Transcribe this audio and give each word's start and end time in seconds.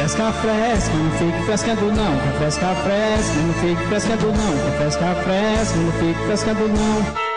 fresca, 0.00 0.32
fresca, 0.32 0.94
não 0.94 1.10
fique 1.18 1.44
frescando 1.44 1.92
não. 1.92 2.16
Tá 2.16 2.38
fresca, 2.38 2.74
fresca, 2.76 3.34
não 3.36 3.52
fique 3.52 3.88
frescando 3.88 4.26
não. 4.28 4.56
Tá 4.56 4.78
fresca, 4.78 5.14
fresca, 5.22 5.76
não 5.76 5.92
fique 5.92 6.26
frescando 6.26 6.68
não. 6.68 7.30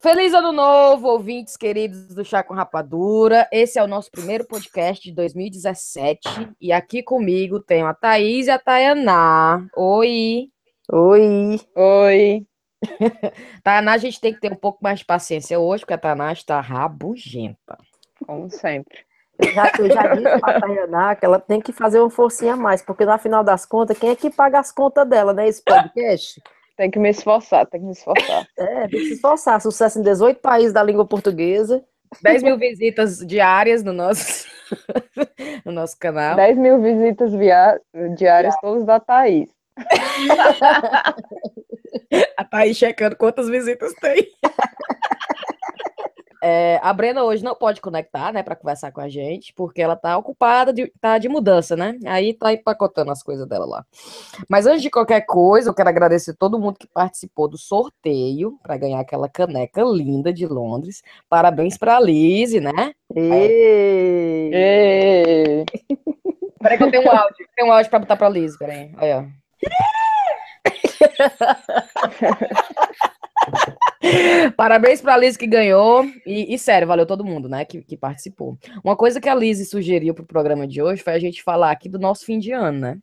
Feliz 0.00 0.32
ano 0.32 0.52
novo, 0.52 1.08
ouvintes 1.08 1.56
queridos 1.56 2.14
do 2.14 2.24
Chá 2.24 2.44
com 2.44 2.54
Rapadura. 2.54 3.48
Esse 3.52 3.80
é 3.80 3.82
o 3.82 3.88
nosso 3.88 4.12
primeiro 4.12 4.46
podcast 4.46 5.02
de 5.02 5.12
2017. 5.12 6.20
E 6.60 6.72
aqui 6.72 7.02
comigo 7.02 7.58
tem 7.58 7.82
a 7.82 7.92
Thaís 7.92 8.46
e 8.46 8.50
a 8.50 8.60
Tayaná. 8.60 9.66
Oi! 9.76 10.50
Oi! 10.88 11.60
Oi! 11.74 12.46
Tayaná, 13.64 13.94
a 13.94 13.98
gente 13.98 14.20
tem 14.20 14.32
que 14.32 14.40
ter 14.40 14.52
um 14.52 14.56
pouco 14.56 14.78
mais 14.82 15.00
de 15.00 15.04
paciência 15.04 15.58
hoje, 15.58 15.82
porque 15.82 15.94
a 15.94 15.98
Tayaná 15.98 16.32
está 16.32 16.60
rabugenta. 16.60 17.76
Como 18.24 18.48
sempre. 18.50 19.04
Já, 19.54 19.72
eu 19.78 19.90
já 19.90 20.14
disse 20.14 20.40
pra 20.40 20.60
Tayaná 20.60 21.14
que 21.14 21.24
ela 21.24 21.38
tem 21.38 21.60
que 21.60 21.72
fazer 21.72 22.00
uma 22.00 22.10
forcinha 22.10 22.54
a 22.54 22.56
mais, 22.56 22.82
porque 22.82 23.04
no 23.04 23.18
final 23.18 23.42
das 23.42 23.66
contas, 23.66 23.98
quem 23.98 24.10
é 24.10 24.16
que 24.16 24.30
paga 24.30 24.58
as 24.58 24.72
contas 24.72 25.08
dela, 25.08 25.32
né? 25.32 25.48
Esse 25.48 25.62
podcast? 25.62 26.42
Tem 26.76 26.90
que 26.90 26.98
me 26.98 27.10
esforçar, 27.10 27.66
tem 27.66 27.80
que 27.80 27.86
me 27.86 27.92
esforçar. 27.92 28.46
É, 28.58 28.88
tem 28.88 29.00
que 29.00 29.06
se 29.06 29.14
esforçar. 29.14 29.60
Sucesso 29.60 29.98
em 29.98 30.02
18 30.02 30.40
países 30.40 30.72
da 30.72 30.82
língua 30.82 31.06
portuguesa. 31.06 31.84
10 32.20 32.42
mil 32.42 32.58
visitas 32.58 33.18
diárias 33.18 33.82
no 33.82 33.92
nosso, 33.92 34.46
no 35.64 35.72
nosso 35.72 35.98
canal. 35.98 36.36
10 36.36 36.58
mil 36.58 36.80
visitas 36.80 37.32
via... 37.32 37.80
diárias, 38.16 38.54
todos 38.60 38.84
da 38.84 39.00
Thaís. 39.00 39.48
a 42.36 42.44
Thaís 42.44 42.76
checando 42.76 43.16
quantas 43.16 43.48
visitas 43.48 43.94
tem. 43.94 44.28
É, 46.44 46.80
a 46.82 46.92
Brena 46.92 47.22
hoje 47.22 47.44
não 47.44 47.54
pode 47.54 47.80
conectar, 47.80 48.32
né, 48.32 48.42
para 48.42 48.56
conversar 48.56 48.90
com 48.90 49.00
a 49.00 49.08
gente, 49.08 49.54
porque 49.54 49.80
ela 49.80 49.94
tá 49.94 50.18
ocupada, 50.18 50.72
de, 50.72 50.92
tá 51.00 51.16
de 51.16 51.28
mudança, 51.28 51.76
né? 51.76 51.96
Aí 52.04 52.34
tá 52.34 52.52
empacotando 52.52 53.12
as 53.12 53.22
coisas 53.22 53.46
dela 53.46 53.64
lá. 53.64 53.86
Mas 54.48 54.66
antes 54.66 54.82
de 54.82 54.90
qualquer 54.90 55.20
coisa, 55.20 55.70
eu 55.70 55.74
quero 55.74 55.88
agradecer 55.88 56.34
todo 56.34 56.58
mundo 56.58 56.80
que 56.80 56.88
participou 56.88 57.46
do 57.46 57.56
sorteio 57.56 58.58
para 58.60 58.76
ganhar 58.76 58.98
aquela 58.98 59.28
caneca 59.28 59.84
linda 59.84 60.32
de 60.32 60.44
Londres. 60.44 61.00
Parabéns 61.28 61.78
para 61.78 61.96
a 61.96 62.00
Lise, 62.00 62.58
né? 62.58 62.92
Ei. 63.14 64.50
Ei. 64.52 65.64
Peraí 66.60 66.76
que 66.76 66.82
eu 66.82 66.90
tenho 66.90 67.06
um 67.06 67.10
áudio, 67.10 67.46
tenho 67.54 67.68
um 67.68 67.72
áudio 67.72 67.88
para 67.88 68.00
botar 68.00 68.16
para 68.16 68.28
Lise, 68.28 68.58
peraí. 68.58 68.90
Olha. 68.98 69.28
Parabéns 74.56 75.00
para 75.00 75.14
a 75.14 75.16
Liz 75.16 75.36
que 75.36 75.46
ganhou. 75.46 76.04
E, 76.26 76.52
e, 76.54 76.58
sério, 76.58 76.88
valeu 76.88 77.06
todo 77.06 77.24
mundo, 77.24 77.48
né, 77.48 77.64
que, 77.64 77.82
que 77.82 77.96
participou. 77.96 78.58
Uma 78.82 78.96
coisa 78.96 79.20
que 79.20 79.28
a 79.28 79.34
Liz 79.34 79.68
sugeriu 79.68 80.14
para 80.14 80.24
o 80.24 80.26
programa 80.26 80.66
de 80.66 80.82
hoje 80.82 81.02
foi 81.02 81.12
a 81.12 81.18
gente 81.18 81.42
falar 81.42 81.70
aqui 81.70 81.88
do 81.88 81.98
nosso 81.98 82.24
fim 82.24 82.38
de 82.38 82.52
ano, 82.52 82.78
né? 82.78 82.98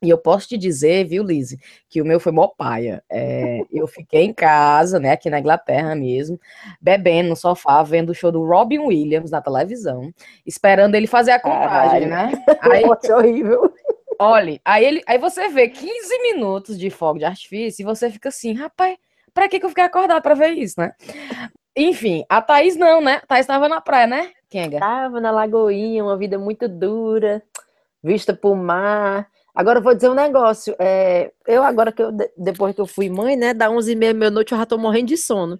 E 0.00 0.08
eu 0.08 0.16
posso 0.16 0.48
te 0.48 0.56
dizer, 0.56 1.08
viu, 1.08 1.24
Liz, 1.24 1.56
que 1.88 2.00
o 2.00 2.04
meu 2.04 2.20
foi 2.20 2.30
mó 2.30 2.46
paia. 2.46 3.02
É, 3.10 3.62
eu 3.72 3.88
fiquei 3.88 4.22
em 4.22 4.32
casa, 4.32 5.00
né, 5.00 5.12
aqui 5.12 5.28
na 5.28 5.40
Inglaterra 5.40 5.94
mesmo, 5.96 6.38
bebendo 6.80 7.30
no 7.30 7.36
sofá, 7.36 7.82
vendo 7.82 8.10
o 8.10 8.14
show 8.14 8.30
do 8.30 8.44
Robin 8.44 8.78
Williams 8.78 9.32
na 9.32 9.42
televisão, 9.42 10.12
esperando 10.46 10.94
ele 10.94 11.08
fazer 11.08 11.32
a 11.32 11.40
contagem, 11.40 12.06
né? 12.06 12.30
Aí, 12.62 12.84
horrível. 13.12 13.72
Olha, 14.20 14.60
aí, 14.64 14.84
ele, 14.84 15.02
aí 15.06 15.16
você 15.16 15.48
vê 15.48 15.68
15 15.68 16.22
minutos 16.22 16.76
de 16.76 16.90
fogo 16.90 17.20
de 17.20 17.24
artifício 17.24 17.82
e 17.82 17.84
você 17.84 18.10
fica 18.10 18.30
assim, 18.30 18.52
rapaz, 18.52 18.96
Pra 19.38 19.48
que, 19.48 19.60
que 19.60 19.66
eu 19.66 19.68
fiquei 19.68 19.84
acordado 19.84 20.20
pra 20.20 20.34
ver 20.34 20.48
isso, 20.54 20.74
né? 20.80 20.92
Enfim, 21.76 22.24
a 22.28 22.42
Thaís 22.42 22.74
não, 22.74 23.00
né? 23.00 23.20
A 23.22 23.26
Thaís 23.28 23.46
tava 23.46 23.68
na 23.68 23.80
praia, 23.80 24.08
né, 24.08 24.32
Kenga? 24.50 24.80
Tava 24.80 25.20
na 25.20 25.30
Lagoinha, 25.30 26.02
uma 26.02 26.16
vida 26.16 26.36
muito 26.40 26.68
dura, 26.68 27.40
vista 28.02 28.34
pro 28.34 28.56
mar. 28.56 29.28
Agora 29.58 29.80
eu 29.80 29.82
vou 29.82 29.92
dizer 29.92 30.08
um 30.08 30.14
negócio. 30.14 30.72
É, 30.78 31.32
eu 31.44 31.64
agora 31.64 31.90
que 31.90 32.00
eu, 32.00 32.12
depois 32.36 32.72
que 32.76 32.80
eu 32.80 32.86
fui 32.86 33.10
mãe, 33.10 33.34
né, 33.36 33.52
da 33.52 33.68
11 33.68 33.90
e 33.90 33.96
meia 33.96 34.14
meia 34.14 34.30
noite 34.30 34.52
eu 34.52 34.58
já 34.58 34.64
tô 34.64 34.78
morrendo 34.78 35.08
de 35.08 35.16
sono. 35.16 35.58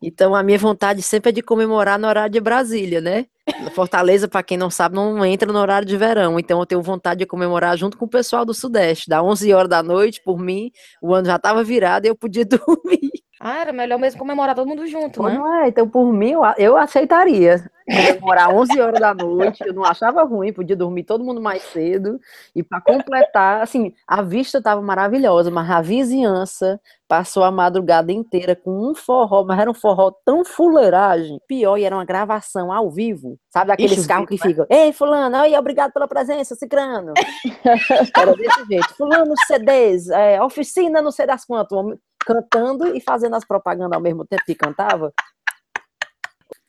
Então 0.00 0.36
a 0.36 0.42
minha 0.44 0.56
vontade 0.56 1.02
sempre 1.02 1.30
é 1.30 1.32
de 1.32 1.42
comemorar 1.42 1.98
no 1.98 2.06
horário 2.06 2.32
de 2.32 2.38
Brasília, 2.38 3.00
né? 3.00 3.26
Fortaleza, 3.74 4.28
para 4.28 4.44
quem 4.44 4.56
não 4.56 4.70
sabe, 4.70 4.94
não 4.94 5.24
entra 5.26 5.52
no 5.52 5.58
horário 5.58 5.84
de 5.84 5.96
verão. 5.96 6.38
Então 6.38 6.60
eu 6.60 6.64
tenho 6.64 6.80
vontade 6.80 7.18
de 7.18 7.26
comemorar 7.26 7.76
junto 7.76 7.98
com 7.98 8.04
o 8.04 8.08
pessoal 8.08 8.44
do 8.44 8.54
Sudeste. 8.54 9.08
Da 9.08 9.20
11 9.20 9.52
horas 9.52 9.68
da 9.68 9.82
noite, 9.82 10.22
por 10.24 10.38
mim, 10.38 10.70
o 11.02 11.12
ano 11.12 11.26
já 11.26 11.34
estava 11.34 11.64
virado 11.64 12.06
e 12.06 12.08
eu 12.10 12.14
podia 12.14 12.44
dormir. 12.46 13.10
Ah, 13.46 13.58
era 13.60 13.74
melhor 13.74 13.98
mesmo 13.98 14.18
comemorar 14.18 14.54
todo 14.54 14.66
mundo 14.66 14.86
junto, 14.86 15.22
né? 15.22 15.34
Não 15.34 15.54
é? 15.62 15.68
Então, 15.68 15.86
por 15.86 16.10
mim, 16.10 16.30
eu, 16.30 16.40
eu 16.56 16.78
aceitaria. 16.78 17.70
Comemorar 17.86 18.48
11 18.54 18.80
horas 18.80 18.98
da 18.98 19.12
noite, 19.12 19.62
eu 19.66 19.74
não 19.74 19.84
achava 19.84 20.22
ruim, 20.22 20.50
podia 20.50 20.74
dormir 20.74 21.04
todo 21.04 21.22
mundo 21.22 21.42
mais 21.42 21.62
cedo. 21.64 22.18
E 22.56 22.62
para 22.62 22.80
completar, 22.80 23.60
assim, 23.60 23.92
a 24.08 24.22
vista 24.22 24.56
estava 24.56 24.80
maravilhosa, 24.80 25.50
mas 25.50 25.70
a 25.70 25.82
vizinhança 25.82 26.80
passou 27.06 27.44
a 27.44 27.50
madrugada 27.50 28.10
inteira 28.10 28.56
com 28.56 28.90
um 28.90 28.94
forró, 28.94 29.44
mas 29.44 29.60
era 29.60 29.70
um 29.70 29.74
forró 29.74 30.10
tão 30.24 30.42
fuleiragem, 30.42 31.38
pior, 31.46 31.76
e 31.76 31.84
era 31.84 31.94
uma 31.94 32.04
gravação 32.06 32.72
ao 32.72 32.90
vivo, 32.90 33.38
sabe, 33.50 33.72
aqueles 33.72 34.06
carros 34.06 34.26
que 34.26 34.38
ficam, 34.38 34.66
ei, 34.70 34.90
fulano, 34.90 35.36
aí, 35.36 35.54
obrigado 35.54 35.92
pela 35.92 36.08
presença, 36.08 36.54
cicrano. 36.54 37.12
era 38.16 38.34
desse 38.34 38.64
jeito, 38.64 38.94
fulano 38.96 39.34
CDs, 39.46 40.08
é, 40.08 40.42
oficina 40.42 41.02
não 41.02 41.10
sei 41.10 41.26
das 41.26 41.44
quantas, 41.44 41.78
cantando 42.24 42.94
e 42.96 43.00
fazendo 43.00 43.36
as 43.36 43.44
propagandas 43.44 43.96
ao 43.96 44.02
mesmo 44.02 44.24
tempo 44.26 44.44
que 44.44 44.54
cantava. 44.54 45.12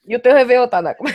E 0.07 0.16
o 0.16 0.19
teu 0.19 0.33
Réveillon, 0.33 0.67
Tana, 0.67 0.93
como 0.93 1.09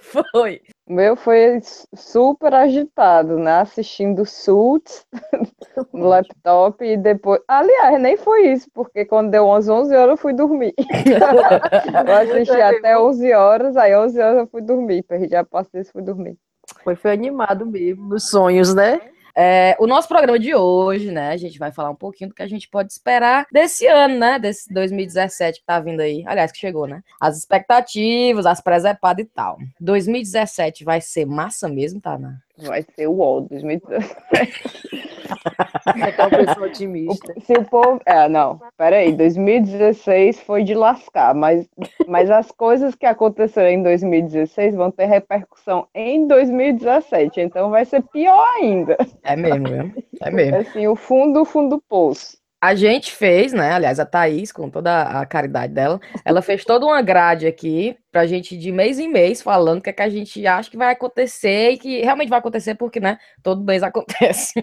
foi? 0.00 0.62
O 0.86 0.94
meu 0.94 1.14
foi 1.16 1.60
super 1.94 2.54
agitado, 2.54 3.38
né? 3.38 3.60
Assistindo 3.60 4.24
Suits 4.24 5.06
no 5.92 6.08
laptop 6.08 6.82
e 6.82 6.96
depois. 6.96 7.40
Aliás, 7.46 8.00
nem 8.00 8.16
foi 8.16 8.48
isso, 8.48 8.68
porque 8.72 9.04
quando 9.04 9.30
deu 9.30 9.46
11, 9.46 9.70
11 9.70 9.94
horas 9.94 10.10
eu 10.10 10.16
fui 10.16 10.32
dormir. 10.32 10.74
eu 12.06 12.14
assisti 12.14 12.60
até 12.60 12.98
11 12.98 13.32
horas, 13.34 13.76
aí 13.76 13.94
11 13.94 14.20
horas 14.20 14.38
eu 14.38 14.46
fui 14.46 14.62
dormir. 14.62 15.02
Perdi 15.02 15.36
a 15.36 15.44
paciência 15.44 15.90
e 15.90 15.92
fui 15.92 16.02
dormir. 16.02 16.38
Foi, 16.82 16.96
foi 16.96 17.12
animado 17.12 17.66
mesmo, 17.66 18.08
nos 18.08 18.30
sonhos, 18.30 18.74
né? 18.74 19.11
É, 19.34 19.76
o 19.78 19.86
nosso 19.86 20.08
programa 20.08 20.38
de 20.38 20.54
hoje, 20.54 21.10
né? 21.10 21.30
A 21.30 21.36
gente 21.36 21.58
vai 21.58 21.72
falar 21.72 21.90
um 21.90 21.96
pouquinho 21.96 22.30
do 22.30 22.34
que 22.34 22.42
a 22.42 22.48
gente 22.48 22.68
pode 22.68 22.92
esperar 22.92 23.46
desse 23.50 23.86
ano, 23.86 24.18
né? 24.18 24.38
Desse 24.38 24.72
2017 24.72 25.60
que 25.60 25.66
tá 25.66 25.80
vindo 25.80 26.00
aí. 26.00 26.22
Aliás, 26.26 26.52
que 26.52 26.58
chegou, 26.58 26.86
né? 26.86 27.02
As 27.20 27.38
expectativas, 27.38 28.46
as 28.46 28.60
presepadas 28.60 29.24
e 29.24 29.28
tal. 29.28 29.58
2017 29.80 30.84
vai 30.84 31.00
ser 31.00 31.24
massa 31.24 31.68
mesmo, 31.68 32.00
tá, 32.00 32.18
né? 32.18 32.36
Vai 32.58 32.84
ser 32.94 33.06
o 33.06 33.12
UOL 33.12 33.42
2017. 33.42 35.12
É 36.16 36.22
uma 36.22 36.30
pessoa 36.30 36.66
otimista. 36.66 37.34
Se 37.40 37.52
o 37.54 37.64
povo. 37.64 38.00
É, 38.06 38.28
não, 38.28 38.60
peraí, 38.76 39.12
2016 39.12 40.40
foi 40.40 40.62
de 40.62 40.74
lascar, 40.74 41.34
mas, 41.34 41.68
mas 42.06 42.30
as 42.30 42.50
coisas 42.50 42.94
que 42.94 43.06
aconteceram 43.06 43.68
em 43.68 43.82
2016 43.82 44.74
vão 44.74 44.90
ter 44.90 45.06
repercussão 45.06 45.86
em 45.94 46.26
2017, 46.26 47.40
então 47.40 47.70
vai 47.70 47.84
ser 47.84 48.02
pior 48.02 48.46
ainda. 48.56 48.96
É 49.22 49.36
mesmo, 49.36 49.68
viu? 49.68 50.04
É 50.20 50.30
mesmo. 50.30 50.56
Assim, 50.56 50.86
o 50.86 50.96
fundo, 50.96 51.42
o 51.42 51.44
fundo 51.44 51.76
do 51.76 51.82
poço. 51.88 52.41
A 52.62 52.76
gente 52.76 53.10
fez, 53.10 53.52
né? 53.52 53.72
Aliás, 53.72 53.98
a 53.98 54.06
Thaís, 54.06 54.52
com 54.52 54.70
toda 54.70 55.02
a 55.02 55.26
caridade 55.26 55.72
dela, 55.72 56.00
ela 56.24 56.40
fez 56.40 56.64
toda 56.64 56.86
uma 56.86 57.02
grade 57.02 57.44
aqui 57.44 57.98
pra 58.12 58.24
gente 58.24 58.56
de 58.56 58.70
mês 58.70 59.00
em 59.00 59.08
mês 59.08 59.42
falando 59.42 59.80
o 59.80 59.82
que, 59.82 59.90
é 59.90 59.92
que 59.92 60.00
a 60.00 60.08
gente 60.08 60.46
acha 60.46 60.70
que 60.70 60.76
vai 60.76 60.92
acontecer 60.92 61.72
e 61.72 61.76
que 61.76 62.02
realmente 62.02 62.28
vai 62.28 62.38
acontecer, 62.38 62.76
porque, 62.76 63.00
né? 63.00 63.18
Todo 63.42 63.64
mês 63.64 63.82
acontece. 63.82 64.54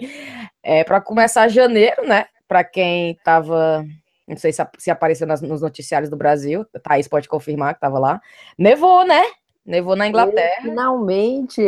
É, 0.64 0.82
para 0.86 1.02
começar 1.02 1.50
janeiro, 1.50 2.08
né? 2.08 2.28
Para 2.48 2.64
quem 2.64 3.18
tava. 3.22 3.86
Não 4.26 4.38
sei 4.38 4.54
se, 4.54 4.66
se 4.78 4.90
apareceu 4.90 5.28
nas, 5.28 5.42
nos 5.42 5.62
noticiários 5.62 6.10
do 6.10 6.16
Brasil, 6.16 6.66
a 6.74 6.80
Thaís 6.80 7.06
pode 7.06 7.28
confirmar 7.28 7.74
que 7.74 7.82
tava 7.82 8.00
lá. 8.00 8.22
Nevou, 8.58 9.06
né? 9.06 9.24
Nevou 9.70 9.96
na 9.96 10.08
Inglaterra. 10.08 10.64
Finalmente! 10.64 11.62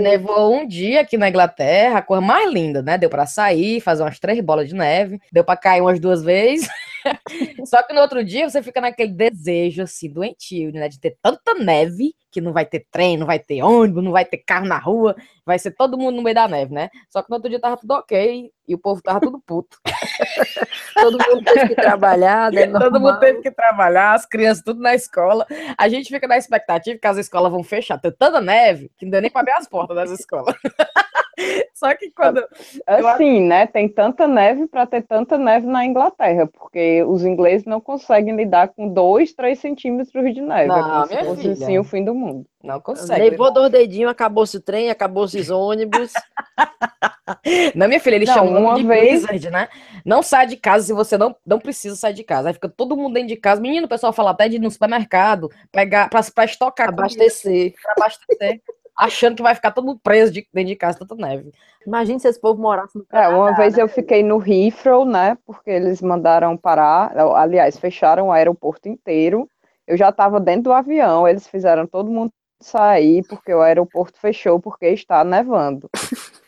Nevou 0.00 0.54
um 0.54 0.66
dia 0.66 1.02
aqui 1.02 1.18
na 1.18 1.28
Inglaterra, 1.28 1.98
a 1.98 2.02
coisa 2.02 2.22
mais 2.22 2.50
linda, 2.50 2.80
né? 2.80 2.96
Deu 2.96 3.10
para 3.10 3.26
sair, 3.26 3.78
fazer 3.82 4.02
umas 4.02 4.18
três 4.18 4.40
bolas 4.40 4.70
de 4.70 4.74
neve, 4.74 5.20
deu 5.30 5.44
para 5.44 5.54
cair 5.54 5.82
umas 5.82 6.00
duas 6.00 6.22
vezes. 6.22 6.66
Só 7.66 7.82
que 7.82 7.92
no 7.92 8.00
outro 8.00 8.24
dia 8.24 8.48
você 8.48 8.62
fica 8.62 8.80
naquele 8.80 9.12
desejo 9.12 9.82
assim 9.82 10.10
doentio, 10.10 10.72
né, 10.72 10.88
de 10.88 11.00
ter 11.00 11.16
tanta 11.22 11.54
neve 11.54 12.14
que 12.30 12.40
não 12.40 12.52
vai 12.52 12.64
ter 12.64 12.86
trem, 12.90 13.16
não 13.16 13.26
vai 13.26 13.38
ter 13.38 13.62
ônibus, 13.62 14.04
não 14.04 14.12
vai 14.12 14.24
ter 14.24 14.38
carro 14.38 14.66
na 14.66 14.78
rua, 14.78 15.16
vai 15.44 15.58
ser 15.58 15.72
todo 15.72 15.98
mundo 15.98 16.16
no 16.16 16.22
meio 16.22 16.34
da 16.34 16.46
neve, 16.46 16.72
né? 16.72 16.88
Só 17.08 17.22
que 17.22 17.28
no 17.28 17.36
outro 17.36 17.50
dia 17.50 17.60
tava 17.60 17.76
tudo 17.76 17.92
ok 17.92 18.52
e 18.68 18.74
o 18.74 18.78
povo 18.78 19.02
tava 19.02 19.20
tudo 19.20 19.40
puto. 19.40 19.78
todo 20.94 21.18
mundo 21.18 21.42
teve 21.42 21.68
que 21.70 21.74
trabalhar, 21.74 22.52
né? 22.52 22.68
Todo 22.68 23.00
mundo 23.00 23.18
teve 23.18 23.40
que 23.40 23.50
trabalhar, 23.50 24.14
as 24.14 24.26
crianças 24.26 24.62
tudo 24.62 24.80
na 24.80 24.94
escola. 24.94 25.44
A 25.76 25.88
gente 25.88 26.08
fica 26.08 26.28
na 26.28 26.38
expectativa 26.38 26.98
que 26.98 27.06
as 27.06 27.16
escolas 27.16 27.50
vão 27.50 27.64
fechar. 27.64 27.98
Tem 27.98 28.12
tanta 28.12 28.40
neve 28.40 28.92
que 28.96 29.04
não 29.04 29.10
deu 29.10 29.22
nem 29.22 29.30
para 29.30 29.40
abrir 29.40 29.54
as 29.54 29.68
portas 29.68 29.96
das 29.96 30.10
escolas. 30.12 30.54
Só 31.74 31.94
que 31.94 32.10
quando. 32.10 32.44
Assim, 32.86 33.40
né? 33.46 33.66
Tem 33.66 33.88
tanta 33.88 34.26
neve 34.28 34.66
para 34.66 34.86
ter 34.86 35.02
tanta 35.02 35.38
neve 35.38 35.66
na 35.66 35.84
Inglaterra, 35.84 36.46
porque 36.46 37.02
os 37.04 37.24
ingleses 37.24 37.64
não 37.66 37.80
conseguem 37.80 38.36
lidar 38.36 38.68
com 38.68 38.88
2, 38.88 39.32
3 39.32 39.58
centímetros 39.58 40.34
de 40.34 40.40
neve. 40.40 40.68
Não, 40.68 40.76
é 40.78 40.82
como 40.82 41.06
se 41.06 41.12
minha 41.14 41.24
fosse 41.24 41.40
filha. 41.42 41.52
assim 41.52 41.78
o 41.78 41.84
fim 41.84 42.04
do 42.04 42.14
mundo. 42.14 42.46
Não 42.62 42.80
consegue. 42.80 43.30
Levou 43.30 43.50
dois 43.52 43.70
dedinhos, 43.72 44.10
acabou-se 44.10 44.56
o 44.56 44.60
trem, 44.60 44.90
acabou-se 44.90 45.38
os 45.38 45.48
ônibus. 45.50 46.12
Não, 47.74 47.86
minha 47.88 48.00
filha, 48.00 48.16
eles 48.16 48.28
Não, 48.28 48.34
chamam 48.34 48.62
uma 48.62 48.74
de 48.74 48.82
vez- 48.82 49.24
blizzard, 49.24 49.50
né? 49.50 49.68
Não 50.04 50.22
sai 50.22 50.46
de 50.46 50.56
casa 50.56 50.86
se 50.86 50.92
você 50.92 51.16
não, 51.16 51.34
não 51.46 51.58
precisa 51.58 51.94
sair 51.96 52.12
de 52.12 52.24
casa. 52.24 52.48
Aí 52.48 52.54
fica 52.54 52.68
todo 52.68 52.96
mundo 52.96 53.14
dentro 53.14 53.28
de 53.28 53.36
casa. 53.36 53.60
Menino, 53.60 53.86
o 53.86 53.88
pessoal 53.88 54.12
fala 54.12 54.30
até 54.32 54.48
de 54.48 54.56
ir 54.56 54.58
no 54.58 54.70
supermercado, 54.70 55.48
pegar 55.70 56.08
pra, 56.10 56.20
pra 56.34 56.44
estocar 56.44 56.86
comida, 56.88 57.02
abastecer. 57.02 57.72
pra 57.82 57.92
abastecer, 57.96 58.60
achando 59.00 59.36
que 59.36 59.42
vai 59.42 59.54
ficar 59.54 59.70
todo 59.70 59.86
mundo 59.86 60.00
preso 60.02 60.32
de- 60.32 60.46
dentro 60.52 60.68
de 60.68 60.76
casa, 60.76 60.98
tanta 60.98 61.14
neve. 61.16 61.52
Imagina 61.86 62.18
se 62.18 62.28
esse 62.28 62.40
povo 62.40 62.60
morasse 62.60 62.96
no 62.96 63.02
É, 63.04 63.06
Canadá. 63.22 63.36
uma 63.36 63.52
vez 63.56 63.76
eu 63.78 63.88
fiquei 63.88 64.22
no 64.22 64.42
Heathrow, 64.46 65.04
né? 65.04 65.36
Porque 65.46 65.70
eles 65.70 66.02
mandaram 66.02 66.56
parar, 66.56 67.12
aliás, 67.36 67.78
fecharam 67.78 68.28
o 68.28 68.32
aeroporto 68.32 68.88
inteiro. 68.88 69.48
Eu 69.86 69.96
já 69.96 70.10
estava 70.10 70.38
dentro 70.38 70.64
do 70.64 70.72
avião, 70.72 71.26
eles 71.26 71.46
fizeram 71.48 71.86
todo 71.86 72.10
mundo 72.10 72.32
sair 72.60 73.24
porque 73.26 73.52
o 73.54 73.62
aeroporto 73.62 74.18
fechou 74.20 74.60
porque 74.60 74.86
está 74.88 75.24
nevando. 75.24 75.88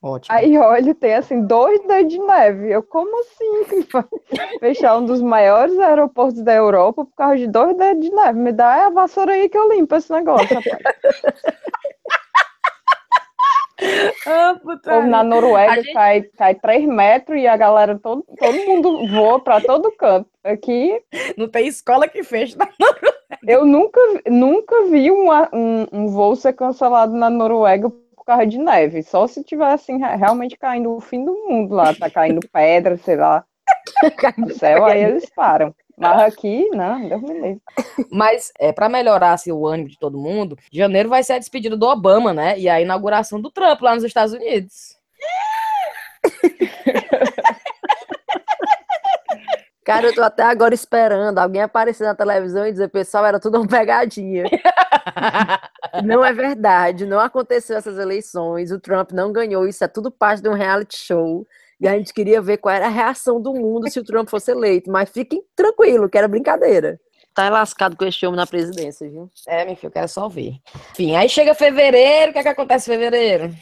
Ótimo. 0.00 0.36
Aí 0.38 0.56
olha, 0.56 0.94
tem 0.94 1.14
assim 1.14 1.42
dois 1.44 1.80
dedos 1.86 2.12
de 2.12 2.18
neve. 2.20 2.70
Eu, 2.70 2.82
como 2.84 3.20
assim? 3.20 3.64
Fechar 4.60 4.96
um 4.98 5.04
dos 5.06 5.20
maiores 5.20 5.76
aeroportos 5.78 6.40
da 6.42 6.54
Europa 6.54 7.04
por 7.04 7.14
causa 7.16 7.36
de 7.38 7.48
dois 7.48 7.76
dedos 7.76 8.04
de 8.08 8.14
neve. 8.14 8.38
Me 8.38 8.52
dá 8.52 8.86
a 8.86 8.90
vassoura 8.90 9.32
aí 9.32 9.48
que 9.48 9.58
eu 9.58 9.68
limpo 9.68 9.94
esse 9.96 10.12
negócio, 10.12 10.54
rapaz. 10.54 10.94
Ah, 14.26 14.60
Ou 14.96 15.02
na 15.04 15.22
Noruega 15.22 15.76
gente- 15.76 15.92
cai, 15.92 16.22
cai 16.36 16.54
3 16.56 16.84
metros 16.84 17.38
e 17.40 17.46
a 17.46 17.56
galera, 17.56 17.96
todo, 17.96 18.24
todo 18.36 18.66
mundo 18.66 19.06
voa 19.06 19.38
para 19.38 19.60
todo 19.60 19.92
canto. 19.92 20.28
Aqui 20.42 21.00
Não 21.36 21.48
tem 21.48 21.68
escola 21.68 22.08
que 22.08 22.24
fecha. 22.24 22.58
né? 22.58 22.66
eu 23.46 23.64
nunca, 23.64 24.00
nunca 24.26 24.82
vi 24.86 25.10
uma- 25.12 25.48
um, 25.52 25.86
um 25.92 26.08
voo 26.08 26.34
ser 26.34 26.54
cancelado 26.54 27.14
na 27.14 27.30
Noruega 27.30 27.88
causa 28.28 28.46
de 28.46 28.58
neve. 28.58 29.02
Só 29.02 29.26
se 29.26 29.42
tiver 29.42 29.72
assim, 29.72 29.98
re- 29.98 30.16
realmente 30.16 30.56
caindo 30.56 30.94
o 30.94 31.00
fim 31.00 31.24
do 31.24 31.32
mundo 31.32 31.74
lá, 31.74 31.94
tá 31.94 32.08
caindo 32.10 32.40
pedra, 32.52 32.96
sei 32.98 33.16
lá, 33.16 33.44
no 34.38 34.50
céu, 34.54 34.84
aí 34.84 35.02
eles 35.02 35.28
param. 35.30 35.74
Mas 35.96 36.20
aqui, 36.20 36.68
não, 36.70 37.08
Deus 37.08 37.20
me 37.22 37.34
livre. 37.34 37.62
Mas 38.12 38.52
é, 38.58 38.72
para 38.72 38.88
melhorar 38.88 39.32
assim, 39.32 39.50
o 39.50 39.66
ânimo 39.66 39.88
de 39.88 39.98
todo 39.98 40.16
mundo, 40.16 40.56
janeiro 40.70 41.08
vai 41.08 41.24
ser 41.24 41.32
a 41.32 41.38
despedida 41.38 41.76
do 41.76 41.86
Obama, 41.86 42.32
né? 42.32 42.56
E 42.58 42.68
a 42.68 42.80
inauguração 42.80 43.40
do 43.40 43.50
Trump 43.50 43.80
lá 43.82 43.94
nos 43.96 44.04
Estados 44.04 44.32
Unidos. 44.32 44.96
Cara, 49.88 50.08
eu 50.08 50.14
tô 50.14 50.20
até 50.20 50.42
agora 50.42 50.74
esperando 50.74 51.38
alguém 51.38 51.62
aparecer 51.62 52.04
na 52.04 52.14
televisão 52.14 52.66
e 52.66 52.72
dizer, 52.72 52.88
pessoal, 52.88 53.24
era 53.24 53.40
tudo 53.40 53.56
uma 53.56 53.66
pegadinha. 53.66 54.44
Não 56.04 56.22
é 56.22 56.30
verdade, 56.30 57.06
não 57.06 57.18
aconteceu 57.18 57.74
essas 57.74 57.96
eleições, 57.96 58.70
o 58.70 58.78
Trump 58.78 59.12
não 59.12 59.32
ganhou, 59.32 59.66
isso 59.66 59.82
é 59.82 59.88
tudo 59.88 60.10
parte 60.10 60.42
de 60.42 60.48
um 60.48 60.52
reality 60.52 60.98
show. 60.98 61.46
E 61.80 61.88
a 61.88 61.96
gente 61.96 62.12
queria 62.12 62.42
ver 62.42 62.58
qual 62.58 62.74
era 62.74 62.86
a 62.86 62.90
reação 62.90 63.40
do 63.40 63.54
mundo 63.54 63.90
se 63.90 63.98
o 63.98 64.04
Trump 64.04 64.28
fosse 64.28 64.50
eleito, 64.50 64.90
mas 64.90 65.08
fiquem 65.08 65.42
tranquilo, 65.56 66.08
que 66.08 66.18
era 66.18 66.28
brincadeira. 66.28 67.00
Tá 67.34 67.48
lascado 67.48 67.96
com 67.96 68.04
esse 68.04 68.26
homem 68.26 68.36
na 68.36 68.46
presidência, 68.46 69.08
viu? 69.08 69.30
É, 69.46 69.64
meu 69.64 69.74
filho, 69.74 69.88
eu 69.88 69.92
quero 69.92 70.08
só 70.08 70.28
ver. 70.28 70.58
Enfim, 70.90 71.16
aí 71.16 71.28
chega 71.30 71.54
fevereiro, 71.54 72.30
o 72.30 72.32
que 72.34 72.40
é 72.40 72.42
que 72.42 72.48
acontece 72.48 72.90
em 72.90 72.94
fevereiro? 72.94 73.54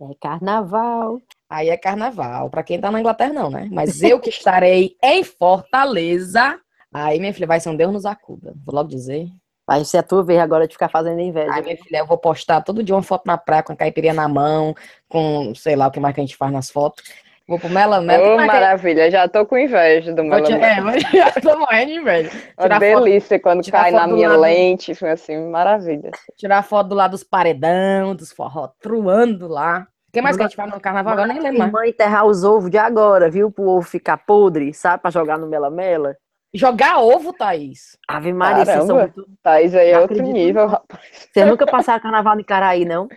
É 0.00 0.14
carnaval. 0.20 1.20
Aí 1.54 1.68
é 1.68 1.76
carnaval, 1.76 2.48
pra 2.48 2.62
quem 2.62 2.80
tá 2.80 2.90
na 2.90 2.98
Inglaterra 2.98 3.32
não, 3.34 3.50
né? 3.50 3.68
Mas 3.70 4.02
eu 4.02 4.18
que 4.18 4.30
estarei 4.30 4.96
em 5.02 5.22
Fortaleza, 5.22 6.58
aí 6.92 7.20
minha 7.20 7.34
filha 7.34 7.46
vai 7.46 7.60
ser 7.60 7.68
um 7.68 7.76
Deus 7.76 7.92
nos 7.92 8.06
acuda, 8.06 8.54
vou 8.64 8.74
logo 8.74 8.88
dizer. 8.88 9.26
Vai 9.66 9.84
ser 9.84 9.98
a 9.98 10.02
tua 10.02 10.24
vez 10.24 10.40
agora 10.40 10.66
de 10.66 10.72
ficar 10.72 10.88
fazendo 10.88 11.20
inveja. 11.20 11.52
Aí 11.52 11.62
minha 11.62 11.76
filha, 11.76 11.98
eu 11.98 12.06
vou 12.06 12.16
postar 12.18 12.62
todo 12.62 12.82
dia 12.82 12.94
uma 12.94 13.02
foto 13.02 13.24
na 13.26 13.36
praia 13.36 13.62
com 13.62 13.72
a 13.72 13.76
caipirinha 13.76 14.14
na 14.14 14.26
mão, 14.28 14.74
com 15.08 15.54
sei 15.54 15.76
lá 15.76 15.88
o 15.88 15.90
que 15.90 16.00
mais 16.00 16.14
que 16.14 16.20
a 16.20 16.24
gente 16.24 16.36
faz 16.36 16.50
nas 16.50 16.70
fotos. 16.70 17.04
Vou 17.46 17.58
pro 17.58 17.68
Mela 17.68 18.00
Mela. 18.00 18.38
Que- 18.38 18.46
maravilha, 18.46 19.10
já 19.10 19.28
tô 19.28 19.44
com 19.44 19.58
inveja 19.58 20.10
do 20.12 20.22
Vou 20.22 20.30
meu 20.36 20.44
tirar- 20.44 20.78
É, 20.78 20.80
mas 20.80 21.02
já 21.12 21.30
tô 21.32 21.58
morrendo 21.58 21.92
de 21.92 21.98
inveja. 21.98 22.30
Uma 22.58 22.62
tirar 22.62 22.80
foto- 22.80 23.04
delícia 23.04 23.38
quando 23.40 23.62
tirar 23.62 23.82
cai 23.82 23.90
foto 23.92 24.00
na 24.00 24.06
minha 24.06 24.28
lado- 24.30 24.40
lente, 24.40 24.94
foi 24.94 25.10
assim, 25.10 25.36
maravilha. 25.50 26.10
Tirar 26.36 26.62
foto 26.62 26.88
do 26.88 26.94
lado 26.94 27.10
dos 27.12 27.22
paredão, 27.24 28.14
dos 28.14 28.32
forró, 28.32 28.68
truando 28.80 29.48
lá. 29.48 29.86
O 30.12 30.14
que 30.14 30.20
mais 30.20 30.36
que 30.36 30.42
a 30.42 30.46
gente 30.46 30.56
faz 30.56 30.70
no 30.70 30.78
carnaval? 30.78 31.14
Agora 31.14 31.28
eu 31.28 31.32
nem 31.32 31.42
lembro 31.42 31.58
mais. 31.60 31.70
Irmã 31.72 31.86
enterrar 31.86 32.26
os 32.26 32.44
ovos 32.44 32.70
de 32.70 32.76
agora, 32.76 33.30
viu? 33.30 33.50
Pro 33.50 33.66
ovo 33.66 33.88
ficar 33.88 34.18
podre, 34.18 34.74
sabe? 34.74 35.00
Pra 35.00 35.10
jogar 35.10 35.38
no 35.38 35.46
mela-mela. 35.46 36.14
Jogar 36.54 36.98
ovo, 36.98 37.32
Thaís. 37.32 37.96
Ave 38.06 38.30
Maria, 38.30 38.66
vocês 38.66 38.84
são 38.84 38.96
Caramba. 38.98 39.14
muito... 39.16 39.30
Thaís 39.42 39.74
aí 39.74 39.88
é 39.88 39.94
Não 39.94 40.02
outro 40.02 40.16
acredito, 40.16 40.34
nível, 40.34 40.66
rapaz. 40.66 41.28
Vocês 41.32 41.46
nunca 41.46 41.64
passaram 41.64 42.02
carnaval 42.02 42.38
em 42.38 42.44
Caraí, 42.44 42.84
não? 42.84 43.08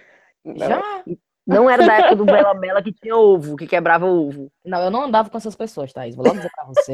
Não. 0.46 0.56
Já? 0.56 0.82
Não 1.46 1.70
era 1.70 1.86
da 1.86 1.96
época 1.96 2.16
do 2.16 2.24
Bela 2.24 2.54
Mela 2.54 2.82
que 2.82 2.94
tinha 2.94 3.14
ovo, 3.14 3.58
que 3.58 3.68
quebrava 3.68 4.06
ovo. 4.06 4.50
Não, 4.64 4.82
eu 4.82 4.90
não 4.90 5.04
andava 5.04 5.30
com 5.30 5.38
essas 5.38 5.54
pessoas, 5.54 5.92
Thaís. 5.92 6.16
Vou 6.16 6.24
logo 6.26 6.38
dizer 6.38 6.50
pra 6.56 6.64
você. 6.66 6.94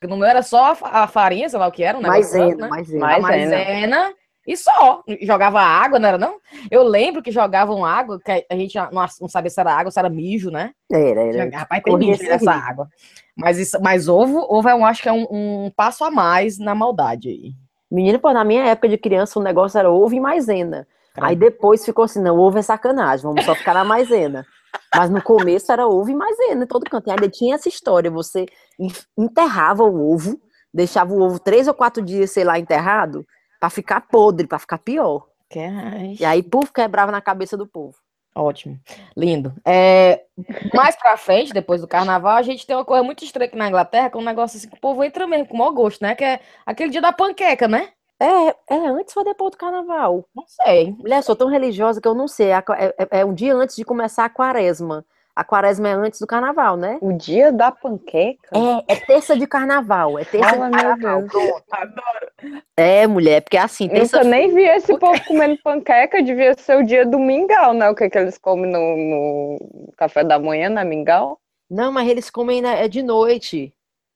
Porque 0.00 0.06
No 0.08 0.16
meu 0.16 0.26
era 0.26 0.42
só 0.42 0.70
a 0.70 0.74
fa- 0.74 0.88
a 1.02 1.06
farinha, 1.06 1.50
sei 1.50 1.58
lá 1.58 1.66
o 1.66 1.72
que 1.72 1.82
era, 1.84 1.98
um 1.98 2.00
negócio 2.00 2.22
Maisena, 2.22 2.46
branco, 2.46 2.62
né? 2.62 2.68
maisena. 2.70 3.06
Maisena. 3.06 3.56
maisena 3.56 4.14
e 4.52 4.56
só. 4.56 5.02
Jogava 5.22 5.60
água, 5.60 5.98
não 5.98 6.08
era 6.08 6.18
não? 6.18 6.36
Eu 6.70 6.82
lembro 6.82 7.22
que 7.22 7.30
jogavam 7.30 7.84
água, 7.84 8.18
que 8.18 8.46
a 8.50 8.54
gente 8.56 8.76
não 9.20 9.28
sabia 9.28 9.50
se 9.50 9.60
era 9.60 9.72
água, 9.74 9.90
se 9.90 9.98
era 9.98 10.08
mijo, 10.08 10.50
né? 10.50 10.72
Era, 10.90 11.20
era. 11.44 11.58
Rapaz, 11.58 11.82
tem 11.82 11.92
mijo 11.98 12.22
nessa 12.32 12.50
água. 12.70 12.88
Mas, 13.36 13.58
isso, 13.58 13.78
mas 13.80 14.08
ovo, 14.08 14.44
ovo 14.48 14.68
eu 14.68 14.84
acho 14.84 15.02
que 15.02 15.08
é 15.08 15.12
um, 15.12 15.26
um 15.30 15.70
passo 15.76 16.02
a 16.04 16.10
mais 16.10 16.58
na 16.58 16.74
maldade 16.74 17.28
aí. 17.28 17.52
Menino, 17.90 18.18
pô, 18.18 18.32
na 18.32 18.42
minha 18.44 18.64
época 18.64 18.88
de 18.88 18.98
criança 18.98 19.38
o 19.38 19.42
negócio 19.42 19.78
era 19.78 19.90
ovo 19.90 20.14
e 20.14 20.20
maisena. 20.20 20.86
Aí 21.20 21.34
depois 21.36 21.84
ficou 21.84 22.04
assim, 22.04 22.20
não, 22.22 22.38
ovo 22.38 22.58
é 22.58 22.62
sacanagem, 22.62 23.24
vamos 23.24 23.44
só 23.44 23.54
ficar 23.54 23.74
na 23.74 23.84
maisena. 23.84 24.44
Mas 24.94 25.10
no 25.10 25.20
começo 25.22 25.70
era 25.72 25.86
ovo 25.86 26.10
e 26.10 26.14
maisena 26.14 26.64
em 26.64 26.66
todo 26.66 26.88
canto. 26.88 27.08
E 27.08 27.10
ainda 27.10 27.28
tinha 27.28 27.54
essa 27.54 27.68
história, 27.68 28.10
você 28.10 28.46
en- 28.78 28.92
enterrava 29.16 29.82
o 29.84 30.12
ovo, 30.12 30.38
deixava 30.72 31.12
o 31.12 31.20
ovo 31.22 31.38
três 31.38 31.66
ou 31.68 31.74
quatro 31.74 32.02
dias, 32.02 32.30
sei 32.30 32.44
lá, 32.44 32.58
enterrado, 32.58 33.26
pra 33.58 33.70
ficar 33.70 34.02
podre, 34.02 34.46
pra 34.46 34.58
ficar 34.58 34.78
pior. 34.78 35.26
Que 35.48 35.60
ai, 35.60 36.16
E 36.18 36.24
aí, 36.24 36.42
puf, 36.42 36.72
quebrava 36.72 37.10
na 37.10 37.20
cabeça 37.20 37.56
do 37.56 37.66
povo. 37.66 37.96
Ótimo, 38.34 38.78
lindo. 39.16 39.52
É, 39.64 40.22
mais 40.72 40.94
pra 40.94 41.16
frente, 41.16 41.52
depois 41.52 41.80
do 41.80 41.88
carnaval, 41.88 42.36
a 42.36 42.42
gente 42.42 42.64
tem 42.64 42.76
uma 42.76 42.84
coisa 42.84 43.02
muito 43.02 43.24
estranha 43.24 43.48
aqui 43.48 43.56
na 43.56 43.66
Inglaterra, 43.68 44.10
que 44.10 44.16
é 44.16 44.20
um 44.20 44.24
negócio 44.24 44.56
assim 44.56 44.68
que 44.68 44.76
o 44.76 44.80
povo 44.80 45.02
entra 45.02 45.26
mesmo 45.26 45.46
com 45.46 45.54
o 45.54 45.58
maior 45.58 45.72
gosto, 45.72 46.02
né? 46.02 46.14
Que 46.14 46.24
é 46.24 46.40
aquele 46.64 46.90
dia 46.90 47.00
da 47.00 47.12
panqueca, 47.12 47.66
né? 47.66 47.88
É, 48.20 48.74
é 48.74 48.88
antes 48.88 49.16
ou 49.16 49.24
depois 49.24 49.52
do 49.52 49.56
carnaval? 49.56 50.24
Não 50.34 50.44
sei. 50.46 50.92
Mulher, 50.98 51.22
sou 51.22 51.34
tão 51.34 51.48
religiosa 51.48 52.00
que 52.00 52.06
eu 52.06 52.14
não 52.14 52.28
sei. 52.28 52.50
É, 52.50 52.62
é, 52.98 53.20
é 53.20 53.24
um 53.24 53.34
dia 53.34 53.54
antes 53.54 53.74
de 53.74 53.84
começar 53.84 54.24
a 54.24 54.30
quaresma. 54.30 55.04
A 55.38 55.44
quaresma 55.44 55.88
é 55.88 55.92
antes 55.92 56.18
do 56.18 56.26
carnaval, 56.26 56.76
né? 56.76 56.98
O 57.00 57.12
dia 57.12 57.52
da 57.52 57.70
panqueca? 57.70 58.50
É, 58.52 58.94
é 58.94 58.96
terça 58.96 59.38
de 59.38 59.46
carnaval. 59.46 60.18
É 60.18 60.24
terça 60.24 60.50
Fala, 60.50 60.68
de 60.68 60.76
meu 60.76 60.84
carnaval. 60.84 61.20
Deus. 61.20 61.30
Pronto. 61.30 61.64
Adoro. 61.70 62.62
É, 62.76 63.06
mulher, 63.06 63.42
porque 63.42 63.56
assim, 63.56 63.84
Nunca 63.84 64.00
terça 64.00 64.24
nem 64.24 64.52
vi 64.52 64.64
esse 64.64 64.98
povo 64.98 65.24
comendo 65.24 65.56
panqueca, 65.62 66.20
devia 66.24 66.54
ser 66.54 66.78
o 66.78 66.84
dia 66.84 67.06
do 67.06 67.20
mingau, 67.20 67.72
né? 67.72 67.88
O 67.88 67.94
que, 67.94 68.10
que 68.10 68.18
eles 68.18 68.36
comem 68.36 68.68
no, 68.68 68.96
no 68.96 69.92
café 69.96 70.24
da 70.24 70.40
manhã, 70.40 70.70
né? 70.70 70.82
Mingau? 70.82 71.38
Não, 71.70 71.92
mas 71.92 72.08
eles 72.08 72.28
comem 72.30 72.60
né, 72.60 72.84
é 72.84 72.88
de 72.88 73.00
noite 73.00 73.72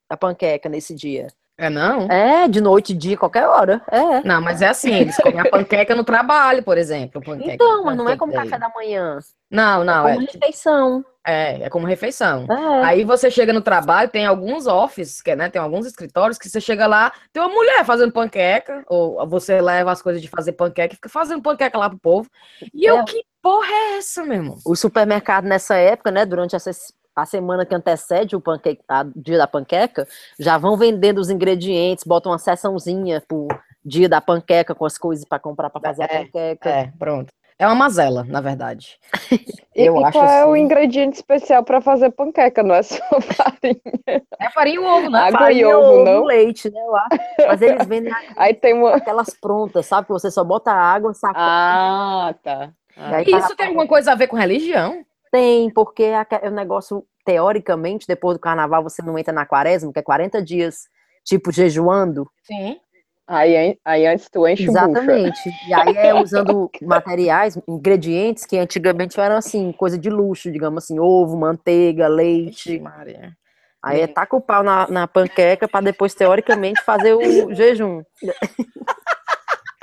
a 0.09 0.17
panqueca 0.17 0.67
nesse 0.67 0.93
dia. 0.93 1.27
É 1.57 1.69
não? 1.69 2.07
É, 2.09 2.47
de 2.47 2.59
noite, 2.59 2.93
dia, 2.95 3.15
qualquer 3.15 3.47
hora. 3.47 3.81
É. 3.91 4.21
Não, 4.27 4.41
mas 4.41 4.61
é 4.61 4.67
assim, 4.69 4.91
eles 4.93 5.15
comem 5.17 5.39
a 5.39 5.49
panqueca 5.49 5.93
no 5.95 6.03
trabalho, 6.03 6.63
por 6.63 6.77
exemplo. 6.79 7.21
panqueca 7.21 7.53
Então, 7.53 7.83
mas 7.83 7.95
não 7.95 8.09
é 8.09 8.17
como 8.17 8.31
day. 8.33 8.41
café 8.41 8.57
da 8.57 8.69
manhã. 8.69 9.19
Não, 9.51 9.83
não, 9.83 10.07
é 10.07 10.13
é, 10.13 10.15
como 10.15 10.25
refeição. 10.31 11.05
é, 11.27 11.61
é 11.63 11.69
como 11.69 11.85
refeição. 11.85 12.47
É. 12.49 12.83
Aí 12.85 13.03
você 13.03 13.29
chega 13.29 13.53
no 13.53 13.61
trabalho, 13.61 14.09
tem 14.09 14.25
alguns 14.25 14.65
offices, 14.65 15.21
que, 15.21 15.35
né, 15.35 15.47
tem 15.47 15.61
alguns 15.61 15.85
escritórios 15.85 16.39
que 16.39 16.49
você 16.49 16.59
chega 16.59 16.87
lá, 16.87 17.13
tem 17.31 17.41
uma 17.43 17.53
mulher 17.53 17.85
fazendo 17.85 18.11
panqueca, 18.11 18.83
ou 18.87 19.25
você 19.27 19.61
leva 19.61 19.91
as 19.91 20.01
coisas 20.01 20.23
de 20.23 20.27
fazer 20.27 20.53
panqueca 20.53 20.93
e 20.93 20.95
fica 20.95 21.07
fazendo 21.09 21.43
panqueca 21.43 21.77
lá 21.77 21.87
pro 21.87 21.99
povo. 21.99 22.27
E 22.73 22.83
eu, 22.83 22.97
É. 22.97 23.03
que 23.05 23.23
porra 23.43 23.67
é 23.71 23.97
essa, 23.97 24.23
meu 24.23 24.37
irmão? 24.37 24.57
O 24.65 24.75
supermercado 24.75 25.45
nessa 25.45 25.75
época, 25.75 26.09
né, 26.09 26.25
durante 26.25 26.55
essa, 26.55 26.71
a 27.15 27.25
semana 27.25 27.65
que 27.65 27.75
antecede 27.75 28.35
o 28.35 28.41
panque, 28.41 28.79
a 28.87 29.05
dia 29.15 29.37
da 29.37 29.47
panqueca, 29.47 30.07
já 30.39 30.57
vão 30.57 30.75
vendendo 30.77 31.19
os 31.19 31.29
ingredientes, 31.29 32.03
botam 32.03 32.31
uma 32.31 32.39
seçãozinha 32.39 33.21
pro 33.27 33.47
dia 33.85 34.07
da 34.09 34.21
panqueca 34.21 34.73
com 34.73 34.85
as 34.85 34.97
coisas 34.97 35.25
para 35.25 35.39
comprar 35.39 35.69
para 35.69 35.81
fazer 35.81 36.03
a 36.03 36.05
É, 36.05 36.23
panqueca. 36.25 36.69
É, 36.69 36.91
pronto. 36.97 37.31
É 37.59 37.67
uma 37.67 37.75
mazela, 37.75 38.23
na 38.27 38.41
verdade. 38.41 38.97
E, 39.75 39.85
Eu 39.85 39.99
e 39.99 40.03
acho 40.03 40.11
qual 40.19 40.25
é 40.29 40.45
o 40.45 40.51
assim. 40.51 40.61
ingrediente 40.61 41.15
especial 41.15 41.63
para 41.63 41.81
fazer 41.81 42.11
panqueca? 42.11 42.61
Não 42.61 42.75
é 42.75 42.83
só 42.83 42.97
farinha. 43.21 44.21
É 44.39 44.49
farinha 44.51 44.75
e 44.75 44.79
ovo, 44.79 45.09
né? 45.09 45.19
Água 45.19 45.29
e 45.51 45.63
Farinha, 45.63 45.79
ovo, 45.79 46.03
não? 46.05 46.23
leite, 46.25 46.69
né, 46.69 46.79
acho. 46.79 47.47
Mas 47.47 47.61
eles 47.63 47.87
vendem 47.87 48.13
Aí 48.37 48.53
tem 48.53 48.75
uma. 48.75 48.95
aquelas 48.95 49.31
prontas, 49.31 49.87
sabe? 49.87 50.05
Que 50.05 50.13
você 50.13 50.29
só 50.29 50.43
bota 50.43 50.71
água, 50.71 51.11
sacola. 51.15 51.43
Ah, 51.43 52.35
tá. 52.43 52.71
Aí 52.95 53.25
tava 53.25 53.45
isso 53.47 53.55
tem 53.55 53.65
alguma 53.65 53.87
coisa 53.87 54.11
a 54.11 54.15
ver 54.15 54.27
com 54.27 54.35
religião? 54.35 55.03
Tem, 55.33 55.67
porque 55.71 56.03
é 56.03 56.47
um 56.47 56.53
negócio, 56.53 57.03
teoricamente, 57.25 58.05
depois 58.05 58.37
do 58.37 58.39
carnaval 58.39 58.83
você 58.83 59.01
não 59.01 59.17
entra 59.17 59.33
na 59.33 59.47
quaresma, 59.47 59.91
que 59.91 59.97
é 59.97 60.03
40 60.03 60.39
dias, 60.43 60.81
tipo, 61.25 61.51
jejuando. 61.51 62.29
Sim. 62.43 62.77
Aí, 63.25 63.79
aí 63.83 64.05
antes 64.05 64.29
tu 64.29 64.47
enche 64.47 64.67
o. 64.67 64.69
Exatamente. 64.69 65.39
E 65.67 65.73
aí 65.73 65.97
é 65.97 66.13
usando 66.21 66.69
materiais, 66.83 67.57
ingredientes 67.67 68.45
que 68.45 68.59
antigamente 68.59 69.19
eram 69.19 69.35
assim, 69.35 69.71
coisa 69.71 69.97
de 69.97 70.07
luxo, 70.07 70.51
digamos 70.51 70.83
assim, 70.83 70.99
ovo, 70.99 71.35
manteiga, 71.35 72.07
leite. 72.07 72.79
Maria. 72.79 73.35
Aí 73.81 74.01
é 74.01 74.07
taca 74.07 74.35
o 74.35 74.41
pau 74.41 74.61
na, 74.61 74.87
na 74.87 75.07
panqueca 75.07 75.67
para 75.67 75.85
depois, 75.85 76.13
teoricamente, 76.13 76.79
fazer 76.83 77.15
o 77.15 77.51
jejum. 77.55 78.03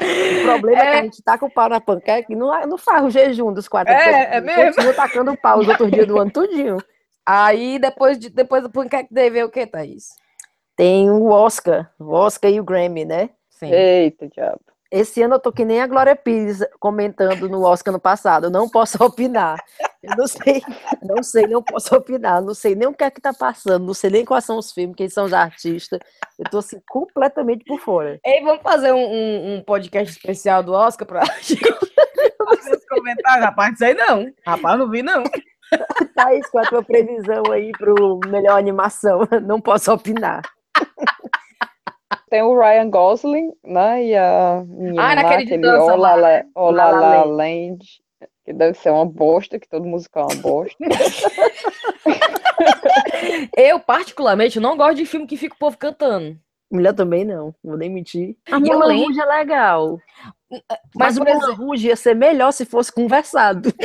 O 0.00 0.42
problema 0.44 0.82
é. 0.82 0.90
que 0.92 0.96
a 0.98 1.02
gente 1.02 1.22
taca 1.22 1.44
o 1.44 1.50
pau 1.50 1.68
na 1.68 1.80
panqueca 1.80 2.32
e 2.32 2.36
não, 2.36 2.48
não 2.66 2.78
faz 2.78 3.04
o 3.04 3.10
jejum 3.10 3.52
dos 3.52 3.68
quatro 3.68 3.92
É, 3.92 4.04
dias. 4.04 4.28
é 4.32 4.40
mesmo? 4.40 4.74
Continua 4.74 4.94
tacando 4.94 5.30
o 5.32 5.36
pau 5.36 5.58
os 5.58 5.68
outros 5.68 5.90
dias 5.90 6.06
do 6.06 6.18
ano 6.20 6.30
tudinho. 6.30 6.78
Aí 7.24 7.78
depois, 7.78 8.18
de, 8.18 8.30
depois 8.30 8.62
do 8.62 8.70
Pancake 8.70 9.12
Day 9.12 9.30
veio 9.30 9.46
o 9.46 9.50
que, 9.50 9.66
Thaís? 9.66 10.08
Tem 10.76 11.10
o 11.10 11.26
Oscar, 11.30 11.90
o 11.98 12.10
Oscar 12.12 12.50
e 12.50 12.58
o 12.58 12.64
Grammy, 12.64 13.04
né? 13.04 13.30
Sim. 13.50 13.70
Eita, 13.70 14.26
diabo. 14.28 14.60
Esse 14.90 15.22
ano 15.22 15.34
eu 15.34 15.38
tô 15.40 15.52
que 15.52 15.64
nem 15.64 15.80
a 15.80 15.86
Glória 15.86 16.16
Pires 16.16 16.64
comentando 16.80 17.48
no 17.48 17.62
Oscar 17.62 17.92
no 17.92 18.00
passado. 18.00 18.46
Eu 18.46 18.50
não 18.50 18.68
posso 18.68 18.96
opinar. 19.04 19.62
Eu 20.02 20.16
não 20.16 20.26
sei, 20.26 20.62
não 21.02 21.22
sei, 21.22 21.46
não 21.46 21.62
posso 21.62 21.94
opinar. 21.94 22.40
Não 22.42 22.54
sei 22.54 22.74
nem 22.74 22.88
o 22.88 22.94
que 22.94 23.04
é 23.04 23.10
que 23.10 23.20
tá 23.20 23.32
passando. 23.34 23.84
Não 23.86 23.94
sei 23.94 24.10
nem 24.10 24.24
quais 24.24 24.44
são 24.44 24.56
os 24.58 24.72
filmes, 24.72 24.96
quem 24.96 25.08
são 25.08 25.24
os 25.26 25.32
artistas. 25.32 25.98
Eu 26.38 26.44
tô 26.50 26.58
assim 26.58 26.80
completamente 26.88 27.64
por 27.64 27.78
fora. 27.80 28.18
Ei, 28.24 28.42
vamos 28.42 28.62
fazer 28.62 28.92
um, 28.92 28.98
um- 28.98 29.54
um 29.56 29.62
podcast 29.64 30.16
especial 30.16 30.62
do 30.62 30.72
Oscar 30.72 31.06
pra 31.06 31.20
os 31.40 32.86
comentários. 32.88 33.44
Rapaz, 33.44 33.70
não 33.70 33.76
sei 33.76 33.94
não. 33.94 34.26
Rapaz, 34.46 34.78
não 34.78 34.90
vi 34.90 35.02
não. 35.02 35.22
Thaís, 36.16 36.48
qual 36.50 36.64
é 36.64 36.66
a 36.66 36.70
tua 36.70 36.82
previsão 36.82 37.42
aí 37.52 37.70
pro 37.72 38.18
melhor 38.26 38.58
animação? 38.58 39.20
Não 39.42 39.60
posso 39.60 39.92
opinar. 39.92 40.42
Tem 42.28 42.42
o 42.42 42.58
Ryan 42.58 42.88
Gosling, 42.90 43.52
né? 43.64 44.04
E 44.04 44.16
a 44.16 44.62
menina 44.66 45.02
Ah, 45.02 45.14
naquele 45.16 45.44
de 45.44 45.54
aquele 45.54 45.62
dança 45.62 45.92
Ola 45.94 46.14
lá. 46.14 46.16
La, 46.16 46.42
Ola 46.54 46.90
La 46.90 46.90
La 46.90 47.08
La 47.16 47.24
Land. 47.24 47.78
Que 48.50 48.54
deve 48.54 48.76
ser 48.76 48.90
uma 48.90 49.06
bosta, 49.06 49.60
que 49.60 49.68
todo 49.68 49.86
musical 49.86 50.26
é 50.28 50.34
uma 50.34 50.42
bosta. 50.42 50.76
Eu, 53.56 53.78
particularmente, 53.78 54.58
não 54.58 54.76
gosto 54.76 54.96
de 54.96 55.06
filme 55.06 55.24
que 55.24 55.36
fica 55.36 55.54
o 55.54 55.58
povo 55.58 55.78
cantando. 55.78 56.36
Mulher 56.68 56.92
também 56.92 57.24
não, 57.24 57.54
vou 57.62 57.76
nem 57.76 57.88
mentir. 57.88 58.36
A 58.50 58.58
Mulan 58.58 58.86
lembro- 58.86 59.04
Rouge 59.04 59.20
é 59.20 59.24
legal. 59.24 60.00
Mas, 60.50 60.60
Mas, 60.96 61.16
o 61.16 61.20
Mulan 61.20 61.36
exemplo, 61.36 61.54
Rouge 61.64 61.86
ia 61.86 61.94
ser 61.94 62.16
melhor 62.16 62.50
se 62.50 62.64
fosse 62.64 62.90
conversado. 62.90 63.72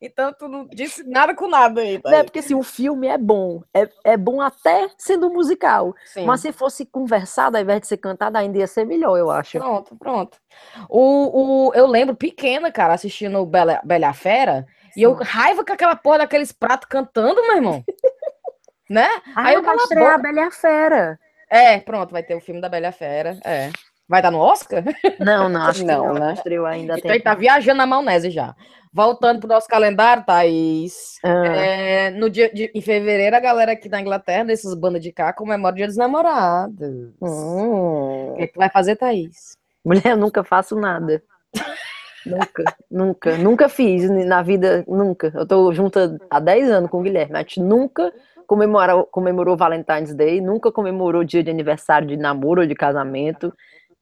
então 0.00 0.32
tu 0.32 0.48
não 0.48 0.66
disse 0.66 1.02
nada 1.04 1.34
com 1.34 1.48
nada 1.48 1.80
aí, 1.80 2.00
Né? 2.04 2.22
Porque 2.22 2.38
assim, 2.38 2.54
o 2.54 2.62
filme 2.62 3.08
é 3.08 3.18
bom. 3.18 3.62
É, 3.74 3.88
é 4.04 4.16
bom 4.16 4.40
até 4.40 4.88
sendo 4.96 5.30
musical. 5.30 5.94
Sim. 6.04 6.24
Mas 6.24 6.40
se 6.40 6.52
fosse 6.52 6.86
conversado 6.86 7.56
ao 7.56 7.62
invés 7.62 7.80
de 7.80 7.86
ser 7.86 7.96
cantado, 7.96 8.38
ainda 8.38 8.58
ia 8.58 8.66
ser 8.66 8.84
melhor, 8.84 9.16
eu 9.18 9.30
acho. 9.30 9.58
Pronto, 9.58 9.96
pronto. 9.96 10.38
O, 10.88 11.68
o, 11.68 11.74
eu 11.74 11.86
lembro 11.86 12.14
pequena, 12.14 12.70
cara, 12.70 12.94
assistindo 12.94 13.38
o 13.38 13.46
Bela, 13.46 13.80
Bela 13.84 14.12
Fera, 14.12 14.66
e 14.96 15.02
eu 15.02 15.14
raiva 15.14 15.64
com 15.64 15.72
aquela 15.72 15.96
porra 15.96 16.18
daqueles 16.18 16.52
pratos 16.52 16.88
cantando, 16.88 17.42
meu 17.42 17.56
irmão. 17.56 17.84
né? 18.88 19.08
Ah, 19.34 19.48
Aí 19.48 19.54
eu 19.54 19.62
cala 19.62 19.80
a 19.80 19.82
estrear 19.82 20.14
a 20.14 20.18
boca. 20.18 20.32
Bela 20.32 20.50
Fera. 20.50 21.18
É, 21.50 21.78
pronto, 21.80 22.12
vai 22.12 22.22
ter 22.22 22.34
o 22.34 22.40
filme 22.40 22.60
da 22.60 22.68
Bela 22.68 22.92
Fera. 22.92 23.38
É. 23.44 23.70
Vai 24.08 24.20
dar 24.20 24.30
no 24.30 24.38
Oscar? 24.38 24.84
Não, 25.18 25.48
não, 25.48 25.62
acho 25.62 25.84
Não, 25.84 26.02
que 26.02 26.06
não. 26.08 26.26
né? 26.26 26.34
Estreou 26.34 26.66
ainda 26.66 26.98
Então 26.98 27.10
tem. 27.10 27.20
tá 27.20 27.34
viajando 27.34 27.78
na 27.78 27.86
maionese 27.86 28.30
já. 28.30 28.54
Voltando 28.92 29.40
pro 29.40 29.48
nosso 29.48 29.66
calendário, 29.66 30.24
Thaís. 30.24 31.18
Ah, 31.24 31.46
É, 31.46 32.10
no 32.10 32.30
dia 32.30 32.52
de, 32.52 32.70
em 32.74 32.80
fevereiro, 32.80 33.34
a 33.34 33.40
galera 33.40 33.72
aqui 33.72 33.88
da 33.88 34.00
Inglaterra, 34.00 34.44
desses 34.44 34.72
bandas 34.74 35.02
de 35.02 35.10
cá, 35.10 35.32
comemora 35.32 35.72
o 35.72 35.76
dia 35.76 35.86
dos 35.86 35.96
namorados. 35.96 37.10
O 37.20 37.26
hum. 37.26 38.34
que, 38.36 38.46
que 38.46 38.52
tu 38.52 38.58
vai 38.58 38.68
fazer, 38.70 38.94
Thaís? 38.96 39.56
Mulher, 39.84 40.12
eu 40.12 40.16
nunca 40.16 40.44
faço 40.44 40.76
nada. 40.76 41.22
nunca, 42.24 42.64
nunca, 42.90 43.36
nunca 43.38 43.68
fiz 43.68 44.08
na 44.08 44.42
vida, 44.42 44.84
nunca. 44.86 45.32
Eu 45.34 45.46
tô 45.46 45.72
junta 45.72 46.16
há 46.30 46.38
10 46.38 46.70
anos 46.70 46.90
com 46.90 47.00
o 47.00 47.02
Guilherme, 47.02 47.34
a 47.36 47.38
gente 47.40 47.60
nunca 47.60 48.12
comemorou, 48.46 49.04
comemorou 49.06 49.56
Valentine's 49.56 50.14
Day, 50.14 50.40
nunca 50.40 50.70
comemorou 50.70 51.24
dia 51.24 51.42
de 51.42 51.50
aniversário 51.50 52.06
de 52.06 52.16
namoro 52.16 52.60
ou 52.62 52.66
de 52.66 52.74
casamento. 52.74 53.52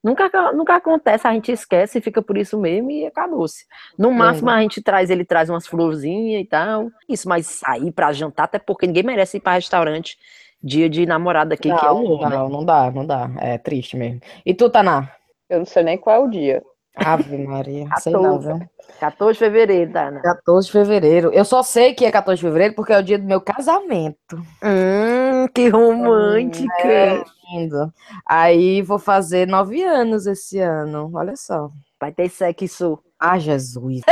Nunca, 0.03 0.53
nunca 0.53 0.77
acontece, 0.77 1.29
a 1.29 1.33
gente 1.33 1.53
esquece 1.53 1.99
e 1.99 2.03
fica 2.03 2.21
por 2.21 2.37
isso 2.37 2.59
mesmo 2.59 2.91
e 2.91 3.07
acabou-se. 3.07 3.65
No 3.97 4.11
máximo 4.11 4.51
a 4.51 4.61
gente 4.61 4.83
traz, 4.83 5.11
ele 5.11 5.25
traz 5.25 5.49
umas 5.49 5.67
florzinhas 5.67 6.43
e 6.43 6.45
tal. 6.45 6.91
Isso, 7.09 7.29
mas 7.29 7.47
sair 7.47 7.93
pra 7.93 8.13
jantar, 8.13 8.45
até 8.45 8.59
porque 8.59 8.87
ninguém 8.87 9.05
merece 9.05 9.37
ir 9.37 9.41
pra 9.41 9.55
restaurante 9.55 10.19
dia 10.63 10.89
de 10.89 11.07
namorada 11.07 11.55
aqui, 11.55 11.65
que 11.65 11.87
é 11.87 11.91
o 11.91 12.03
não, 12.03 12.29
né? 12.29 12.37
não, 12.37 12.49
não 12.49 12.65
dá, 12.65 12.91
não 12.91 13.07
dá. 13.07 13.31
É 13.41 13.59
triste 13.59 13.97
mesmo. 13.97 14.21
E 14.45 14.53
tu, 14.53 14.69
Taná? 14.69 15.09
Eu 15.49 15.61
não 15.61 15.67
sei 15.67 15.83
nem 15.83 15.99
qual 15.99 16.17
é 16.17 16.27
o 16.27 16.31
dia. 16.31 16.63
Ave 16.95 17.39
Maria, 17.39 17.89
sei 17.99 18.13
não, 18.13 18.39
14. 18.39 18.47
viu? 18.49 18.69
14 19.01 19.33
de 19.33 19.39
fevereiro, 19.39 19.93
Dana. 19.93 20.21
14 20.21 20.67
de 20.67 20.73
fevereiro. 20.73 21.33
Eu 21.33 21.45
só 21.45 21.63
sei 21.63 21.95
que 21.95 22.05
é 22.05 22.11
14 22.11 22.39
de 22.39 22.47
fevereiro 22.47 22.75
porque 22.75 22.93
é 22.93 22.99
o 22.99 23.03
dia 23.03 23.19
do 23.19 23.25
meu 23.25 23.41
casamento. 23.41 24.37
Hum, 24.63 25.49
que 25.55 25.69
romântica. 25.69 26.87
É, 26.87 27.25
lindo. 27.51 27.93
Aí 28.27 28.83
vou 28.83 28.99
fazer 28.99 29.47
nove 29.47 29.83
anos 29.83 30.27
esse 30.27 30.59
ano. 30.59 31.11
Olha 31.15 31.35
só. 31.37 31.71
Vai 31.99 32.13
ter 32.13 32.29
sexo. 32.29 32.99
Ah, 33.19 33.39
Jesus. 33.39 34.03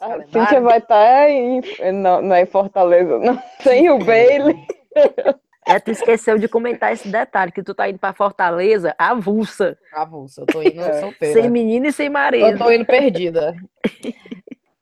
A 0.00 0.22
Cíntia 0.26 0.60
vai 0.60 0.78
estar 0.78 1.28
em, 1.28 1.60
não, 1.92 2.22
não 2.22 2.34
é 2.34 2.42
em 2.42 2.46
Fortaleza, 2.46 3.18
não. 3.18 3.42
Sem 3.60 3.90
o 3.90 3.98
Bailey. 3.98 4.56
É, 5.66 5.80
tu 5.80 5.90
esqueceu 5.90 6.38
de 6.38 6.46
comentar 6.48 6.92
esse 6.92 7.08
detalhe, 7.08 7.50
que 7.50 7.62
tu 7.62 7.74
tá 7.74 7.88
indo 7.88 7.98
pra 7.98 8.12
Fortaleza 8.12 8.94
avulsa, 8.98 9.76
Avulso, 9.92 10.42
eu 10.42 10.46
tô 10.46 10.62
indo 10.62 10.80
É. 10.80 11.00
solteira. 11.00 11.40
sem 11.40 11.50
menino 11.50 11.86
e 11.86 11.92
sem 11.92 12.06
Eu 12.06 12.12
marido. 12.12 12.58
tô 12.58 12.70
indo 12.70 12.84
perdida. 12.86 13.54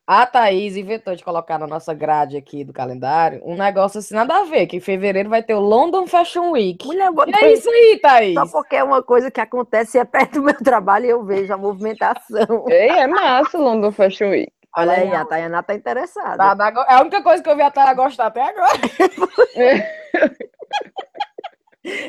A 0.06 0.26
Thaís 0.26 0.76
inventou 0.76 1.16
de 1.16 1.24
colocar 1.24 1.58
na 1.58 1.66
nossa 1.66 1.94
grade 1.94 2.36
aqui 2.36 2.62
do 2.62 2.74
calendário 2.74 3.40
um 3.42 3.56
negócio 3.56 3.98
assim, 4.00 4.14
nada 4.14 4.36
a 4.40 4.44
ver, 4.44 4.66
que 4.66 4.76
em 4.76 4.80
fevereiro 4.80 5.30
vai 5.30 5.42
ter 5.42 5.54
o 5.54 5.60
London 5.60 6.06
Fashion 6.06 6.50
Week. 6.50 6.86
Mulher, 6.86 7.08
E 7.10 7.14
bota 7.14 7.38
é 7.38 7.52
isso 7.54 7.70
aí, 7.70 7.98
Thaís. 8.02 8.34
só 8.34 8.46
porque 8.46 8.76
é 8.76 8.84
uma 8.84 9.02
coisa 9.02 9.30
que 9.30 9.40
acontece 9.40 9.96
e 9.96 10.00
é 10.00 10.04
perto 10.04 10.34
do 10.34 10.42
meu 10.42 10.54
trabalho 10.62 11.06
e 11.06 11.08
eu 11.08 11.24
vejo 11.24 11.50
a 11.54 11.56
movimentação. 11.56 12.66
Ei, 12.68 12.90
é 12.90 13.06
massa 13.06 13.56
o 13.56 13.62
London 13.62 13.90
Fashion 13.90 14.28
Week. 14.28 14.52
Olha 14.76 14.92
aí, 14.92 15.14
a 15.14 15.24
Tayana 15.24 15.62
tá 15.62 15.74
interessada. 15.74 16.36
Tá, 16.36 16.56
tá, 16.72 16.86
É 16.88 16.94
a 16.94 17.00
única 17.00 17.22
coisa 17.22 17.42
que 17.42 17.48
eu 17.48 17.56
vi 17.56 17.62
a 17.62 17.70
Thaís 17.70 17.96
gostar 17.96 18.26
até 18.26 18.42
agora. 18.42 18.72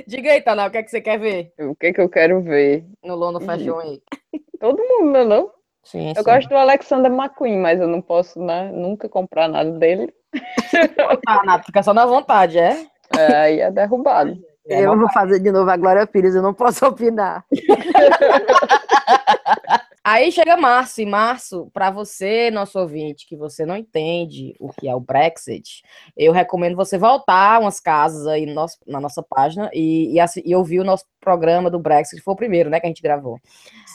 Diga 0.08 0.32
aí, 0.32 0.42
Taná, 0.42 0.68
o 0.68 0.72
que 0.72 0.78
é 0.78 0.84
que 0.84 0.90
você 0.90 1.02
quer 1.02 1.20
ver 1.20 1.52
O 1.60 1.76
que 1.76 1.92
que 1.92 2.00
eu 2.00 2.08
quero 2.08 2.42
ver? 2.42 2.86
no 3.04 3.16
London 3.16 3.42
Fashion 3.42 3.76
Week? 3.76 4.02
Todo 4.60 4.82
mundo, 4.82 5.12
né, 5.12 5.24
não? 5.26 5.52
Sim, 5.84 6.14
Eu 6.16 6.24
gosto 6.24 6.50
do 6.50 6.56
Alexander 6.56 7.12
McQueen, 7.12 7.60
mas 7.60 7.80
eu 7.80 7.88
não 7.88 8.02
posso 8.02 8.42
né, 8.42 8.72
nunca 8.74 9.08
comprar 9.08 9.48
nada 9.48 9.70
dele. 9.72 10.12
Tá, 11.26 11.44
Nath, 11.46 11.66
fica 11.66 11.84
só 11.84 11.94
na 11.94 12.06
vontade, 12.06 12.58
é? 12.58 12.86
É, 13.16 13.36
aí 13.36 13.60
é 13.60 13.70
derrubado. 13.70 14.36
É, 14.68 14.82
Eu 14.82 14.98
vou 14.98 15.12
fazer 15.12 15.40
de 15.40 15.52
novo 15.52 15.70
a 15.70 15.78
Glória 15.78 16.08
Pires, 16.08 16.34
eu 16.34 16.42
não 16.42 16.54
posso 16.54 16.88
opinar. 16.88 17.46
Aí 20.08 20.32
chega 20.32 20.56
março, 20.56 21.02
e 21.02 21.06
março, 21.06 21.68
para 21.74 21.90
você, 21.90 22.52
nosso 22.52 22.78
ouvinte, 22.80 23.26
que 23.28 23.36
você 23.36 23.66
não 23.66 23.76
entende 23.76 24.54
o 24.60 24.70
que 24.72 24.88
é 24.88 24.94
o 24.96 25.00
Brexit, 25.00 25.82
eu 26.16 26.32
recomendo 26.32 26.76
você 26.76 26.96
voltar 26.96 27.60
umas 27.60 27.80
casas 27.80 28.28
aí 28.28 28.46
no 28.46 28.54
nosso- 28.54 28.78
na 28.86 29.00
nossa 29.02 29.24
página 29.24 29.68
e, 29.74 30.16
e, 30.16 30.24
e 30.46 30.56
ouvir 30.56 30.80
o 30.80 30.84
nosso 30.84 31.06
programa 31.20 31.72
do 31.72 31.80
Brexit, 31.80 32.18
que 32.18 32.24
foi 32.24 32.36
o 32.36 32.38
primeiro, 32.38 32.70
né, 32.70 32.80
que 32.80 32.86
a 32.86 32.90
gente 32.90 33.02
gravou. 33.02 33.40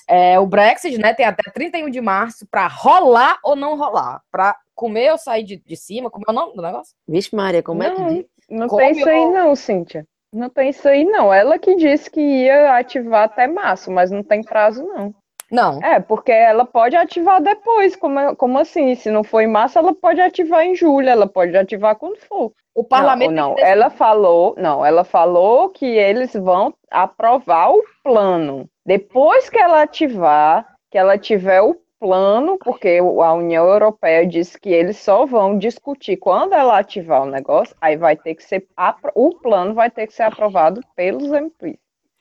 É, 0.08 0.36
o 0.40 0.46
Brexit, 0.46 0.98
né, 0.98 1.14
tem 1.14 1.24
até 1.26 1.48
31 1.48 1.88
de 1.88 2.00
março 2.00 2.44
para 2.50 2.66
rolar 2.66 3.38
ou 3.44 3.54
não 3.54 3.76
rolar, 3.76 4.20
para 4.32 4.56
comer 4.74 5.12
ou 5.12 5.18
sair 5.18 5.44
de, 5.44 5.58
de 5.64 5.76
cima, 5.76 6.10
como 6.10 6.24
é 6.26 6.32
o 6.32 6.34
nome 6.34 6.54
do 6.56 6.62
negócio? 6.62 6.92
Vixe 7.06 7.36
Maria, 7.36 7.62
como 7.62 7.84
é 7.84 7.90
que 7.90 8.00
Não, 8.00 8.24
não 8.50 8.66
Come 8.68 8.82
tem 8.82 8.92
isso 8.98 9.08
aí 9.08 9.16
ou- 9.20 9.32
não, 9.32 9.54
Cíntia. 9.54 10.04
Não 10.32 10.48
tem 10.48 10.70
isso 10.70 10.88
aí 10.88 11.04
não. 11.04 11.32
Ela 11.32 11.58
que 11.58 11.74
disse 11.76 12.10
que 12.10 12.20
ia 12.20 12.76
ativar 12.76 13.24
até 13.24 13.46
março, 13.46 13.90
mas 13.92 14.10
não 14.10 14.22
tem 14.24 14.42
prazo 14.42 14.84
não. 14.84 15.14
Não, 15.50 15.82
É, 15.82 15.98
porque 15.98 16.30
ela 16.30 16.64
pode 16.64 16.94
ativar 16.94 17.42
depois. 17.42 17.96
Como, 17.96 18.36
como 18.36 18.58
assim? 18.58 18.94
Se 18.94 19.10
não 19.10 19.24
for 19.24 19.40
em 19.40 19.48
março, 19.48 19.78
ela 19.78 19.92
pode 19.92 20.20
ativar 20.20 20.64
em 20.64 20.74
julho, 20.74 21.08
ela 21.08 21.26
pode 21.26 21.56
ativar 21.56 21.96
quando 21.96 22.18
for. 22.18 22.52
o 22.74 22.84
parlamento... 22.84 23.32
Não, 23.32 23.50
não, 23.50 23.58
ela 23.58 23.90
falou, 23.90 24.54
não, 24.56 24.86
ela 24.86 25.02
falou 25.02 25.68
que 25.70 25.84
eles 25.84 26.32
vão 26.34 26.72
aprovar 26.90 27.72
o 27.72 27.82
plano. 28.04 28.68
Depois 28.86 29.50
que 29.50 29.58
ela 29.58 29.82
ativar, 29.82 30.66
que 30.90 30.96
ela 30.96 31.18
tiver 31.18 31.60
o 31.60 31.76
plano, 31.98 32.56
porque 32.58 32.98
a 32.98 33.34
União 33.34 33.66
Europeia 33.66 34.26
disse 34.26 34.58
que 34.58 34.70
eles 34.70 34.96
só 34.96 35.26
vão 35.26 35.58
discutir 35.58 36.16
quando 36.16 36.54
ela 36.54 36.78
ativar 36.78 37.22
o 37.22 37.30
negócio, 37.30 37.76
aí 37.80 37.96
vai 37.96 38.16
ter 38.16 38.34
que 38.34 38.42
ser 38.42 38.66
o 39.14 39.34
plano 39.34 39.74
vai 39.74 39.90
ter 39.90 40.06
que 40.06 40.14
ser 40.14 40.22
aprovado 40.22 40.80
pelos 40.96 41.30
MPs. 41.30 41.76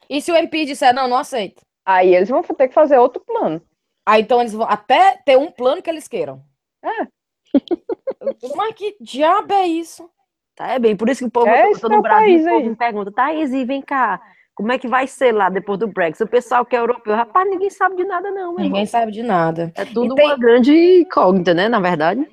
E 0.10 0.22
se 0.22 0.32
o 0.32 0.36
MP 0.36 0.66
disser, 0.66 0.94
não, 0.94 1.08
não 1.08 1.18
aceito? 1.18 1.62
Aí 1.90 2.14
eles 2.14 2.30
vão 2.30 2.44
ter 2.44 2.68
que 2.68 2.74
fazer 2.74 3.00
outro 3.00 3.20
plano. 3.26 3.60
Ah, 4.06 4.20
então 4.20 4.40
eles 4.40 4.54
vão 4.54 4.68
até 4.70 5.18
ter 5.26 5.38
um 5.40 5.50
plano 5.50 5.82
que 5.82 5.90
eles 5.90 6.08
queiram. 6.08 6.44
É. 6.84 7.08
Mas 8.56 8.76
que 8.76 8.96
diabo 9.02 9.52
é 9.54 9.66
isso? 9.66 10.08
Tá, 10.56 10.68
é 10.68 10.78
bem, 10.78 10.96
por 10.96 11.10
isso 11.10 11.22
que 11.22 11.26
o 11.28 11.32
povo 11.32 11.48
É 11.48 11.72
todo 11.80 11.96
no 11.96 12.02
Brasil, 12.04 12.46
o 12.46 12.50
povo 12.50 12.70
me 12.70 12.76
pergunta, 12.76 13.12
Thaís, 13.12 13.52
e 13.54 13.66
vem 13.66 13.82
cá, 13.82 14.22
como 14.54 14.72
é 14.72 14.78
que 14.78 14.88
vai 14.88 15.08
ser 15.08 15.32
lá 15.34 15.50
depois 15.50 15.80
do 15.80 15.88
Brexit? 15.88 16.24
O 16.24 16.28
pessoal 16.28 16.64
que 16.64 16.76
é 16.76 16.80
europeu, 16.80 17.16
rapaz, 17.16 17.50
ninguém 17.50 17.70
sabe 17.72 17.96
de 17.96 18.04
nada 18.04 18.30
não, 18.30 18.52
Ninguém 18.52 18.66
irmão. 18.82 18.86
sabe 18.86 19.12
de 19.12 19.24
nada. 19.24 19.72
É 19.74 19.84
tudo 19.86 20.14
tem- 20.14 20.26
uma 20.26 20.38
grande 20.38 21.02
incógnita, 21.02 21.54
né, 21.56 21.68
na 21.70 21.80
verdade. 21.80 22.28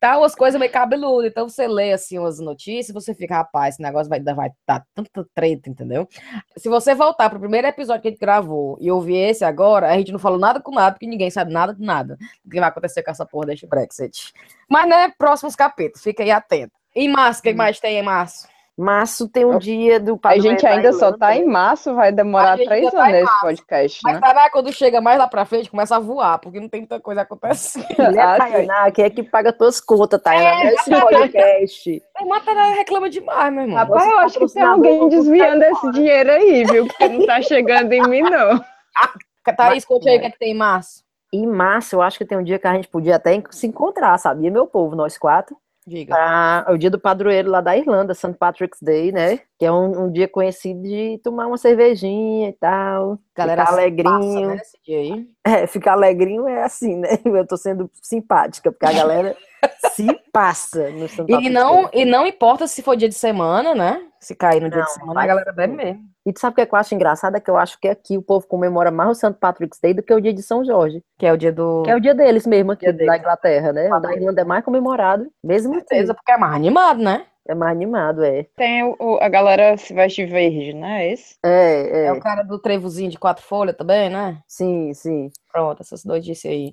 Tá 0.00 0.18
umas 0.18 0.34
coisas 0.34 0.58
meio 0.58 0.72
cabeludas. 0.72 1.30
Então 1.30 1.48
você 1.48 1.68
lê 1.68 1.92
assim 1.92 2.18
umas 2.18 2.38
notícias 2.38 2.88
e 2.88 2.92
você 2.92 3.14
fica, 3.14 3.36
rapaz, 3.36 3.74
esse 3.74 3.82
negócio 3.82 4.08
vai 4.08 4.20
dar 4.20 4.34
vai 4.34 4.50
dar 4.66 4.84
tanta 4.94 5.26
treta, 5.34 5.68
entendeu? 5.68 6.08
Se 6.56 6.68
você 6.68 6.94
voltar 6.94 7.28
pro 7.28 7.40
primeiro 7.40 7.66
episódio 7.66 8.02
que 8.02 8.08
a 8.08 8.10
gente 8.10 8.20
gravou 8.20 8.78
e 8.80 8.90
ouvir 8.90 9.16
esse 9.16 9.44
agora, 9.44 9.90
a 9.90 9.96
gente 9.98 10.12
não 10.12 10.18
falou 10.18 10.38
nada 10.38 10.60
com 10.60 10.72
nada, 10.72 10.92
porque 10.92 11.06
ninguém 11.06 11.30
sabe 11.30 11.52
nada 11.52 11.74
de 11.74 11.82
nada 11.82 12.16
do 12.44 12.50
que 12.50 12.60
vai 12.60 12.68
acontecer 12.68 13.02
com 13.02 13.10
essa 13.10 13.26
porra 13.26 13.46
deste 13.46 13.66
Brexit. 13.66 14.32
Mas, 14.68 14.88
né, 14.88 15.12
próximos 15.18 15.54
capítulos, 15.54 16.02
fica 16.02 16.22
aí 16.22 16.30
atento. 16.30 16.72
E 16.94 17.08
março, 17.08 17.40
o 17.40 17.42
que 17.42 17.54
mais 17.54 17.80
tem 17.80 17.98
em 17.98 18.02
março? 18.02 18.51
Março 18.76 19.28
tem 19.28 19.44
um 19.44 19.58
dia 19.58 20.00
do 20.00 20.14
A 20.14 20.18
padroeiro 20.18 20.50
gente 20.50 20.62
da 20.62 20.70
ainda 20.70 20.92
só 20.94 21.12
tá 21.12 21.36
em 21.36 21.44
março, 21.44 21.94
vai 21.94 22.10
demorar 22.10 22.52
A 22.52 22.56
gente 22.56 22.66
três 22.66 22.90
tá 22.90 23.06
anos 23.06 23.28
esse 23.28 23.40
podcast, 23.40 24.00
Mas 24.02 24.14
né? 24.14 24.26
será 24.26 24.44
que 24.44 24.50
quando 24.50 24.72
chega 24.72 25.00
mais 25.00 25.18
lá 25.18 25.28
pra 25.28 25.44
frente, 25.44 25.70
começa 25.70 25.96
a 25.96 25.98
voar, 25.98 26.38
porque 26.38 26.58
não 26.58 26.68
tem 26.68 26.80
muita 26.80 26.98
coisa 26.98 27.22
acontecendo. 27.22 27.86
Ah. 28.22 28.38
Tainá, 28.38 28.90
quem 28.90 29.04
é 29.04 29.10
que 29.10 29.22
paga 29.22 29.52
tuas 29.52 29.80
contas, 29.80 30.20
Tainá? 30.22 30.62
É, 30.62 30.74
esse 30.74 30.90
podcast. 30.90 32.02
O 32.20 32.28
material 32.28 32.72
reclama 32.72 33.10
demais, 33.10 33.52
meu 33.52 33.62
irmão. 33.62 33.76
Rapaz, 33.76 34.10
eu 34.10 34.18
acho 34.18 34.38
que 34.38 34.52
tem 34.52 34.62
alguém 34.62 35.08
desviando 35.08 35.64
buscar 35.64 35.72
esse 35.72 35.90
dinheiro 35.92 36.30
aí, 36.30 36.64
viu? 36.64 36.86
Porque 36.86 37.08
não 37.08 37.26
tá 37.26 37.42
chegando 37.42 37.92
em 37.92 38.02
mim, 38.08 38.22
não. 38.22 38.62
Thaís, 39.56 39.84
conte 39.84 40.08
aí 40.08 40.16
o 40.16 40.20
que, 40.20 40.26
é 40.26 40.30
que 40.30 40.38
tem 40.38 40.52
em 40.52 40.56
março. 40.56 41.02
Em 41.32 41.46
março, 41.46 41.96
eu 41.96 42.02
acho 42.02 42.18
que 42.18 42.24
tem 42.24 42.38
um 42.38 42.44
dia 42.44 42.58
que 42.58 42.66
a 42.66 42.74
gente 42.74 42.88
podia 42.88 43.16
até 43.16 43.42
se 43.50 43.66
encontrar, 43.66 44.16
sabia, 44.18 44.50
meu 44.50 44.66
povo, 44.66 44.94
nós 44.94 45.18
quatro? 45.18 45.56
Diga. 45.86 46.14
Pra, 46.14 46.64
é 46.68 46.72
o 46.72 46.78
dia 46.78 46.90
do 46.90 46.98
padroeiro 46.98 47.50
lá 47.50 47.60
da 47.60 47.76
Irlanda, 47.76 48.14
St. 48.14 48.34
Patrick's 48.34 48.80
Day, 48.80 49.10
né? 49.10 49.40
Que 49.58 49.66
é 49.66 49.72
um, 49.72 50.04
um 50.04 50.12
dia 50.12 50.28
conhecido 50.28 50.82
de 50.82 51.20
tomar 51.24 51.46
uma 51.46 51.58
cervejinha 51.58 52.50
e 52.50 52.52
tal. 52.52 53.18
Galera 53.34 53.66
ficar 53.66 53.72
alegrinho. 53.74 54.12
passa, 54.12 54.46
né, 54.46 54.56
esse 54.56 54.78
dia 54.84 54.98
aí. 54.98 55.28
É, 55.44 55.66
ficar 55.66 55.92
alegrinho 55.92 56.46
é 56.46 56.62
assim, 56.62 56.96
né? 56.96 57.08
Eu 57.26 57.46
tô 57.46 57.56
sendo 57.56 57.90
simpática, 58.00 58.70
porque 58.70 58.86
a 58.86 58.92
galera 58.92 59.36
se 59.92 60.06
passa 60.32 60.90
no 60.90 61.08
St. 61.08 61.22
E 61.22 61.26
Patrick's 61.26 61.52
não, 61.52 61.82
Day. 61.90 62.02
e 62.02 62.04
não 62.04 62.26
importa 62.26 62.68
se 62.68 62.80
for 62.80 62.96
dia 62.96 63.08
de 63.08 63.14
semana, 63.16 63.74
né? 63.74 64.06
Se 64.20 64.36
cair 64.36 64.62
no 64.62 64.70
dia 64.70 64.78
Não, 64.78 64.86
de 64.86 64.92
semana, 64.92 65.20
a 65.20 65.26
galera 65.26 65.52
bebe 65.52 65.74
mesmo. 65.74 66.11
E 66.24 66.32
tu 66.32 66.38
sabe 66.40 66.52
o 66.52 66.54
que, 66.56 66.60
é 66.60 66.66
que 66.66 66.74
eu 66.74 66.78
acho 66.78 66.94
engraçado? 66.94 67.36
É 67.36 67.40
que 67.40 67.50
eu 67.50 67.56
acho 67.56 67.78
que 67.80 67.88
aqui 67.88 68.16
o 68.16 68.22
povo 68.22 68.46
comemora 68.46 68.90
mais 68.90 69.10
o 69.10 69.14
St. 69.14 69.34
Patrick's 69.40 69.80
Day 69.80 69.92
do 69.92 70.02
que 70.02 70.14
o 70.14 70.20
dia 70.20 70.32
de 70.32 70.42
São 70.42 70.64
Jorge. 70.64 71.02
Que 71.18 71.26
é 71.26 71.32
o 71.32 71.36
dia 71.36 71.52
do. 71.52 71.82
Que 71.82 71.90
é 71.90 71.96
o 71.96 72.00
dia 72.00 72.14
deles 72.14 72.46
mesmo 72.46 72.72
aqui, 72.72 72.90
da 72.92 73.16
Inglaterra, 73.18 73.72
né? 73.72 73.92
O 73.92 73.98
da 74.00 74.14
Irlanda 74.14 74.40
é 74.40 74.44
mais 74.44 74.64
comemorado, 74.64 75.28
mesmo 75.42 75.72
assim. 75.74 75.80
certeza, 75.80 76.14
porque 76.14 76.30
é 76.32 76.36
mais 76.38 76.54
animado, 76.54 77.02
né? 77.02 77.24
É 77.48 77.56
mais 77.56 77.72
animado, 77.72 78.22
é. 78.22 78.46
Tem 78.56 78.84
o, 78.84 78.94
o- 79.00 79.18
a 79.20 79.28
galera 79.28 79.76
se 79.76 79.92
veste 79.92 80.24
verde, 80.24 80.72
né? 80.74 81.08
Esse? 81.10 81.34
É, 81.44 82.04
É. 82.04 82.06
é. 82.06 82.12
o 82.12 82.20
cara 82.20 82.44
do 82.44 82.56
trevozinho 82.56 83.10
de 83.10 83.18
quatro 83.18 83.42
folhas 83.44 83.74
também, 83.76 84.08
né? 84.08 84.38
Sim, 84.46 84.94
sim. 84.94 85.28
Pronto, 85.52 85.82
essas 85.82 86.04
doidices 86.04 86.48
aí. 86.48 86.72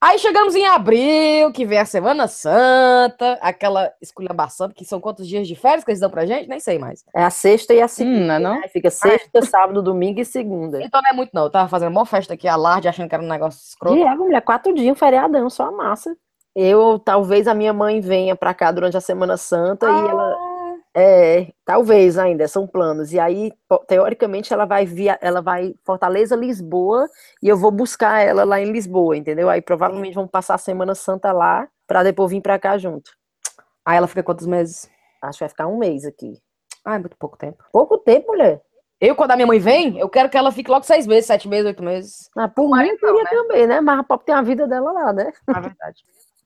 Aí 0.00 0.16
chegamos 0.20 0.54
em 0.54 0.64
abril, 0.64 1.50
que 1.52 1.66
vem 1.66 1.78
a 1.78 1.84
Semana 1.84 2.28
Santa, 2.28 3.36
aquela 3.42 3.92
esculhambação, 4.00 4.68
que 4.68 4.84
são 4.84 5.00
quantos 5.00 5.26
dias 5.26 5.48
de 5.48 5.56
férias 5.56 5.82
que 5.82 5.90
eles 5.90 5.98
dão 5.98 6.08
pra 6.08 6.24
gente? 6.24 6.48
Nem 6.48 6.60
sei 6.60 6.78
mais. 6.78 7.04
É 7.12 7.24
a 7.24 7.30
sexta 7.30 7.74
e 7.74 7.82
a 7.82 7.88
segunda. 7.88 8.36
Hum, 8.36 8.40
não 8.40 8.54
é 8.54 8.60
né? 8.60 8.68
Fica 8.68 8.90
sexta, 8.90 9.42
sábado, 9.42 9.82
domingo 9.82 10.20
e 10.20 10.24
segunda. 10.24 10.80
Então 10.80 11.02
não 11.02 11.10
é 11.10 11.12
muito, 11.12 11.30
não. 11.34 11.44
Eu 11.44 11.50
tava 11.50 11.68
fazendo 11.68 11.90
uma 11.90 12.06
festa 12.06 12.34
aqui, 12.34 12.46
alarde, 12.46 12.86
achando 12.86 13.08
que 13.08 13.14
era 13.14 13.24
um 13.24 13.28
negócio 13.28 13.60
escroto. 13.60 13.96
E 13.96 14.02
é, 14.02 14.14
mulher, 14.14 14.40
quatro 14.42 14.72
dias, 14.72 14.92
um 14.92 14.94
feriadão, 14.94 15.50
só 15.50 15.64
a 15.64 15.72
massa. 15.72 16.16
Eu, 16.54 17.00
talvez 17.00 17.48
a 17.48 17.54
minha 17.54 17.72
mãe 17.72 18.00
venha 18.00 18.36
pra 18.36 18.54
cá 18.54 18.70
durante 18.70 18.96
a 18.96 19.00
Semana 19.00 19.36
Santa 19.36 19.86
e 19.86 20.08
ela, 20.08 20.36
é, 20.94 21.52
talvez 21.64 22.18
ainda, 22.18 22.48
são 22.48 22.66
planos. 22.66 23.12
E 23.12 23.20
aí, 23.20 23.52
teoricamente, 23.86 24.52
ela 24.52 24.64
vai 24.64 24.84
via, 24.84 25.18
ela 25.20 25.40
vai 25.40 25.74
Fortaleza, 25.84 26.34
Lisboa, 26.34 27.08
e 27.42 27.48
eu 27.48 27.56
vou 27.56 27.70
buscar 27.70 28.20
ela 28.20 28.44
lá 28.44 28.60
em 28.60 28.70
Lisboa, 28.72 29.16
entendeu? 29.16 29.48
Aí 29.48 29.60
provavelmente 29.60 30.14
vamos 30.14 30.30
passar 30.30 30.54
a 30.54 30.58
Semana 30.58 30.94
Santa 30.94 31.32
lá, 31.32 31.68
pra 31.86 32.02
depois 32.02 32.30
vir 32.30 32.40
pra 32.40 32.58
cá 32.58 32.76
junto. 32.78 33.10
Aí 33.84 33.96
ela 33.96 34.06
fica 34.06 34.22
quantos 34.22 34.46
meses? 34.46 34.90
Acho 35.22 35.38
que 35.38 35.44
vai 35.44 35.48
ficar 35.48 35.66
um 35.66 35.78
mês 35.78 36.04
aqui. 36.04 36.34
Ah, 36.84 36.96
é 36.96 36.98
muito 36.98 37.16
pouco 37.16 37.36
tempo. 37.36 37.64
Pouco 37.72 37.98
tempo, 37.98 38.28
mulher. 38.28 38.60
Eu, 39.00 39.14
quando 39.14 39.30
a 39.30 39.36
minha 39.36 39.46
mãe 39.46 39.60
vem, 39.60 39.98
eu 39.98 40.08
quero 40.08 40.28
que 40.28 40.36
ela 40.36 40.50
fique 40.50 40.70
logo 40.70 40.84
seis 40.84 41.06
meses, 41.06 41.26
sete 41.26 41.48
meses, 41.48 41.66
oito 41.66 41.82
meses. 41.82 42.28
Ah, 42.36 42.48
por 42.48 42.68
mim, 42.68 42.88
eu 42.88 42.98
queria 42.98 43.24
também, 43.30 43.66
né? 43.66 43.80
Mas 43.80 44.00
a 44.00 44.02
Pop 44.02 44.24
tem 44.24 44.34
a 44.34 44.42
vida 44.42 44.66
dela 44.66 44.90
lá, 44.90 45.12
né? 45.12 45.32
Na 45.46 45.60
verdade. 45.60 46.02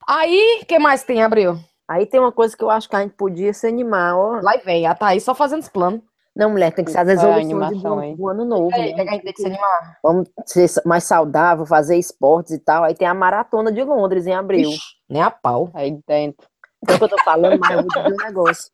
Aí, 0.07 0.61
o 0.62 0.66
que 0.66 0.78
mais 0.78 1.02
tem 1.02 1.18
em 1.18 1.22
abril? 1.22 1.59
Aí 1.88 2.07
tem 2.07 2.21
uma 2.21 2.33
coisa 2.33 2.57
que 2.57 2.62
eu 2.62 2.71
acho 2.71 2.88
que 2.88 2.97
a 2.97 3.01
gente 3.01 3.14
podia 3.14 3.53
se 3.53 3.66
animar, 3.66 4.16
ó. 4.16 4.40
Lá 4.42 4.57
vem, 4.64 4.87
a 4.87 4.95
Thaís 4.95 5.23
só 5.25 5.35
fazendo 5.35 5.61
os 5.62 5.68
planos. 5.68 6.01
Não, 6.35 6.49
mulher, 6.49 6.73
tem 6.73 6.83
que 6.85 6.90
ser 6.90 6.99
as 6.99 7.05
Qual 7.21 7.33
é 7.33 7.35
resoluções 7.40 7.83
do, 7.83 7.99
aí? 7.99 8.16
do 8.16 8.29
ano 8.29 8.45
novo. 8.47 8.75
Aí, 8.75 8.95
né? 8.95 9.03
é 9.03 9.05
que 9.05 9.11
a 9.11 9.12
gente 9.12 9.25
tem 9.25 9.33
que 9.35 9.40
se 9.42 9.47
animar? 9.47 9.99
Vamos 10.03 10.31
ser 10.47 10.66
mais 10.87 11.05
saudável, 11.05 11.66
fazer 11.66 11.99
esportes 11.99 12.53
e 12.53 12.59
tal. 12.59 12.85
Aí 12.85 12.95
tem 12.95 13.07
a 13.07 13.12
maratona 13.12 13.71
de 13.71 13.83
Londres 13.85 14.27
em 14.27 14.33
abril. 14.33 14.71
Ixi, 14.71 14.81
nem 15.11 15.21
a 15.21 15.31
pau. 15.31 15.71
Aí 15.75 15.99
dentro. 16.07 16.47
Então 16.83 16.97
que 16.97 17.05
eu 17.05 17.09
tô 17.09 17.23
falando, 17.23 17.59
mas 17.61 17.71
eu 17.71 17.83
vou 17.83 17.88
dizer 17.88 18.14
um 18.14 18.25
negócio. 18.25 18.71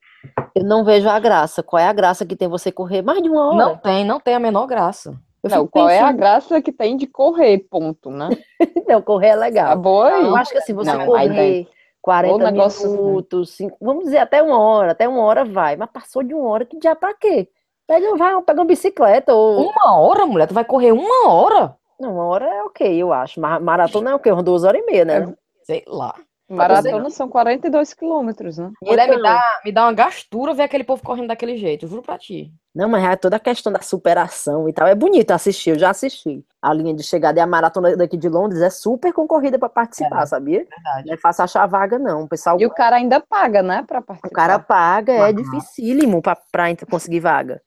Eu 0.54 0.64
não 0.64 0.84
vejo 0.84 1.08
a 1.08 1.18
graça. 1.18 1.62
Qual 1.62 1.80
é 1.80 1.88
a 1.88 1.92
graça 1.92 2.24
que 2.24 2.36
tem 2.36 2.48
você 2.48 2.70
correr 2.70 3.02
mais 3.02 3.20
de 3.22 3.28
uma 3.28 3.48
hora? 3.48 3.56
Não 3.56 3.76
tem, 3.76 4.04
não 4.04 4.20
tem 4.20 4.34
a 4.34 4.40
menor 4.40 4.66
graça. 4.66 5.18
Eu 5.42 5.50
Não, 5.50 5.66
qual 5.66 5.88
é 5.88 5.98
a 5.98 6.02
pensando, 6.02 6.16
graça 6.16 6.62
que 6.62 6.72
tem 6.72 6.96
de 6.96 7.06
correr, 7.06 7.58
ponto, 7.70 8.10
né? 8.10 8.28
Não, 8.88 9.00
correr 9.00 9.28
é 9.28 9.32
Tá 9.34 9.38
legal. 9.38 9.76
boa 9.78 10.08
aí. 10.08 10.24
Eu 10.24 10.36
acho 10.36 10.50
que 10.50 10.58
assim, 10.58 10.74
você 10.74 10.92
Não, 10.92 11.14
aí 11.14 11.28
correr. 11.28 11.68
40 12.08 12.34
Ô, 12.34 12.38
negócio- 12.50 12.90
minutos, 12.90 13.50
cinco- 13.50 13.76
vamos 13.80 14.04
dizer 14.04 14.18
até 14.18 14.42
uma 14.42 14.58
hora, 14.58 14.92
até 14.92 15.06
uma 15.06 15.22
hora 15.22 15.44
vai. 15.44 15.76
Mas 15.76 15.90
passou 15.90 16.22
de 16.22 16.32
uma 16.32 16.48
hora, 16.48 16.64
que 16.64 16.78
já 16.82 16.96
pra 16.96 17.12
quê? 17.12 17.48
Pega, 17.86 18.16
vai, 18.16 18.40
pega 18.42 18.60
uma 18.60 18.66
bicicleta 18.66 19.34
ou... 19.34 19.68
Uma 19.70 19.98
hora, 20.00 20.24
mulher? 20.26 20.46
Tu 20.46 20.54
vai 20.54 20.64
correr 20.64 20.92
uma 20.92 21.28
hora? 21.30 21.74
Não, 22.00 22.14
uma 22.14 22.24
hora 22.24 22.46
é 22.46 22.62
ok, 22.62 22.96
eu 22.96 23.12
acho. 23.12 23.38
Mas 23.40 23.60
maratona 23.62 24.10
é 24.10 24.14
o 24.14 24.18
quê? 24.18 24.30
Umas 24.32 24.44
duas 24.44 24.64
horas 24.64 24.80
e 24.80 24.86
meia, 24.86 25.04
né? 25.04 25.34
Sei 25.64 25.84
lá. 25.86 26.14
Maratona 26.56 27.10
são 27.10 27.28
42 27.28 27.92
quilômetros, 27.92 28.56
né? 28.56 28.70
Mulher, 28.82 29.06
me 29.08 29.16
Então, 29.16 29.22
dá, 29.22 29.60
me 29.64 29.72
dá 29.72 29.82
uma 29.84 29.92
gastura 29.92 30.54
ver 30.54 30.62
aquele 30.62 30.82
povo 30.84 31.02
correndo 31.02 31.28
daquele 31.28 31.56
jeito, 31.58 31.84
eu 31.84 31.88
juro 31.90 32.02
pra 32.02 32.16
ti. 32.18 32.50
Não, 32.74 32.88
mas 32.88 33.04
é 33.04 33.16
toda 33.16 33.36
a 33.36 33.40
questão 33.40 33.72
da 33.72 33.80
superação 33.82 34.68
e 34.68 34.72
tal. 34.72 34.86
É 34.86 34.94
bonito 34.94 35.30
assistir, 35.32 35.70
eu 35.70 35.78
já 35.78 35.90
assisti. 35.90 36.42
A 36.62 36.72
linha 36.72 36.94
de 36.94 37.02
chegada 37.02 37.38
e 37.38 37.42
a 37.42 37.46
maratona 37.46 37.96
daqui 37.96 38.16
de 38.16 38.28
Londres 38.28 38.62
é 38.62 38.70
super 38.70 39.12
concorrida 39.12 39.58
para 39.58 39.68
participar, 39.68 40.22
É, 40.22 40.26
sabia? 40.26 40.66
Verdade. 40.68 41.06
Não 41.08 41.14
é 41.14 41.16
fácil 41.18 41.44
achar 41.44 41.66
vaga, 41.66 41.98
não. 41.98 42.22
O 42.22 42.28
pessoal, 42.28 42.58
E 42.58 42.64
o 42.66 42.70
cara 42.70 42.96
ainda 42.96 43.20
paga, 43.20 43.62
né, 43.62 43.84
pra 43.86 43.98
o 44.00 44.02
participar. 44.02 44.34
cara 44.34 44.58
paga, 44.58 45.12
é 45.12 45.32
dificílimo 45.32 46.22
pra, 46.22 46.36
pra 46.50 46.64
conseguir 46.90 47.20
vaga. 47.20 47.60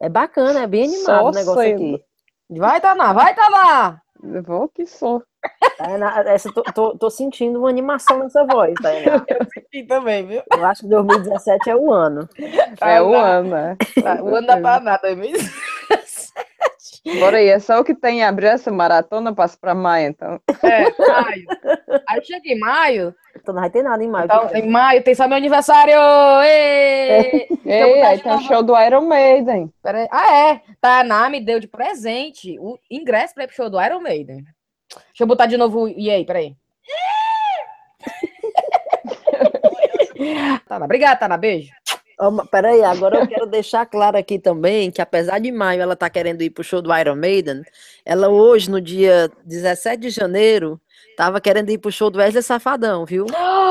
É 0.00 0.08
bacana, 0.08 0.60
é 0.62 0.66
bem 0.66 0.84
animado 0.84 1.04
Só 1.04 1.28
o 1.28 1.30
negócio 1.32 1.62
sendo. 1.62 1.74
aqui. 1.96 2.04
Vai, 2.58 2.80
Taná, 2.80 3.12
vai, 3.12 3.34
Taná! 3.34 4.00
Vou 4.44 4.68
que 4.68 4.86
sou. 4.86 5.22
Tá, 5.78 5.98
na- 5.98 6.20
essa, 6.32 6.52
tô, 6.52 6.62
tô, 6.62 6.96
tô 6.96 7.10
sentindo 7.10 7.58
uma 7.58 7.68
animação 7.68 8.18
nessa 8.20 8.44
voz, 8.44 8.74
tá? 8.80 8.90
E 9.72 9.82
também, 9.84 10.26
viu? 10.26 10.42
Eu 10.52 10.66
acho 10.66 10.82
que 10.82 10.88
2017 10.88 11.70
é 11.70 11.74
o 11.76 11.90
ano. 11.92 12.28
É 12.80 13.00
o 13.00 13.10
Taná. 13.10 13.26
ano, 13.26 13.48
né? 13.50 13.76
O 14.22 14.34
ano 14.34 14.46
da 14.46 14.60
Taná, 14.60 14.96
2017. 14.98 15.52
Bora 17.18 17.38
aí, 17.38 17.48
é 17.48 17.58
só 17.58 17.80
o 17.80 17.84
que 17.84 17.94
tem 17.94 18.18
em 18.20 18.24
abril 18.24 18.50
essa 18.50 18.70
maratona, 18.70 19.34
passa 19.34 19.56
pra 19.60 19.74
maio, 19.74 20.08
então. 20.10 20.38
É, 20.62 20.82
maio. 20.98 21.46
Aí 22.08 22.22
chega 22.24 22.48
em 22.48 22.58
maio, 22.58 23.14
Então 23.34 23.52
não 23.54 23.60
vai 23.62 23.70
ter 23.70 23.82
nada 23.82 24.04
em 24.04 24.08
maio. 24.08 24.26
então 24.26 24.50
em 24.54 24.68
maio 24.68 25.02
tem 25.02 25.14
só 25.14 25.26
meu 25.26 25.36
aniversário! 25.38 25.94
Ê! 26.44 27.48
Ei, 27.64 27.94
botar 27.94 28.08
aí 28.08 28.20
tem 28.20 28.32
o 28.32 28.40
show 28.42 28.62
do 28.62 28.78
Iron 28.80 29.02
Maiden. 29.06 29.72
Pera 29.82 29.98
aí. 30.02 30.08
Ah, 30.12 30.32
é. 30.50 30.60
Taná 30.80 31.28
me 31.28 31.40
deu 31.40 31.58
de 31.58 31.66
presente 31.66 32.56
o 32.60 32.78
ingresso 32.90 33.34
pra 33.34 33.44
ir 33.44 33.46
pro 33.48 33.56
show 33.56 33.68
do 33.70 33.80
Iron 33.82 34.00
Maiden. 34.00 34.44
Deixa 34.94 35.22
eu 35.22 35.26
botar 35.26 35.46
de 35.46 35.56
novo 35.56 35.84
o 35.84 35.88
e 35.88 36.10
aí, 36.10 36.24
peraí. 36.24 36.56
Taná, 40.68 40.84
obrigada, 40.84 41.16
Taná. 41.16 41.36
Beijo. 41.36 41.72
Mas 42.30 42.48
Peraí, 42.48 42.84
agora 42.84 43.18
eu 43.18 43.26
quero 43.26 43.46
deixar 43.46 43.84
claro 43.86 44.16
aqui 44.16 44.38
também 44.38 44.90
que 44.90 45.02
apesar 45.02 45.40
de 45.40 45.50
maio 45.50 45.82
ela 45.82 45.96
tá 45.96 46.08
querendo 46.08 46.42
ir 46.42 46.50
pro 46.50 46.62
show 46.62 46.80
do 46.80 46.96
Iron 46.96 47.16
Maiden, 47.16 47.62
ela 48.04 48.28
hoje, 48.28 48.70
no 48.70 48.80
dia 48.80 49.30
17 49.44 50.00
de 50.00 50.10
janeiro, 50.10 50.80
tava 51.16 51.40
querendo 51.40 51.70
ir 51.70 51.78
pro 51.78 51.90
show 51.90 52.10
do 52.10 52.18
Wesley 52.18 52.42
Safadão, 52.42 53.04
viu? 53.04 53.26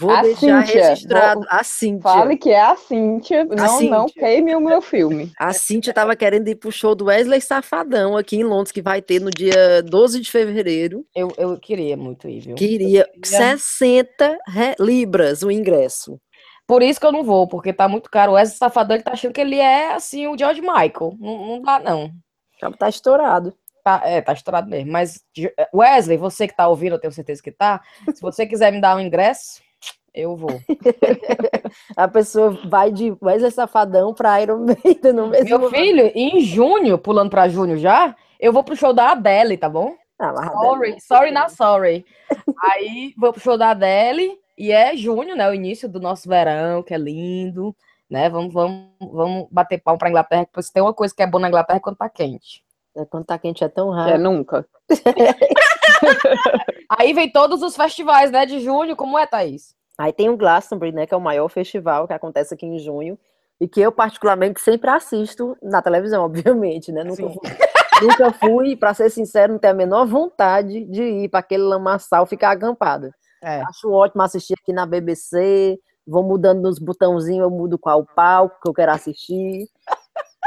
Vou 0.00 0.10
A 0.10 0.22
deixar 0.22 0.64
Cíntia, 0.66 0.88
registrado. 0.88 1.40
vou- 1.40 1.48
A 1.50 1.62
Cíntia. 1.62 2.02
Fale 2.10 2.36
que 2.38 2.50
é 2.50 2.60
a 2.60 2.74
Cíntia. 2.74 3.44
Não, 3.44 3.82
não 3.82 4.08
Cíntia. 4.08 4.22
queime 4.22 4.56
o 4.56 4.60
meu 4.60 4.80
filme. 4.80 5.30
A 5.38 5.52
Cíntia 5.52 5.92
tava 5.92 6.16
querendo 6.16 6.48
ir 6.48 6.54
pro 6.56 6.72
show 6.72 6.94
do 6.94 7.04
Wesley 7.04 7.40
Safadão 7.40 8.16
aqui 8.16 8.36
em 8.36 8.42
Londres, 8.44 8.72
que 8.72 8.80
vai 8.80 9.02
ter 9.02 9.20
no 9.20 9.30
dia 9.30 9.82
12 9.82 10.20
de 10.20 10.30
fevereiro. 10.30 11.04
Eu, 11.14 11.30
eu 11.36 11.58
queria 11.58 11.96
muito 11.96 12.26
ir, 12.28 12.40
viu? 12.40 12.54
Queria 12.54 13.04
queria. 13.04 13.56
60 13.58 14.38
re- 14.48 14.74
libras 14.80 15.42
o 15.42 15.50
ingresso. 15.50 16.18
Por 16.66 16.82
isso 16.82 16.98
que 17.00 17.04
eu 17.06 17.12
não 17.12 17.22
vou, 17.24 17.46
porque 17.46 17.72
tá 17.72 17.86
muito 17.88 18.08
caro. 18.10 18.32
O 18.32 18.34
Wesley 18.36 18.56
Safadão, 18.56 18.96
ele 18.96 19.02
tá 19.04 19.12
achando 19.12 19.32
que 19.34 19.40
ele 19.40 19.56
é, 19.58 19.92
assim, 19.92 20.26
o 20.28 20.38
George 20.38 20.60
Michael. 20.60 21.14
Não, 21.18 21.46
não 21.46 21.60
dá, 21.62 21.78
não. 21.80 22.10
Já 22.60 22.70
tá 22.70 22.88
estourado. 22.88 23.52
Tá, 23.82 24.02
é, 24.04 24.20
tá 24.20 24.32
estourado 24.34 24.68
mesmo. 24.68 24.92
Mas, 24.92 25.20
Wesley, 25.74 26.16
você 26.18 26.46
que 26.46 26.54
tá 26.54 26.68
ouvindo, 26.68 26.94
eu 26.94 27.00
tenho 27.00 27.12
certeza 27.12 27.42
que 27.42 27.50
tá. 27.50 27.80
Se 28.14 28.20
você 28.20 28.46
quiser 28.46 28.70
me 28.70 28.80
dar 28.80 28.94
um 28.96 29.00
ingresso, 29.00 29.60
eu 30.14 30.36
vou. 30.36 30.50
A 31.96 32.08
pessoa 32.08 32.50
vai 32.66 32.90
de 32.90 33.14
Wesley 33.22 33.50
Safadão 33.50 34.14
pra 34.14 34.40
Iron 34.40 34.64
Maiden 34.66 35.12
no 35.12 35.28
mesmo 35.28 35.58
Meu 35.58 35.70
filho, 35.70 36.10
em 36.14 36.40
junho, 36.40 36.98
pulando 36.98 37.30
pra 37.30 37.48
junho 37.48 37.76
já, 37.76 38.14
eu 38.38 38.52
vou 38.52 38.64
pro 38.64 38.76
show 38.76 38.92
da 38.92 39.12
Adele, 39.12 39.56
tá 39.56 39.68
bom? 39.68 39.94
Ah, 40.18 40.34
Sorry, 40.52 41.00
sorry, 41.00 41.30
not 41.30 41.52
sorry. 41.52 42.04
Aí 42.62 43.14
vou 43.16 43.32
pro 43.32 43.40
show 43.40 43.56
da 43.56 43.70
Adele 43.70 44.38
e 44.58 44.70
é 44.70 44.94
junho, 44.96 45.34
né? 45.34 45.48
O 45.48 45.54
início 45.54 45.88
do 45.88 45.98
nosso 45.98 46.28
verão, 46.28 46.82
que 46.82 46.92
é 46.92 46.98
lindo, 46.98 47.74
né? 48.08 48.28
Vamos, 48.28 48.52
vamos, 48.52 48.86
vamos 49.00 49.48
bater 49.50 49.80
palmo 49.80 49.98
pra 49.98 50.10
Inglaterra, 50.10 50.44
porque 50.44 50.62
se 50.62 50.72
tem 50.72 50.82
uma 50.82 50.92
coisa 50.92 51.14
que 51.14 51.22
é 51.22 51.26
boa 51.26 51.40
na 51.40 51.48
Inglaterra 51.48 51.78
é 51.78 51.80
quando 51.80 51.96
tá 51.96 52.08
quente. 52.08 52.62
É, 52.96 53.04
Quando 53.04 53.24
tá 53.24 53.38
quente 53.38 53.62
é 53.62 53.68
tão 53.68 53.90
raro. 53.90 54.10
é 54.10 54.18
nunca. 54.18 54.66
Aí 56.88 57.12
vem 57.12 57.30
todos 57.30 57.62
os 57.62 57.76
festivais, 57.76 58.30
né, 58.30 58.44
de 58.44 58.60
junho, 58.60 58.96
como 58.96 59.18
é, 59.18 59.26
Thaís? 59.26 59.74
Aí 60.00 60.14
tem 60.14 60.30
o 60.30 60.36
Glastonbury, 60.36 60.92
né, 60.92 61.06
que 61.06 61.12
é 61.12 61.16
o 61.16 61.20
maior 61.20 61.46
festival 61.50 62.06
que 62.06 62.14
acontece 62.14 62.54
aqui 62.54 62.64
em 62.64 62.78
junho 62.78 63.18
e 63.60 63.68
que 63.68 63.82
eu 63.82 63.92
particularmente 63.92 64.58
sempre 64.58 64.88
assisto 64.88 65.54
na 65.62 65.82
televisão, 65.82 66.24
obviamente, 66.24 66.90
né? 66.90 67.04
Nunca 67.04 67.22
nunca 68.02 68.32
fui, 68.32 68.74
para 68.74 68.94
ser 68.94 69.10
sincero, 69.10 69.52
não 69.52 69.60
tenho 69.60 69.74
a 69.74 69.76
menor 69.76 70.06
vontade 70.06 70.86
de 70.86 71.02
ir 71.02 71.28
para 71.28 71.40
aquele 71.40 71.64
lamaçal 71.64 72.24
ficar 72.24 72.52
acampada. 72.52 73.14
É. 73.42 73.60
Acho 73.60 73.90
ótimo 73.90 74.22
assistir 74.22 74.54
aqui 74.54 74.72
na 74.72 74.86
BBC, 74.86 75.78
vou 76.06 76.22
mudando 76.22 76.62
nos 76.62 76.78
botãozinhos, 76.78 77.44
eu 77.44 77.50
mudo 77.50 77.78
qual 77.78 78.02
palco 78.16 78.58
que 78.62 78.70
eu 78.70 78.72
quero 78.72 78.92
assistir. 78.92 79.66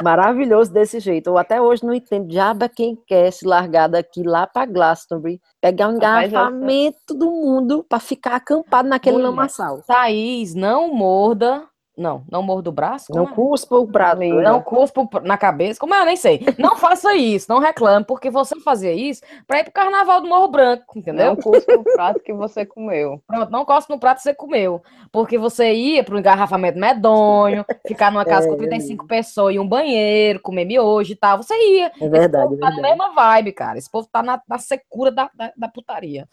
Maravilhoso 0.02 0.72
desse 0.72 1.00
jeito. 1.00 1.28
Eu 1.28 1.38
até 1.38 1.62
hoje 1.62 1.86
não 1.86 1.94
entendo. 1.94 2.28
Diaba 2.28 2.68
quem 2.68 2.96
quer 3.06 3.32
se 3.32 3.46
largar 3.46 3.88
daqui 3.88 4.24
lá 4.24 4.48
para 4.48 4.66
Glastonbury, 4.66 5.40
pegar 5.62 5.90
um 5.90 5.96
engarrafamento 5.96 7.14
do 7.14 7.30
mundo 7.30 7.86
para 7.88 8.00
ficar 8.00 8.36
acampado 8.36 8.90
naquele 8.90 9.18
Mulher. 9.18 9.30
lamaçal. 9.30 9.84
Thaís, 9.84 10.56
não 10.56 10.94
morda. 10.94 11.68
Não, 11.96 12.24
não 12.32 12.42
morda 12.42 12.70
o 12.70 12.74
braço? 12.74 13.14
Não 13.14 13.26
Como 13.28 13.34
é? 13.34 13.36
cuspa 13.36 13.76
o 13.78 13.88
prato. 13.88 14.18
Amiga. 14.18 14.36
né? 14.38 14.44
Não 14.50 14.62
cuspa 14.62 15.08
na 15.24 15.38
cabeça. 15.38 15.80
Como 15.80 15.94
é? 15.94 16.02
Eu 16.02 16.06
nem 16.06 16.16
sei. 16.16 16.44
Não 16.58 16.76
faça 16.76 17.14
isso, 17.16 17.46
não 17.50 17.60
reclame, 17.60 18.04
porque 18.06 18.32
você 18.32 18.60
fazia 18.62 18.92
isso 18.94 19.22
pra 19.46 19.60
ir 19.60 19.64
pro 19.66 19.74
carnaval 19.74 20.20
do 20.20 20.28
Morro 20.28 20.48
Branco, 20.48 20.98
entendeu? 20.98 21.28
Não 21.28 21.36
custa 21.36 21.78
o 21.78 21.84
prato 21.84 22.20
que 22.20 22.34
você 22.34 22.66
comeu. 22.66 23.22
Pronto, 23.28 23.52
não 23.52 23.64
cospe 23.64 23.94
no 23.94 24.00
prato 24.00 24.18
que 24.18 24.24
você 24.24 24.34
comeu. 24.34 24.82
Porque 25.12 25.38
você 25.38 25.72
ia 25.74 26.04
para 26.04 26.16
um 26.16 26.20
engarrafamento 26.20 26.80
medonho, 26.80 27.64
ficar 27.88 28.12
numa 28.12 28.26
casa 28.26 28.48
com 28.48 28.58
35 28.58 29.06
pessoas 29.06 29.54
e 29.56 29.60
um 29.60 29.68
banheiro, 29.68 30.40
comer 30.42 30.66
miojo 30.66 31.12
e 31.12 31.16
tal. 31.16 31.38
Você 31.38 31.54
ia. 31.54 31.92
É 32.02 32.10
verdade, 32.10 32.54
é 32.54 32.56
Esse 32.56 32.58
povo 32.58 32.60
tá 32.60 32.70
na 32.70 32.76
verdade. 32.76 32.82
mesma 32.98 33.14
vibe, 33.14 33.52
cara. 33.52 33.78
Esse 33.78 33.92
povo 33.92 34.08
tá 34.12 34.24
na, 34.24 34.42
na 34.48 34.58
secura 34.58 35.12
da, 35.12 35.30
da, 35.36 35.54
da 35.56 35.68
putaria. 35.68 36.28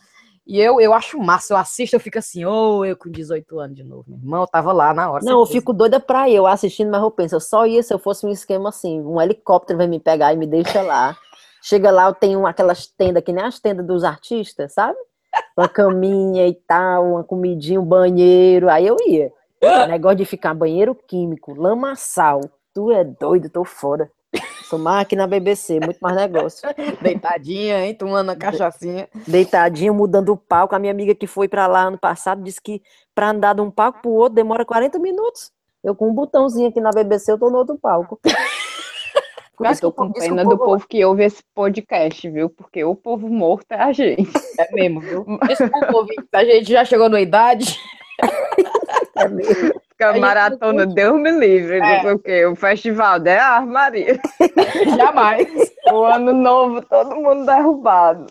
E 0.47 0.59
eu, 0.59 0.81
eu 0.81 0.93
acho 0.93 1.19
massa, 1.19 1.53
eu 1.53 1.57
assisto, 1.57 1.95
eu 1.95 2.01
fico 2.01 2.19
assim, 2.19 2.45
ô, 2.45 2.85
eu 2.85 2.97
com 2.97 3.11
18 3.11 3.61
anos 3.61 3.77
de 3.77 3.85
novo. 3.85 4.05
Meu 4.09 4.19
irmão, 4.19 4.41
eu 4.43 4.47
tava 4.47 4.73
lá 4.73 4.93
na 4.93 5.11
hora. 5.11 5.25
Não, 5.25 5.41
eu 5.41 5.47
fico 5.47 5.73
doida 5.73 6.01
pra 6.01 6.29
eu 6.29 6.47
assistindo, 6.47 6.91
mas 6.91 7.03
eu 7.03 7.11
penso, 7.11 7.37
eu 7.37 7.41
só 7.41 7.67
ia 7.67 7.83
se 7.83 7.93
eu 7.93 7.99
fosse 7.99 8.27
um 8.27 8.31
esquema 8.31 8.71
assim, 8.71 9.01
um 9.01 9.21
helicóptero 9.21 9.79
vai 9.79 9.87
me 9.87 10.01
pegar 10.01 10.33
e 10.33 10.37
me 10.37 10.47
deixa 10.47 10.83
lá. 10.83 11.17
Chega 11.63 11.91
lá, 11.91 12.09
eu 12.09 12.15
tenho 12.15 12.47
aquelas 12.47 12.87
tendas, 12.87 13.23
que 13.23 13.33
nem 13.33 13.45
as 13.45 13.61
tendas 13.61 13.87
dos 13.87 14.03
artistas, 14.03 14.73
sabe? 14.73 14.99
Uma 15.57 15.69
caminha 15.69 16.47
e 16.49 16.55
tal, 16.55 17.13
uma 17.13 17.25
comidinha, 17.25 17.81
um 17.81 17.85
banheiro, 17.85 18.69
aí 18.69 18.87
eu 18.87 18.97
ia. 19.07 19.31
Negócio 19.89 20.17
de 20.17 20.25
ficar 20.25 20.55
banheiro 20.55 20.95
químico, 20.95 21.55
lamaçal, 21.55 22.41
tu 22.75 22.91
é 22.91 23.05
doido, 23.05 23.51
tô 23.51 23.65
fora. 23.65 24.11
Sou 24.71 24.79
mais 24.79 25.03
aqui 25.03 25.17
na 25.17 25.27
BBC, 25.27 25.81
muito 25.81 25.99
mais 25.99 26.15
negócio. 26.15 26.69
Deitadinha, 27.03 27.85
hein? 27.85 27.93
Tomando 27.93 28.31
a 28.31 28.37
cachaçinha. 28.37 29.09
Deitadinho, 29.27 29.93
mudando 29.93 30.29
o 30.29 30.37
palco. 30.37 30.77
A 30.77 30.79
minha 30.79 30.93
amiga 30.93 31.13
que 31.13 31.27
foi 31.27 31.49
pra 31.49 31.67
lá 31.67 31.89
ano 31.89 31.99
passado 31.99 32.41
disse 32.41 32.63
que 32.63 32.81
pra 33.13 33.31
andar 33.31 33.53
de 33.57 33.61
um 33.61 33.69
palco 33.69 34.01
pro 34.01 34.13
outro 34.13 34.37
demora 34.37 34.65
40 34.65 34.97
minutos. 35.01 35.51
Eu 35.83 35.93
com 35.93 36.09
um 36.09 36.15
botãozinho 36.15 36.69
aqui 36.69 36.81
na 36.81 36.91
BBC, 36.91 37.33
eu 37.33 37.39
tô 37.39 37.51
no 37.51 37.59
outro 37.59 37.77
palco. 37.77 38.21
Eu 39.59 39.67
com 39.67 39.69
Diz 39.69 39.81
que 39.81 39.87
o 39.87 39.93
pena 39.93 40.43
do 40.43 40.57
povo- 40.57 40.65
povo 40.73 40.89
que 40.89 41.05
ouve 41.05 41.23
esse 41.23 41.43
podcast, 41.55 42.31
viu? 42.31 42.49
Porque 42.49 42.83
o 42.83 42.95
povo 42.95 43.29
morto 43.29 43.73
é 43.73 43.83
a 43.83 43.93
gente. 43.93 44.31
É 44.59 44.73
mesmo, 44.73 45.01
viu? 45.03 45.27
Ouvinte, 45.93 46.25
a 46.33 46.43
gente 46.43 46.73
já 46.73 46.83
chegou 46.83 47.11
na 47.11 47.21
idade. 47.21 47.79
É 49.17 49.29
mesmo. 49.29 49.75
Fica 50.01 50.09
A 50.09 50.13
gente 50.15 50.21
maratona, 50.23 50.87
Deus 50.87 51.21
me 51.21 51.31
livre, 51.31 51.77
É. 51.77 51.81
não 51.81 52.01
sei 52.01 52.13
o 52.13 52.19
quê. 52.19 52.47
O 52.47 52.57
festival 52.57 53.19
é 53.27 53.39
a 53.39 53.61
Maria. 53.61 54.19
Jamais. 54.97 55.47
O 55.93 56.05
ano 56.05 56.33
novo, 56.33 56.81
todo 56.81 57.17
mundo 57.17 57.45
derrubado. 57.45 58.27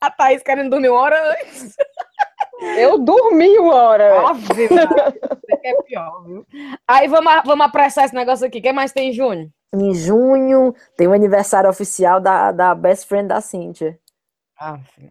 A 0.00 0.10
Thaís 0.10 0.42
querendo 0.42 0.70
dormir 0.70 0.88
uma 0.88 1.00
hora 1.00 1.32
antes. 1.32 1.74
Eu 2.76 2.96
dormi 2.98 3.58
uma 3.58 3.74
hora. 3.74 4.28
Ave 4.28 4.66
aqui 4.66 5.66
é 5.66 5.82
pior, 5.82 6.24
viu? 6.24 6.46
Aí 6.86 7.08
vamos, 7.08 7.32
vamos 7.44 7.66
apressar 7.66 8.04
esse 8.04 8.14
negócio 8.14 8.46
aqui. 8.46 8.60
Quem 8.60 8.72
mais 8.72 8.92
tem 8.92 9.10
em 9.10 9.12
junho? 9.12 9.50
Em 9.74 9.92
junho 9.94 10.74
tem 10.96 11.08
o 11.08 11.12
aniversário 11.12 11.68
oficial 11.68 12.20
da, 12.20 12.52
da 12.52 12.72
best 12.74 13.08
friend 13.08 13.26
da 13.26 13.40
Cíntia. 13.40 13.98
Ave 14.62 15.10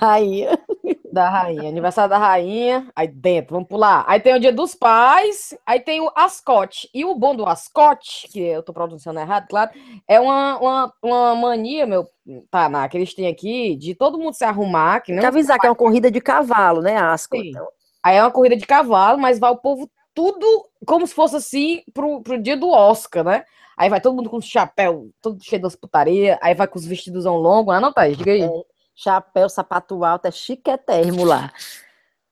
Aí, 0.00 0.46
Da 1.12 1.28
rainha, 1.28 1.68
aniversário 1.68 2.08
da 2.08 2.16
rainha, 2.16 2.90
aí 2.96 3.06
dentro, 3.06 3.54
vamos 3.54 3.68
pular. 3.68 4.02
Aí 4.08 4.18
tem 4.18 4.34
o 4.34 4.40
dia 4.40 4.50
dos 4.50 4.74
pais, 4.74 5.54
aí 5.66 5.78
tem 5.78 6.00
o 6.00 6.10
ascote. 6.16 6.88
E 6.94 7.04
o 7.04 7.14
bom 7.14 7.36
do 7.36 7.44
ascote, 7.44 8.28
que 8.28 8.40
eu 8.40 8.62
tô 8.62 8.72
pronunciando 8.72 9.20
errado, 9.20 9.46
claro, 9.46 9.70
é 10.08 10.18
uma, 10.18 10.58
uma, 10.58 10.92
uma 11.02 11.34
mania, 11.34 11.84
meu, 11.84 12.08
tá, 12.50 12.66
na, 12.66 12.88
que 12.88 12.96
eles 12.96 13.12
têm 13.12 13.26
aqui, 13.26 13.76
de 13.76 13.94
todo 13.94 14.18
mundo 14.18 14.32
se 14.32 14.44
arrumar, 14.44 15.00
que 15.00 15.12
não 15.12 15.22
avisar 15.26 15.58
que 15.58 15.66
é 15.66 15.70
uma 15.70 15.76
corrida 15.76 16.10
de 16.10 16.18
cavalo, 16.18 16.80
né, 16.80 16.96
Asco? 16.96 17.36
Sim. 17.36 17.50
Então, 17.50 17.68
Aí 18.02 18.16
é 18.16 18.22
uma 18.22 18.30
corrida 18.30 18.56
de 18.56 18.66
cavalo, 18.66 19.18
mas 19.18 19.38
vai 19.38 19.50
o 19.50 19.58
povo 19.58 19.88
tudo 20.14 20.46
como 20.86 21.06
se 21.06 21.14
fosse 21.14 21.36
assim 21.36 21.82
pro, 21.92 22.22
pro 22.22 22.40
dia 22.40 22.56
do 22.56 22.70
Oscar, 22.70 23.22
né? 23.22 23.44
Aí 23.76 23.90
vai 23.90 24.00
todo 24.00 24.16
mundo 24.16 24.30
com 24.30 24.40
chapéu, 24.40 25.10
todo 25.20 25.42
cheio 25.42 25.60
das 25.60 25.76
putaria, 25.76 26.38
aí 26.42 26.54
vai 26.54 26.66
com 26.66 26.78
os 26.78 26.86
vestidos 26.86 27.26
longos, 27.26 27.74
ah, 27.74 27.80
não, 27.80 27.92
tá, 27.92 28.08
diga 28.08 28.32
aí. 28.32 28.48
Chapéu, 28.94 29.48
sapato 29.48 30.04
alto, 30.04 30.26
é 30.26 30.30
chiquetérrimo 30.30 31.24
lá. 31.24 31.52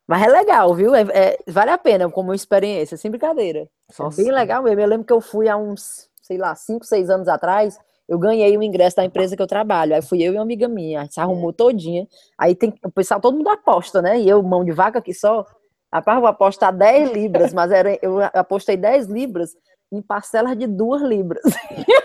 Mas 0.06 0.22
é 0.22 0.26
legal, 0.28 0.74
viu? 0.74 0.94
É- 0.94 1.02
é- 1.02 1.38
vale 1.46 1.70
a 1.70 1.78
pena 1.78 2.10
como 2.10 2.34
experiência, 2.34 2.96
sem 2.96 3.10
brincadeira. 3.10 3.68
Só 3.90 4.08
É 4.08 4.10
bem 4.16 4.32
legal 4.32 4.62
mesmo. 4.62 4.80
Eu 4.80 4.88
lembro 4.88 5.06
que 5.06 5.12
eu 5.12 5.20
fui 5.20 5.48
há 5.48 5.56
uns, 5.56 6.08
sei 6.20 6.36
lá, 6.36 6.54
5, 6.54 6.84
6 6.84 7.08
anos 7.08 7.28
atrás, 7.28 7.78
eu 8.08 8.18
ganhei 8.18 8.56
o 8.58 8.62
ingresso 8.62 8.96
da 8.96 9.04
empresa 9.04 9.36
que 9.36 9.42
eu 9.42 9.46
trabalho. 9.46 9.94
Aí 9.94 10.02
fui 10.02 10.20
eu 10.20 10.32
e 10.32 10.36
uma 10.36 10.42
amiga 10.42 10.66
minha, 10.66 10.98
a 10.98 11.02
gente 11.04 11.14
se 11.14 11.20
arrumou 11.20 11.52
todinha. 11.52 12.08
Aí 12.36 12.56
tem 12.56 12.74
o 12.84 12.90
pessoal, 12.90 13.20
todo 13.20 13.36
mundo 13.36 13.50
aposta, 13.50 14.02
né? 14.02 14.18
E 14.18 14.28
eu, 14.28 14.42
mão 14.42 14.64
de 14.64 14.72
vaca 14.72 14.98
aqui 14.98 15.14
só, 15.14 15.46
rapaz, 15.92 16.18
vou 16.18 16.26
apostar 16.28 16.72
10 16.76 17.12
libras, 17.12 17.52
mas 17.54 17.70
era, 17.70 17.96
eu 18.02 18.18
apostei 18.34 18.76
10 18.76 19.06
libras 19.06 19.54
em 19.92 20.02
parcelas 20.02 20.58
de 20.58 20.66
2 20.66 21.02
libras. 21.02 21.42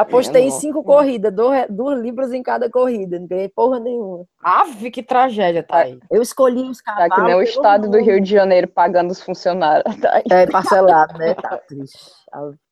Apostei 0.00 0.42
em 0.42 0.46
nossa. 0.46 0.60
cinco 0.60 0.82
corridas, 0.82 1.32
duas, 1.34 1.66
duas 1.68 2.00
libras 2.00 2.32
em 2.32 2.42
cada 2.42 2.70
corrida, 2.70 3.18
não 3.18 3.26
ganhei 3.26 3.48
porra 3.48 3.78
nenhuma. 3.80 4.24
Ave, 4.42 4.90
que 4.90 5.02
tragédia, 5.02 5.62
tá 5.62 5.78
aí. 5.78 5.98
Eu 6.10 6.22
escolhi 6.22 6.62
os 6.68 6.78
Tá 6.82 6.94
cavalos. 6.94 7.14
que 7.14 7.20
nem 7.22 7.34
o 7.34 7.42
estado 7.42 7.88
do. 7.90 7.98
Rio 7.98 8.20
de 8.20 8.30
Janeiro 8.30 8.68
pagando 8.68 9.10
os 9.10 9.20
funcionários. 9.22 9.96
Tá? 9.96 10.22
É, 10.30 10.46
parcelado, 10.46 11.18
né? 11.18 11.34
Tá 11.34 11.58
triste. 11.58 11.98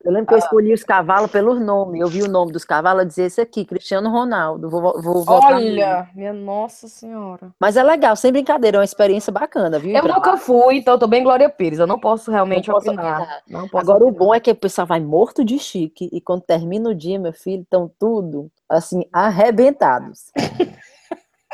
Eu 0.05 0.13
lembro 0.13 0.27
que 0.29 0.35
eu 0.35 0.39
escolhi 0.39 0.73
os 0.73 0.85
cavalos 0.85 1.31
pelos 1.31 1.61
nomes. 1.61 2.01
Eu 2.01 2.09
vi 2.09 2.23
o 2.23 2.29
nome 2.29 2.53
dos 2.53 2.65
cavalos 2.65 3.03
e 3.03 3.07
dizia 3.07 3.25
esse 3.27 3.41
aqui, 3.41 3.65
Cristiano 3.65 4.11
Ronaldo. 4.11 4.69
Vou, 4.71 5.01
vou 5.03 5.25
votar 5.25 5.57
nele. 5.57 5.83
Olha, 5.83 6.09
minha 6.15 6.33
nossa 6.33 6.87
senhora. 6.89 7.51
Mas 7.59 7.77
é 7.77 7.83
legal, 7.83 8.15
sem 8.17 8.31
brincadeira, 8.31 8.77
é 8.77 8.81
uma 8.81 8.85
experiência 8.85 9.33
bacana, 9.33 9.79
viu? 9.79 9.97
Eu 9.97 10.03
nunca 10.05 10.33
lá. 10.33 10.37
fui, 10.37 10.77
então 10.77 10.95
eu 10.95 10.99
tô 10.99 11.07
bem 11.07 11.23
Glória 11.25 11.49
Pires. 11.49 11.79
Eu 11.79 11.87
não 11.87 11.99
posso 11.99 12.31
realmente 12.31 12.69
Não 12.69 12.75
posso 12.75 12.89
opinar. 12.89 13.21
opinar. 13.21 13.43
Não 13.49 13.69
posso 13.69 13.79
Agora 13.91 14.05
o 14.05 14.09
opinar. 14.09 14.27
bom 14.27 14.35
é 14.35 14.41
que 14.41 14.51
o 14.51 14.55
pessoal 14.57 14.87
vai 14.87 15.01
morto 15.01 15.45
de 15.45 15.59
chique 15.59 16.09
e 16.13 16.21
quando 16.21 16.43
termina 16.43 16.91
o 16.91 16.95
dia, 16.95 17.19
meu 17.19 17.33
filho, 17.33 17.63
estão 17.63 17.91
tudo 17.99 18.51
assim 18.69 19.05
arrebentados. 19.13 20.31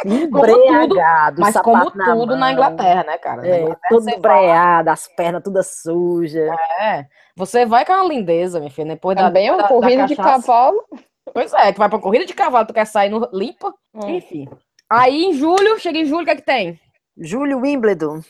Embriagados, 0.04 1.40
Mas 1.40 1.54
como 1.60 1.78
sapato 1.78 1.98
na 1.98 2.04
tudo 2.14 2.34
na 2.34 2.46
mão. 2.46 2.52
Inglaterra, 2.52 3.04
né, 3.04 3.18
cara? 3.18 3.42
Na 3.42 3.48
É, 3.48 3.62
Inglaterra 3.62 4.00
vai- 4.00 4.14
embreado, 4.14 4.90
as 4.90 5.08
pernas 5.08 5.42
todas 5.42 5.80
sujas. 5.82 6.50
É, 6.80 7.06
você 7.36 7.64
vai 7.66 7.84
com 7.84 7.92
uma 7.92 8.04
lindeza, 8.04 8.58
minha 8.58 8.70
filha. 8.70 8.88
Depois 8.94 9.16
da, 9.16 9.24
Também 9.24 9.46
é 9.48 9.50
uma 9.52 9.58
da- 9.58 9.62
da 9.64 9.68
corrida 9.68 10.06
de 10.06 10.16
cachaça. 10.16 10.46
cavalo. 10.46 10.84
Pois 11.32 11.52
é, 11.54 11.72
tu 11.72 11.78
vai 11.78 11.88
pra 11.88 11.98
corrida 11.98 12.26
de 12.26 12.34
cavalo, 12.34 12.66
tu 12.66 12.74
quer 12.74 12.84
sair 12.86 13.08
no 13.08 13.28
limpa, 13.32 13.72
Hum. 13.94 14.08
enfim. 14.08 14.48
Aí 14.90 15.24
em 15.24 15.32
julho, 15.32 15.78
chega 15.78 15.98
em 15.98 16.04
julho, 16.04 16.22
o 16.22 16.24
que 16.24 16.30
é 16.30 16.36
que 16.36 16.42
tem? 16.42 16.78
Júlio 17.16 17.60
Wimbledon. 17.60 18.20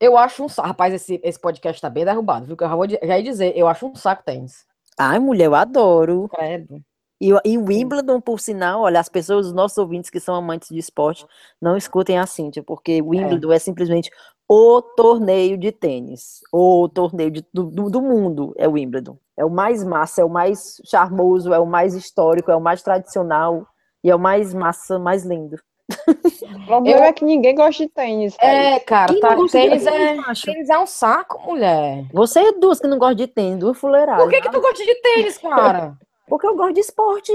Eu 0.00 0.16
acho 0.16 0.44
um 0.44 0.48
saco. 0.48 0.68
Rapaz, 0.68 0.94
esse, 0.94 1.20
esse 1.22 1.38
podcast 1.38 1.80
tá 1.80 1.90
bem 1.90 2.04
derrubado, 2.04 2.46
viu? 2.46 2.56
Que 2.56 2.64
eu 2.64 2.68
já 2.68 2.74
vou 2.74 2.88
já 2.88 2.98
ia 3.18 3.22
dizer, 3.22 3.52
eu 3.56 3.68
acho 3.68 3.86
um 3.86 3.94
saco 3.94 4.22
tênis. 4.24 4.64
Ai, 4.98 5.18
mulher, 5.18 5.46
eu 5.46 5.54
adoro. 5.54 6.28
Credo. 6.34 6.80
E, 7.20 7.28
e 7.44 7.58
Wimbledon, 7.58 8.20
por 8.20 8.40
sinal, 8.40 8.80
olha, 8.82 8.98
as 8.98 9.08
pessoas, 9.08 9.46
os 9.48 9.52
nossos 9.52 9.76
ouvintes 9.76 10.08
que 10.08 10.18
são 10.18 10.34
amantes 10.34 10.68
de 10.70 10.78
esporte, 10.78 11.26
não 11.60 11.76
escutem 11.76 12.18
a 12.18 12.24
Cíntia, 12.26 12.62
porque 12.62 13.02
Wimbledon 13.02 13.52
é, 13.52 13.58
simplesmente 13.58 14.10
o 14.48 14.80
torneio 14.82 15.58
de 15.58 15.70
tênis, 15.70 16.40
o 16.52 16.88
torneio 16.88 17.30
de- 17.30 17.46
do, 17.52 17.64
do- 17.64 17.90
do 17.90 18.00
mundo 18.02 18.54
é 18.56 18.66
o 18.66 18.72
Wimbledon. 18.72 19.16
É 19.36 19.44
o 19.44 19.50
mais 19.50 19.84
massa, 19.84 20.22
é 20.22 20.24
o 20.24 20.28
mais 20.30 20.80
charmoso, 20.84 21.52
é 21.52 21.58
o 21.58 21.66
mais 21.66 21.94
histórico, 21.94 22.50
é 22.50 22.56
o 22.56 22.60
mais 22.60 22.82
tradicional 22.82 23.66
e 24.02 24.10
é 24.10 24.14
o 24.14 24.18
mais 24.18 24.52
massa, 24.54 24.98
mais 24.98 25.24
lindo. 25.24 25.56
O 25.90 26.66
problema 26.66 27.00
Eu- 27.00 27.04
é 27.04 27.12
que 27.12 27.24
ninguém 27.24 27.54
gosta 27.54 27.84
de 27.84 27.90
tênis. 27.90 28.34
É, 28.40 28.80
cara, 28.80 29.12
Quem 29.12 29.20
tá, 29.20 29.30
não 29.30 29.36
gosta 29.42 29.58
de 29.60 29.68
tênis, 29.68 29.86
é, 29.86 30.16
tênis 30.52 30.68
é 30.70 30.78
um 30.78 30.86
saco, 30.86 31.40
mulher. 31.42 32.06
Você 32.12 32.40
é 32.40 32.52
duas 32.52 32.80
que 32.80 32.86
não 32.88 32.98
gosta 32.98 33.14
de 33.14 33.26
tênis, 33.26 33.58
duas 33.58 33.76
fuleiradas. 33.78 34.22
Por 34.24 34.30
que, 34.30 34.40
que 34.40 34.50
tu 34.50 34.60
gosta 34.60 34.84
de 34.84 34.94
tênis, 35.02 35.36
cara? 35.38 35.96
Porque 36.30 36.46
eu 36.46 36.56
gosto 36.56 36.72
de 36.74 36.80
esporte. 36.80 37.32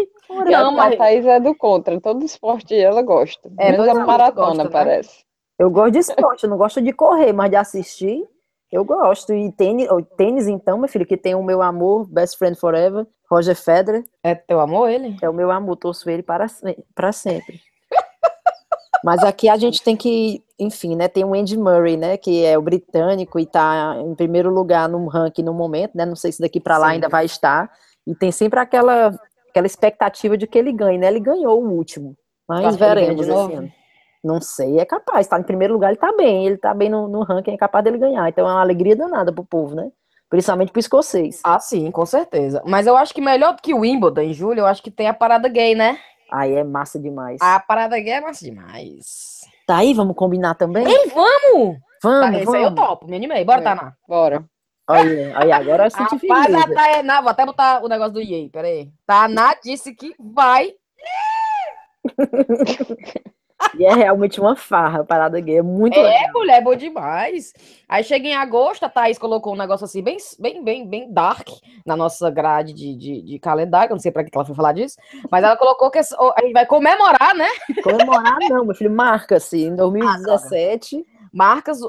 E 0.48 0.54
a- 0.56 0.64
Não, 0.64 0.70
a 0.70 0.72
mas- 0.72 0.98
Thaís 0.98 1.26
é 1.26 1.40
do 1.40 1.54
contra. 1.54 2.00
Todo 2.02 2.24
esporte 2.26 2.74
ela 2.74 3.02
gosta. 3.04 3.52
É, 3.60 3.72
Menos 3.74 3.88
a 3.90 3.94
maratona, 4.06 4.48
gosta, 4.48 4.64
né? 4.64 4.70
parece. 4.72 5.24
Eu 5.60 5.70
gosto 5.70 5.92
de 5.92 6.00
esporte, 6.00 6.44
eu 6.46 6.50
não 6.50 6.58
gosto 6.58 6.82
de 6.82 6.92
correr, 6.92 7.32
mas 7.34 7.50
de 7.50 7.56
assistir, 7.58 8.28
eu 8.72 8.84
gosto. 8.84 9.34
E 9.34 9.52
tênis, 9.52 9.88
tênis 10.18 10.48
então, 10.48 10.78
meu 10.78 10.88
filho, 10.90 11.06
que 11.06 11.16
tem 11.18 11.36
o 11.36 11.44
meu 11.44 11.62
amor, 11.62 12.08
best 12.10 12.38
friend 12.38 12.60
forever, 12.60 13.06
Roger 13.30 13.56
Federer, 13.56 14.04
É 14.24 14.34
teu 14.36 14.60
amor, 14.60 14.90
ele? 14.90 15.16
é 15.22 15.30
o 15.30 15.34
meu 15.34 15.52
amor, 15.52 15.76
torço 15.78 16.10
ele 16.10 16.24
para, 16.24 16.48
para 16.94 17.12
sempre. 17.12 17.60
Mas 19.04 19.24
aqui 19.24 19.48
a 19.50 19.58
gente 19.58 19.82
tem 19.84 19.96
que, 19.96 20.44
enfim, 20.60 20.96
né, 20.96 21.08
tem 21.08 21.24
o 21.24 21.34
Andy 21.34 21.58
Murray, 21.58 21.96
né, 21.98 22.18
que 22.18 22.44
é 22.44 22.58
o 22.58 22.62
britânico 22.62 23.40
e 23.40 23.46
tá 23.46 23.96
em 24.00 24.16
primeiro 24.16 24.50
lugar 24.50 24.90
no 24.90 25.06
ranking 25.08 25.44
no 25.44 25.54
momento, 25.54 25.92
né, 25.96 26.06
não 26.06 26.16
sei 26.16 26.32
se 26.32 26.42
daqui 26.42 26.60
para 26.60 26.78
lá 26.78 26.88
Sim. 26.88 26.94
ainda 26.94 27.10
vai 27.10 27.26
estar, 27.26 27.72
e 28.08 28.16
tem 28.16 28.32
sempre 28.32 28.60
aquela, 28.60 29.14
aquela 29.50 29.66
expectativa 29.68 30.38
de 30.38 30.48
que 30.48 30.58
ele 30.58 30.72
ganhe, 30.72 30.98
né, 30.98 31.08
ele 31.08 31.20
ganhou 31.20 31.62
o 31.64 31.70
último, 31.70 32.16
mas 32.48 32.76
veremos 32.76 33.28
esse 33.28 33.54
ano. 33.54 33.72
Não 34.24 34.42
sei, 34.42 34.80
é 34.80 34.86
capaz, 34.86 35.28
tá 35.28 35.40
em 35.40 35.44
primeiro 35.44 35.74
lugar, 35.74 35.90
ele 35.90 35.98
tá 36.00 36.12
bem, 36.16 36.46
ele 36.48 36.58
tá 36.58 36.74
bem 36.74 36.90
no, 36.90 37.08
no 37.08 37.24
ranking, 37.24 37.54
é 37.54 37.58
capaz 37.58 37.84
dele 37.84 37.98
ganhar, 37.98 38.28
então 38.28 38.48
é 38.48 38.52
uma 38.52 38.62
alegria 38.62 38.96
danada 38.96 39.32
pro 39.32 39.46
povo, 39.46 39.76
né, 39.76 39.92
principalmente 40.30 40.72
pro 40.72 40.80
escocês. 40.80 41.42
Ah, 41.44 41.60
sim, 41.60 41.92
com 41.92 42.06
certeza. 42.06 42.62
Mas 42.66 42.88
eu 42.88 42.98
acho 42.98 43.14
que 43.14 43.22
melhor 43.22 43.56
do 43.56 43.62
que 43.62 43.74
o 43.74 43.82
Wimbledon 43.82 44.22
em 44.22 44.34
julho, 44.34 44.62
eu 44.62 44.66
acho 44.66 44.82
que 44.82 44.90
tem 44.92 45.08
a 45.08 45.14
parada 45.14 45.48
gay, 45.48 45.76
né? 45.76 46.00
Aí 46.32 46.54
é 46.56 46.64
massa 46.64 47.00
demais. 47.00 47.40
A 47.40 47.60
parada 47.60 48.00
gay 48.00 48.14
é 48.14 48.22
massa 48.22 48.44
demais. 48.44 49.42
Tá 49.68 49.78
aí, 49.78 49.94
vamos 49.94 50.16
combinar 50.16 50.56
também? 50.56 50.86
Ei, 50.88 51.08
vamos! 51.10 51.78
Vamos, 52.04 52.32
Tá, 52.32 52.40
esse 52.40 52.56
aí 52.56 52.64
eu 52.64 52.70
vamos. 52.72 52.76
topo, 52.88 53.08
me 53.08 53.16
animei. 53.16 53.44
Bora, 53.46 53.62
É. 53.62 53.64
Taná. 53.64 53.94
Bora. 54.08 54.44
Olha, 54.88 55.38
aí 55.38 55.52
agora 55.52 55.86
eu 55.86 55.90
senti 55.92 56.28
Rapaz, 56.28 56.54
a 56.54 56.62
ferida. 56.62 56.76
Taená, 56.76 57.22
vou 57.22 57.30
até 57.32 57.46
botar 57.46 57.84
o 57.84 57.88
negócio 57.88 58.14
do 58.14 58.22
EA, 58.22 58.48
peraí. 58.52 58.90
Taná 59.08 59.56
disse 59.64 59.94
que 59.96 60.14
vai. 60.20 60.74
E 63.78 63.86
é 63.86 63.94
realmente 63.94 64.40
uma 64.40 64.56
farra 64.56 65.02
a 65.02 65.04
parada 65.04 65.40
gay, 65.40 65.58
é 65.58 65.62
muito 65.62 65.98
É, 65.98 66.02
legal. 66.04 66.32
mulher, 66.34 66.62
bom 66.64 66.76
demais. 66.76 67.52
Aí 67.90 68.04
chega 68.04 68.28
em 68.28 68.36
agosto, 68.36 68.84
a 68.84 68.90
Thaís 68.90 69.18
colocou 69.18 69.54
um 69.54 69.58
negócio 69.58 69.84
assim, 69.86 70.02
bem, 70.02 70.18
bem, 70.40 70.64
bem, 70.64 70.88
bem 70.88 71.12
dark 71.12 71.48
na 71.86 71.96
nossa 71.96 72.30
grade 72.30 72.74
de, 72.74 72.96
de, 72.96 73.22
de 73.22 73.40
calendário, 73.40 73.88
que 73.88 73.94
eu 73.94 73.96
não 73.96 74.02
sei 74.02 74.12
pra 74.12 74.24
que 74.24 74.30
ela 74.34 74.46
foi 74.46 74.56
falar 74.56 74.72
disso, 74.74 74.96
mas 75.32 75.44
ela 75.44 75.58
colocou 75.58 75.90
que 75.92 75.98
esse- 76.00 76.16
a 76.16 76.42
gente 76.42 76.54
vai 76.54 76.66
comemorar, 76.66 77.34
né? 77.36 77.48
Comemorar 77.84 78.38
não, 78.50 78.66
meu 78.66 78.76
filho, 78.76 78.92
marca-se, 78.92 79.64
em 79.64 79.76
2017. 79.76 80.96
Marcas 80.98 81.15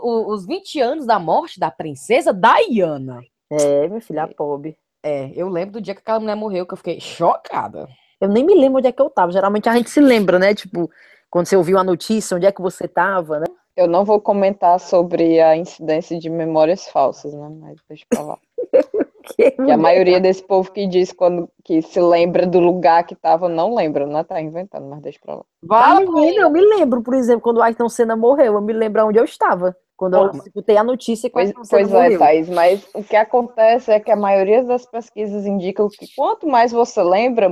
o- 0.03 0.33
os 0.33 0.47
20 0.47 0.81
anos 0.81 1.07
da 1.07 1.19
morte 1.19 1.61
da 1.61 1.71
princesa 1.71 2.33
Diana. 2.33 3.21
É, 3.51 3.87
meu 3.89 4.01
filho, 4.01 4.21
a 4.21 4.29
pobre. 4.29 4.77
É, 5.05 5.31
eu 5.35 5.49
lembro 5.49 5.75
do 5.75 5.81
dia 5.81 5.95
que 5.95 6.01
aquela 6.01 6.19
mulher 6.19 6.35
morreu, 6.35 6.67
que 6.67 6.73
eu 6.75 6.79
fiquei 6.79 7.01
chocada. 7.01 7.89
Eu 8.21 8.29
nem 8.29 8.45
me 8.45 8.55
lembro 8.55 8.79
onde 8.79 8.89
é 8.89 8.93
que 8.93 9.01
eu 9.01 9.09
tava. 9.11 9.31
Geralmente 9.31 9.69
a 9.69 9.77
gente 9.77 9.89
se 9.91 10.01
lembra, 10.01 10.39
né? 10.39 10.55
Tipo, 10.55 10.91
quando 11.31 11.47
você 11.47 11.57
ouviu 11.57 11.79
a 11.79 11.85
notícia, 11.85 12.37
onde 12.37 12.47
é 12.47 12.51
que 12.53 12.61
você 12.63 12.89
tava, 12.89 13.39
né? 13.41 13.47
Eu 13.77 13.87
não 13.87 14.05
vou 14.05 14.21
comentar 14.21 14.81
sobre 14.81 15.39
a 15.41 15.55
incidência 15.57 16.19
de 16.19 16.31
memórias 16.31 16.89
falsas, 16.89 17.35
né? 17.35 17.49
Mas 17.61 17.77
deixa 17.89 18.05
pra 18.09 18.23
lá. 18.23 18.39
Que 19.35 19.51
Que 19.51 19.71
a 19.71 19.77
maioria 19.77 20.21
desse 20.21 20.43
povo 20.43 20.71
que 20.71 20.87
diz 20.87 21.13
quando 21.13 21.49
que 21.65 21.83
se 21.83 22.01
lembra 22.01 22.47
do 22.47 22.61
lugar 22.61 23.05
que 23.05 23.15
tava, 23.15 23.49
não 23.49 23.75
lembra, 23.75 24.07
né? 24.07 24.23
Tá 24.23 24.41
inventando, 24.41 24.89
mas 24.89 25.01
deixa 25.01 25.19
pra 25.23 25.35
lá. 25.35 25.41
Ah, 25.71 25.95
Vale, 25.95 26.11
menina, 26.11 26.43
eu 26.43 26.51
me 26.51 26.61
lembro, 26.61 27.03
por 27.03 27.15
exemplo, 27.15 27.43
quando 27.43 27.59
o 27.59 27.63
Ayrton 27.63 27.89
Senna 27.89 28.17
morreu, 28.17 28.55
eu 28.55 28.61
me 28.61 28.73
lembro 28.73 29.07
onde 29.07 29.19
eu 29.19 29.25
estava. 29.25 29.77
Quando 29.97 30.15
eu 30.15 30.31
escutei 30.31 30.77
a 30.77 30.85
notícia 30.85 31.31
que 31.31 31.39
o 31.39 31.41
Pois, 31.41 31.69
pois 31.71 31.91
é, 31.91 32.03
morreu. 32.03 32.19
Thaís, 32.19 32.49
mas 32.51 32.87
o 32.95 33.03
que 33.03 33.17
acontece 33.17 33.91
é 33.91 33.99
que 33.99 34.11
a 34.11 34.17
maioria 34.17 34.63
das 34.63 34.85
pesquisas 34.85 35.47
indicam 35.47 35.89
que 35.89 36.07
quanto 36.15 36.47
mais 36.47 36.71
você 36.71 37.03
lembra 37.03 37.49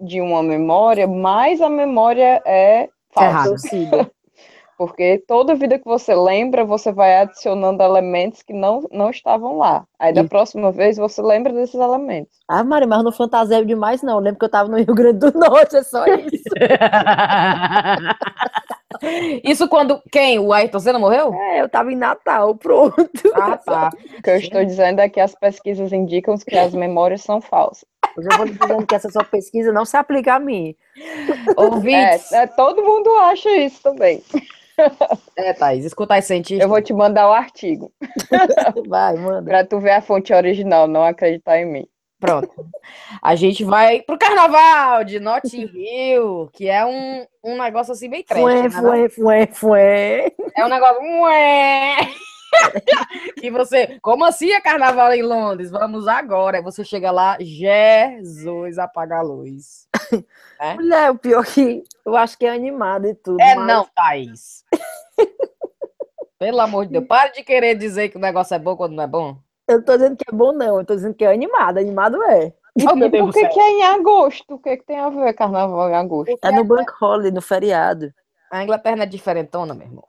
de 0.00 0.20
uma 0.20 0.42
memória, 0.42 1.06
mais 1.06 1.60
a 1.60 1.68
memória 1.68 2.42
é 2.46 2.88
falsa. 3.10 3.76
Errado. 3.76 4.10
Porque 4.84 5.22
toda 5.28 5.54
vida 5.54 5.78
que 5.78 5.84
você 5.84 6.12
lembra, 6.12 6.64
você 6.64 6.90
vai 6.90 7.18
adicionando 7.18 7.84
elementos 7.84 8.42
que 8.42 8.52
não, 8.52 8.84
não 8.90 9.10
estavam 9.10 9.56
lá. 9.56 9.84
Aí 9.96 10.12
da 10.12 10.24
próxima 10.24 10.72
vez 10.72 10.96
você 10.96 11.22
lembra 11.22 11.52
desses 11.52 11.76
elementos. 11.76 12.36
Ah, 12.48 12.64
Maria, 12.64 12.88
mas 12.88 13.04
não 13.04 13.12
fantasia 13.12 13.64
demais, 13.64 14.02
não. 14.02 14.14
Eu 14.14 14.20
lembro 14.20 14.40
que 14.40 14.44
eu 14.44 14.50
tava 14.50 14.68
no 14.68 14.76
Rio 14.76 14.92
Grande 14.92 15.20
do 15.20 15.38
Norte, 15.38 15.76
é 15.76 15.84
só 15.84 16.04
isso. 16.04 16.42
Isso 19.42 19.68
quando. 19.68 20.00
Quem? 20.10 20.38
O 20.38 20.52
Ayrton 20.52 20.78
Senna 20.78 20.98
morreu? 20.98 21.32
É, 21.32 21.60
eu 21.60 21.68
tava 21.68 21.92
em 21.92 21.96
Natal, 21.96 22.54
pronto. 22.56 23.32
Ah, 23.34 23.56
tá. 23.56 23.90
O 24.18 24.22
que 24.22 24.30
eu 24.30 24.36
estou 24.36 24.64
dizendo 24.64 25.00
é 25.00 25.08
que 25.08 25.18
as 25.18 25.34
pesquisas 25.34 25.92
indicam 25.92 26.36
que 26.38 26.56
as 26.56 26.72
memórias 26.72 27.22
são 27.22 27.40
falsas. 27.40 27.84
Eu 28.16 28.36
vou 28.36 28.46
lhe 28.46 28.52
dizendo 28.52 28.86
que 28.86 28.94
essa 28.94 29.10
sua 29.10 29.24
pesquisa 29.24 29.72
não 29.72 29.84
se 29.84 29.96
aplica 29.96 30.34
a 30.34 30.38
mim. 30.38 30.76
Ouvintes. 31.56 32.30
É, 32.32 32.42
é, 32.42 32.46
todo 32.46 32.82
mundo 32.82 33.10
acha 33.20 33.50
isso 33.56 33.82
também. 33.82 34.22
É, 35.36 35.52
Thaís, 35.52 35.84
escuta 35.84 36.14
aí, 36.14 36.22
cientista. 36.22 36.64
Eu 36.64 36.68
vou 36.68 36.80
te 36.80 36.92
mandar 36.92 37.28
o 37.28 37.32
artigo 37.32 37.92
Vai, 38.88 39.16
manda. 39.16 39.42
para 39.42 39.64
tu 39.64 39.80
ver 39.80 39.92
a 39.92 40.00
fonte 40.02 40.32
original, 40.32 40.86
não 40.86 41.04
acreditar 41.04 41.58
em 41.58 41.66
mim. 41.66 41.86
Pronto. 42.18 42.50
A 43.20 43.34
gente 43.34 43.64
vai 43.64 44.00
pro 44.02 44.16
carnaval 44.16 45.02
de 45.02 45.18
Notting 45.18 45.68
Hill, 45.74 46.48
que 46.52 46.68
é 46.68 46.86
um, 46.86 47.26
um 47.42 47.60
negócio 47.60 47.92
assim 47.92 48.08
bem 48.08 48.22
trash. 48.22 48.40
Fué, 48.40 48.62
né, 48.62 48.70
fué, 48.70 49.08
fué, 49.08 49.46
fué. 49.46 50.32
É 50.56 50.64
um 50.64 50.68
negócio. 50.68 51.02
Ué! 51.02 51.96
Que 53.38 53.50
você. 53.50 53.98
Como 54.00 54.24
assim 54.24 54.50
é 54.52 54.60
carnaval 54.60 55.12
em 55.12 55.22
Londres? 55.22 55.70
Vamos 55.70 56.06
agora. 56.06 56.62
Você 56.62 56.84
chega 56.84 57.10
lá, 57.10 57.36
Jesus, 57.40 58.78
apaga 58.78 59.18
a 59.18 59.22
luz. 59.22 59.88
Mulher, 60.76 61.10
o 61.10 61.18
pior 61.18 61.44
que 61.44 61.82
eu 62.04 62.16
acho 62.16 62.38
que 62.38 62.46
é 62.46 62.50
animado 62.50 63.06
e 63.06 63.14
tudo. 63.14 63.40
É 63.40 63.54
mas 63.54 63.66
não, 63.66 63.86
Thaís. 63.94 64.64
Pelo 66.38 66.60
amor 66.60 66.86
de 66.86 66.92
Deus, 66.92 67.06
para 67.06 67.30
de 67.30 67.44
querer 67.44 67.76
dizer 67.76 68.08
que 68.08 68.16
o 68.16 68.20
negócio 68.20 68.54
é 68.54 68.58
bom 68.58 68.76
quando 68.76 68.94
não 68.94 69.04
é 69.04 69.06
bom. 69.06 69.36
Eu 69.68 69.84
tô 69.84 69.96
dizendo 69.96 70.16
que 70.16 70.24
é 70.28 70.34
bom, 70.34 70.52
não. 70.52 70.80
Eu 70.80 70.84
tô 70.84 70.94
dizendo 70.94 71.14
que 71.14 71.24
é 71.24 71.32
animado. 71.32 71.78
Animado 71.78 72.22
é. 72.24 72.52
Oh, 72.76 72.96
E 72.96 73.10
por 73.10 73.32
que, 73.32 73.48
que 73.48 73.60
é 73.60 73.70
em 73.70 73.84
agosto? 73.84 74.54
O 74.54 74.58
que, 74.58 74.76
que 74.76 74.84
tem 74.84 74.98
a 74.98 75.08
ver 75.08 75.34
carnaval 75.34 75.90
em 75.90 75.94
agosto? 75.94 76.38
É 76.42 76.50
no 76.50 76.64
Bank 76.64 76.90
Holiday, 77.00 77.30
no 77.30 77.42
feriado. 77.42 78.12
A 78.50 78.62
Inglaterra 78.62 78.96
não 78.96 79.02
é 79.04 79.06
diferentona, 79.06 79.72
meu 79.72 79.86
irmão. 79.86 80.04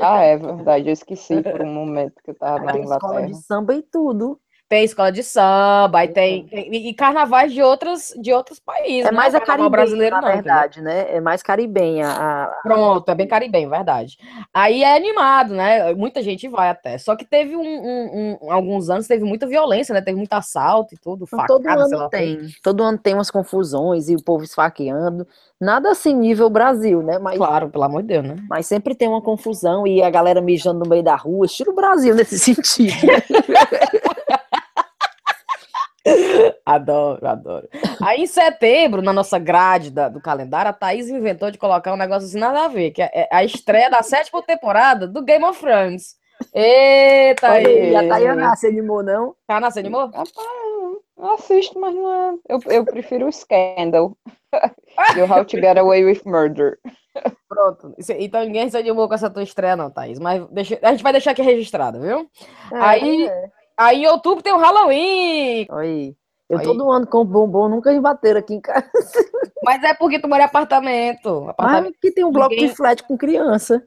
Ah, 0.00 0.22
é 0.22 0.36
verdade, 0.36 0.88
eu 0.88 0.92
esqueci 0.92 1.42
por 1.44 1.62
um 1.62 1.72
momento 1.72 2.22
que 2.22 2.30
eu 2.30 2.34
tava 2.38 2.66
na 2.66 2.72
Tem 2.72 2.82
escola 2.82 3.22
Inglaterra. 3.22 3.26
de 3.26 3.34
samba 3.36 3.74
e 3.74 3.82
tudo. 3.82 4.40
Tem 4.72 4.84
escola 4.84 5.12
de 5.12 5.22
samba, 5.22 5.98
aí 5.98 6.08
tem, 6.08 6.46
tem- 6.46 6.72
e, 6.74 6.88
e 6.88 6.94
carnavais 6.94 7.52
de 7.52 7.60
outros, 7.62 8.14
de 8.18 8.32
outros 8.32 8.58
países. 8.58 9.04
É 9.04 9.10
não 9.10 9.18
mais 9.18 9.34
a 9.34 9.38
carnaval 9.40 9.70
caribenha, 9.70 9.70
brasileiro, 9.70 10.16
na 10.16 10.22
não. 10.22 10.28
verdade, 10.32 10.80
né? 10.80 11.14
É 11.14 11.20
mais 11.20 11.42
caribenha. 11.42 12.08
A... 12.08 12.46
Pronto, 12.62 13.06
é 13.10 13.14
bem 13.14 13.28
caribenho, 13.28 13.68
verdade. 13.68 14.16
Aí 14.54 14.82
é 14.82 14.96
animado, 14.96 15.52
né? 15.52 15.92
Muita 15.92 16.22
gente 16.22 16.48
vai 16.48 16.70
até. 16.70 16.96
Só 16.96 17.14
que 17.14 17.26
teve 17.26 17.54
um, 17.54 17.60
um- 17.62 18.38
um- 18.40 18.50
alguns 18.50 18.88
anos, 18.88 19.06
teve 19.06 19.24
muita 19.24 19.46
violência, 19.46 19.92
né? 19.92 20.00
Teve 20.00 20.16
muito 20.16 20.32
assalto 20.32 20.94
e 20.94 20.98
tudo, 20.98 21.26
Então, 21.26 21.46
todo 21.46 21.62
facada, 21.64 21.86
sei 21.86 21.96
lá. 21.98 22.02
ano 22.04 22.10
tem. 22.10 22.40
Todo 22.62 22.82
ano 22.82 22.96
tem 22.96 23.12
umas 23.12 23.30
confusões 23.30 24.08
e 24.08 24.14
o 24.16 24.24
povo 24.24 24.42
esfaqueando. 24.42 25.26
Nada 25.60 25.90
assim 25.90 26.14
nível 26.14 26.48
Brasil, 26.48 27.02
né? 27.02 27.18
Mas, 27.18 27.36
Claro, 27.36 27.68
pelo 27.68 27.84
amor 27.84 28.00
de 28.00 28.08
Deus, 28.08 28.24
né? 28.24 28.36
mas 28.48 28.66
sempre 28.66 28.94
tem 28.94 29.06
uma 29.06 29.20
confusão 29.20 29.86
e 29.86 30.02
a 30.02 30.08
galera 30.08 30.40
mijando 30.40 30.80
no 30.80 30.88
meio 30.88 31.02
da 31.02 31.14
rua. 31.14 31.44
Estilo 31.44 31.74
Brasil 31.74 32.14
nesse 32.14 32.38
sentido. 32.40 32.90
Adoro, 36.66 37.26
adoro. 37.26 37.68
Aí 38.02 38.22
em 38.22 38.26
setembro, 38.26 39.02
na 39.02 39.12
nossa 39.12 39.38
grade 39.38 39.90
da- 39.90 40.08
do 40.08 40.20
calendário, 40.20 40.70
a 40.70 40.72
Thaís 40.72 41.08
inventou 41.08 41.50
de 41.50 41.58
colocar 41.58 41.92
um 41.92 41.96
negócio 41.96 42.28
assim 42.28 42.38
nada 42.38 42.64
a 42.64 42.68
ver, 42.68 42.90
que 42.90 43.02
é 43.02 43.10
é 43.14 43.28
a 43.30 43.44
estreia 43.44 43.88
da 43.90 44.02
sétima 44.02 44.42
temporada 44.42 45.06
do 45.06 45.22
Game 45.22 45.44
of 45.44 45.60
Thrones. 45.60 46.16
Eita, 46.52 47.50
aí, 47.52 47.94
a 47.94 48.00
aí. 48.00 48.08
Tayana 48.08 48.56
se 48.56 48.66
animou, 48.66 49.02
não? 49.02 49.34
Tá 49.46 49.60
na, 49.60 49.68
animou? 49.68 50.06
Rapaz, 50.06 50.34
eu 51.16 51.30
assisto, 51.34 51.78
mas 51.78 51.94
não 51.94 52.12
é. 52.12 52.34
Eu, 52.48 52.60
eu 52.66 52.84
prefiro 52.84 53.28
o 53.28 53.32
Scandal. 53.32 54.16
e 55.16 55.20
o 55.20 55.30
How 55.32 55.44
to 55.44 55.56
Get 55.56 55.78
Away 55.78 56.04
with 56.04 56.22
Murder. 56.26 56.78
Pronto. 57.48 57.94
Então 58.18 58.44
ninguém 58.44 58.68
se 58.70 58.76
animou 58.76 59.06
com 59.06 59.14
essa 59.14 59.30
tua 59.30 59.42
estreia, 59.42 59.76
não, 59.76 59.90
Thaís. 59.90 60.18
Mas 60.18 60.44
deixa- 60.50 60.78
a 60.82 60.90
gente 60.90 61.02
vai 61.02 61.12
deixar 61.12 61.30
aqui 61.30 61.42
registrado, 61.42 62.00
viu? 62.00 62.28
Aí- 62.72 63.26
É. 63.26 63.61
Aí 63.76 64.04
em 64.04 64.08
outubro 64.08 64.42
tem 64.42 64.52
o 64.52 64.58
Halloween. 64.58 65.66
Aí. 65.70 66.14
Eu 66.48 66.58
Aí. 66.58 66.64
todo 66.64 66.90
ano 66.90 67.06
com 67.06 67.24
bombom, 67.24 67.68
nunca 67.68 67.90
me 67.92 68.00
bateram 68.00 68.40
aqui 68.40 68.54
em 68.54 68.60
casa. 68.60 68.90
Mas 69.64 69.82
é 69.82 69.94
porque 69.94 70.18
tu 70.18 70.28
mora 70.28 70.42
em 70.42 70.46
apartamento. 70.46 71.48
Apartamento. 71.48 71.96
que 72.00 72.10
tem 72.10 72.24
um 72.24 72.32
bloco 72.32 72.50
Ninguém- 72.50 72.68
de 72.68 72.74
flat 72.76 73.02
com 73.04 73.16
criança. 73.16 73.82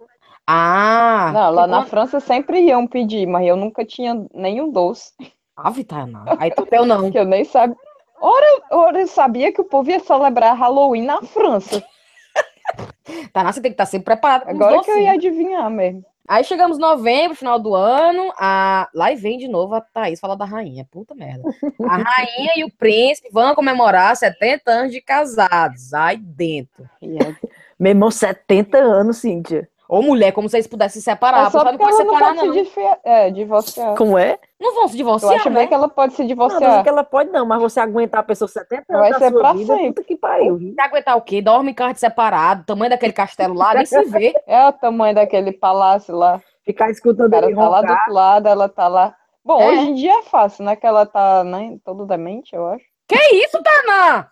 Ah! 0.47 1.31
Não, 1.33 1.51
lá 1.51 1.67
na 1.67 1.77
enquanto- 1.77 1.89
França 1.89 2.19
sempre 2.19 2.61
iam 2.61 2.85
pedir, 2.87 3.25
mas 3.27 3.47
eu 3.47 3.55
nunca 3.55 3.83
tinha 3.83 4.25
nenhum 4.33 4.71
doce, 4.71 5.11
Ave, 5.57 5.83
Tainá. 5.83 6.23
Aí 6.39 6.51
tu 6.51 6.65
teu 6.65 6.85
não. 6.85 7.09
que 7.11 7.17
eu 7.17 7.25
nem 7.25 7.43
sabia. 7.43 7.75
Ora, 8.21 8.45
ora, 8.71 9.01
eu 9.01 9.07
sabia 9.07 9.51
que 9.51 9.59
o 9.61 9.65
povo 9.65 9.89
ia 9.89 9.99
celebrar 9.99 10.55
Halloween 10.55 11.03
na 11.03 11.21
França. 11.23 11.83
Tainá, 13.33 13.51
você 13.51 13.61
tem 13.61 13.71
que 13.71 13.75
estar 13.75 13.85
sempre 13.85 14.13
os 14.13 14.19
Agora 14.19 14.81
que 14.81 14.91
eu 14.91 14.99
ia 14.99 15.11
adivinhar 15.13 15.69
mesmo. 15.69 16.03
Aí 16.27 16.43
chegamos 16.43 16.77
em 16.77 16.81
novembro, 16.81 17.37
final 17.37 17.59
do 17.59 17.75
ano, 17.75 18.33
a... 18.37 18.89
lá 18.93 19.11
e 19.11 19.15
vem 19.15 19.37
de 19.37 19.47
novo 19.47 19.75
a 19.75 19.81
Thaís 19.81 20.19
falar 20.19 20.35
da 20.35 20.45
rainha. 20.45 20.87
Puta 20.89 21.13
merda. 21.13 21.43
A 21.83 21.97
rainha 22.01 22.53
e 22.57 22.63
o 22.63 22.71
príncipe 22.71 23.29
vão 23.31 23.53
comemorar 23.53 24.15
70 24.15 24.71
anos 24.71 24.91
de 24.91 25.01
casados. 25.01 25.93
Aí 25.93 26.17
dentro. 26.17 26.89
É- 27.01 27.35
Meu 27.79 27.91
irmão, 27.91 28.09
70 28.09 28.77
anos, 28.77 29.17
Cíntia. 29.17 29.69
Ô, 29.87 30.01
mulher, 30.01 30.31
como 30.31 30.49
se 30.49 30.57
eles 30.57 30.67
pudessem 30.67 30.99
se 30.99 31.05
separar. 31.05 31.47
É 31.47 31.49
só 31.51 31.63
não 31.63 31.73
ela 31.73 31.77
não 31.77 31.91
separar, 31.91 32.35
pode 32.35 32.47
não. 32.47 32.65
se 32.65 32.79
é, 33.03 33.29
divorciar. 33.29 33.95
Como 33.95 34.17
é? 34.17 34.39
Não 34.65 34.73
vão 34.73 34.87
se 34.87 34.93
Eu 34.93 34.97
divorciar, 34.97 35.35
acho 35.35 35.49
né? 35.49 35.59
bem 35.59 35.67
que 35.67 35.73
ela 35.75 35.87
pode 35.87 36.13
se 36.13 36.21
Não, 36.21 36.27
divorciar. 36.27 36.61
não 36.77 36.83
que 36.83 36.89
ela 36.89 37.03
pode 37.03 37.29
não, 37.29 37.45
mas 37.45 37.61
você 37.61 37.79
aguentar 37.79 38.21
a 38.21 38.23
pessoa 38.23 38.47
70 38.47 38.83
anos 38.89 39.09
Vai 39.09 39.19
ser 39.19 39.31
pra 39.31 39.53
vida, 39.53 39.73
sempre. 39.75 39.87
puta 39.93 40.03
que 40.03 40.15
pariu. 40.17 40.57
Você 40.57 40.81
aguentar 40.81 41.15
o 41.17 41.21
quê? 41.21 41.41
Dorme 41.41 41.71
em 41.71 41.75
quarto 41.75 41.97
separado, 41.97 42.63
tamanho 42.65 42.89
daquele 42.89 43.13
castelo 43.13 43.53
lá, 43.53 43.73
nem 43.75 43.85
se 43.85 44.01
vê. 44.05 44.33
É 44.47 44.67
o 44.67 44.71
tamanho 44.73 45.13
daquele 45.13 45.51
palácio 45.51 46.15
lá. 46.15 46.41
Ficar 46.63 46.89
escutando 46.89 47.29
cara 47.29 47.45
ele 47.45 47.55
tá 47.55 47.69
lá 47.69 47.81
do 47.81 47.91
outro 47.91 48.13
lado, 48.13 48.47
ela 48.47 48.67
tá 48.67 48.87
lá. 48.87 49.15
Bom, 49.43 49.61
É. 49.61 49.67
hoje 49.69 49.81
em 49.89 49.93
dia 49.93 50.19
é 50.19 50.23
fácil, 50.23 50.65
né? 50.65 50.75
Que 50.75 50.87
ela 50.87 51.05
tá 51.05 51.43
né, 51.43 51.77
todo 51.85 52.05
demente, 52.07 52.55
eu 52.55 52.65
acho. 52.67 52.83
Que 53.07 53.15
isso, 53.35 53.61
Tainá? 53.61 54.29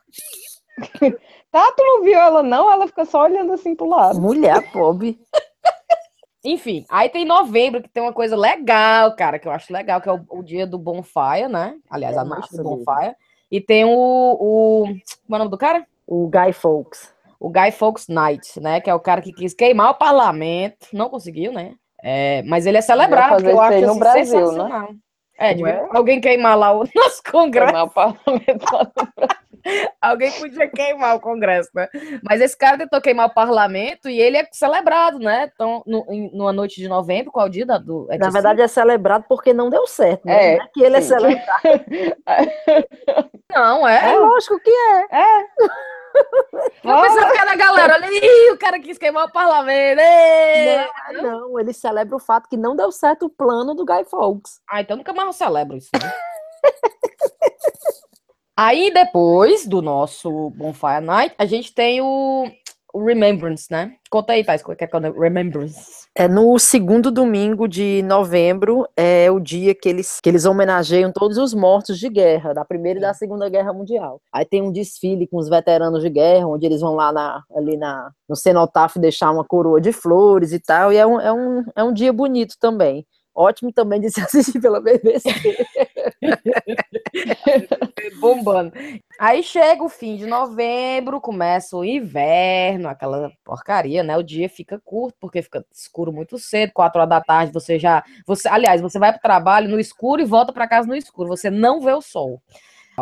Tá, 1.51 1.71
tu 1.77 1.83
não 1.83 2.01
viu 2.03 2.17
ela 2.17 2.41
não? 2.41 2.71
Ela 2.71 2.87
fica 2.87 3.05
só 3.05 3.21
olhando 3.21 3.53
assim 3.53 3.75
pro 3.75 3.85
lado. 3.87 4.19
Mulher 4.19 4.71
pobre. 4.71 5.19
Enfim, 6.43 6.85
aí 6.89 7.07
tem 7.07 7.23
novembro, 7.23 7.81
que 7.81 7.89
tem 7.89 8.03
uma 8.03 8.11
coisa 8.11 8.35
legal, 8.35 9.15
cara, 9.15 9.39
que 9.39 9.47
eu 9.47 9.51
acho 9.51 9.71
legal, 9.71 10.01
que 10.01 10.09
é 10.09 10.11
o, 10.11 10.25
o 10.29 10.43
dia 10.43 10.67
do 10.67 10.77
Bonfire, 10.77 11.47
né? 11.49 11.75
Aliás, 11.89 12.17
É 12.17 12.19
a 12.19 12.25
noite 12.25 12.49
do 12.51 12.57
massa 12.57 12.63
mesmo. 12.63 12.83
Bonfire. 12.83 13.15
E 13.49 13.61
tem 13.61 13.85
o, 13.85 13.89
o. 13.89 14.83
Como 14.85 14.95
é 15.31 15.35
o 15.35 15.37
nome 15.37 15.51
do 15.51 15.57
cara? 15.57 15.85
O 16.05 16.27
Guy 16.27 16.51
Fawkes. 16.51 17.13
O 17.39 17.49
Guy 17.49 17.71
Fawkes 17.71 18.07
Knight, 18.07 18.59
né? 18.59 18.81
Que 18.81 18.89
é 18.89 18.93
o 18.93 18.99
cara 18.99 19.21
que 19.21 19.31
quis 19.31 19.53
queimar 19.53 19.91
o 19.91 19.95
parlamento. 19.95 20.87
Não 20.91 21.09
conseguiu, 21.09 21.53
né? 21.53 21.75
É, 22.01 22.41
mas 22.43 22.65
ele 22.65 22.77
é 22.77 22.81
celebrado, 22.81 23.47
eu 23.47 23.61
acho 23.61 23.79
no 23.79 23.91
assim, 23.91 23.99
Brasil, 23.99 24.51
né? 24.51 24.87
É, 25.37 25.53
devia 25.53 25.71
é? 25.71 25.87
alguém 25.91 26.19
queimar 26.19 26.57
lá 26.57 26.73
o 26.73 26.83
nosso 26.93 27.23
congresso. 27.31 27.71
Queimar 27.71 27.85
o 27.85 27.89
parlamento 27.89 28.65
lá 28.73 28.83
no 28.83 29.27
Alguém 30.01 30.31
podia 30.33 30.67
queimar 30.69 31.15
o 31.15 31.19
Congresso, 31.19 31.69
né? 31.73 31.87
Mas 32.23 32.41
esse 32.41 32.57
cara 32.57 32.77
tentou 32.77 32.99
queimar 33.01 33.27
o 33.27 33.33
parlamento 33.33 34.09
e 34.09 34.19
ele 34.19 34.37
é 34.37 34.47
celebrado, 34.51 35.19
né? 35.19 35.49
Então, 35.53 35.81
no, 35.85 36.05
em- 36.09 36.29
numa 36.35 36.51
noite 36.51 36.75
de 36.81 36.87
novembro, 36.87 37.31
qual 37.31 37.45
é 37.45 37.49
o 37.49 37.51
dia 37.51 37.65
da, 37.65 37.77
do. 37.77 38.07
é 38.09 38.17
Na 38.17 38.29
verdade, 38.29 38.61
é 38.61 38.67
celebrado 38.67 39.25
porque 39.27 39.53
não 39.53 39.69
deu 39.69 39.87
certo. 39.87 40.25
Né? 40.25 40.33
É, 40.33 40.55
é 40.55 40.67
que 40.73 40.83
ele 40.83 40.97
é 40.97 41.01
sim. 41.01 41.07
celebrado. 41.09 41.61
cinco? 41.61 42.21
Não, 43.53 43.87
é. 43.87 44.13
É 44.13 44.17
lógico 44.17 44.59
que 44.59 44.71
é. 44.71 45.43
Eu 46.83 47.01
pensava 47.01 47.31
que 47.31 47.37
era 47.39 47.55
galera. 47.55 47.93
Olha 47.95 48.07
aí, 48.07 48.51
o 48.51 48.57
cara 48.57 48.79
quis 48.79 48.97
queimar 48.97 49.27
o 49.27 49.31
parlamento. 49.31 50.01
Não, 51.13 51.21
não, 51.23 51.59
ele 51.59 51.71
celebra 51.71 52.15
o 52.15 52.19
fato 52.19 52.49
que 52.49 52.57
não 52.57 52.75
deu 52.75 52.91
certo 52.91 53.27
o 53.27 53.29
plano 53.29 53.75
do 53.75 53.85
Guy 53.85 54.05
Fawkes. 54.05 54.59
Ah, 54.67 54.81
então 54.81 54.97
nunca 54.97 55.13
mais 55.13 55.27
eu 55.27 55.33
celebro 55.33 55.77
isso. 55.77 55.89
Né? 55.93 56.11
Aí 58.55 58.91
depois 58.93 59.65
do 59.65 59.81
nosso 59.81 60.51
Bonfire 60.51 61.01
Night, 61.01 61.33
a 61.39 61.45
gente 61.45 61.73
tem 61.73 62.01
o, 62.01 62.47
Remembrance, 62.95 63.65
né? 63.71 63.95
Conta 64.09 64.33
aí, 64.33 64.43
Thais, 64.43 64.61
que 64.61 64.71
é 64.71 64.75
que 64.75 64.95
é 64.95 65.09
o 65.09 65.19
Remembrance? 65.19 66.07
É 66.15 66.27
no 66.27 66.59
segundo 66.59 67.09
domingo 67.09 67.67
de 67.67 68.03
novembro, 68.03 68.87
é 68.95 69.31
o 69.31 69.39
dia 69.39 69.73
que 69.73 69.89
eles, 69.89 70.19
que 70.21 70.29
eles 70.29 70.45
homenageiam 70.45 71.11
todos 71.11 71.39
os 71.39 71.55
mortos 71.55 71.97
de 71.97 72.07
guerra, 72.07 72.53
da 72.53 72.63
Primeira 72.63 72.99
e 72.99 73.01
da 73.01 73.13
Segunda 73.15 73.49
Guerra 73.49 73.73
Mundial. 73.73 74.21
Aí 74.31 74.45
tem 74.45 74.61
um 74.61 74.71
desfile 74.71 75.25
com 75.25 75.37
os 75.37 75.49
veteranos 75.49 76.03
de 76.03 76.09
guerra, 76.11 76.45
onde 76.45 76.67
eles 76.67 76.81
vão 76.81 76.93
lá 76.93 77.11
na, 77.11 77.43
ali 77.55 77.75
na, 77.75 78.11
no 78.29 78.35
cenotáfio 78.35 79.01
deixar 79.01 79.31
uma 79.31 79.43
coroa 79.43 79.81
de 79.81 79.91
flores 79.91 80.53
e 80.53 80.59
tal, 80.59 80.93
e 80.93 80.97
é 80.97 81.07
um, 81.07 81.19
é 81.19 81.33
um, 81.33 81.63
é 81.75 81.83
um 81.83 81.91
dia 81.91 82.13
bonito 82.13 82.55
também. 82.59 83.03
Ótimo 83.35 83.71
também 83.71 83.99
de 83.99 84.09
se 84.09 84.19
assistir 84.21 84.59
pela 84.59 84.81
BBC. 84.81 85.29
bombando. 88.19 88.71
Aí 89.19 89.43
chega 89.43 89.83
o 89.83 89.89
fim 89.89 90.15
de 90.15 90.25
novembro, 90.25 91.21
começa 91.21 91.75
o 91.75 91.85
inverno, 91.85 92.89
aquela 92.89 93.31
porcaria, 93.43 94.03
né? 94.03 94.17
O 94.17 94.23
dia 94.23 94.49
fica 94.49 94.79
curto, 94.83 95.15
porque 95.19 95.41
fica 95.41 95.65
escuro 95.71 96.11
muito 96.11 96.37
cedo, 96.37 96.71
quatro 96.73 96.99
horas 96.99 97.09
da 97.09 97.21
tarde, 97.21 97.53
você 97.53 97.79
já. 97.79 98.03
Você, 98.25 98.47
aliás, 98.47 98.81
você 98.81 98.99
vai 98.99 99.11
para 99.11 99.19
o 99.19 99.21
trabalho 99.21 99.69
no 99.69 99.79
escuro 99.79 100.21
e 100.21 100.25
volta 100.25 100.53
para 100.53 100.67
casa 100.67 100.87
no 100.87 100.95
escuro, 100.95 101.27
você 101.27 101.49
não 101.49 101.81
vê 101.81 101.93
o 101.93 102.01
sol. 102.01 102.41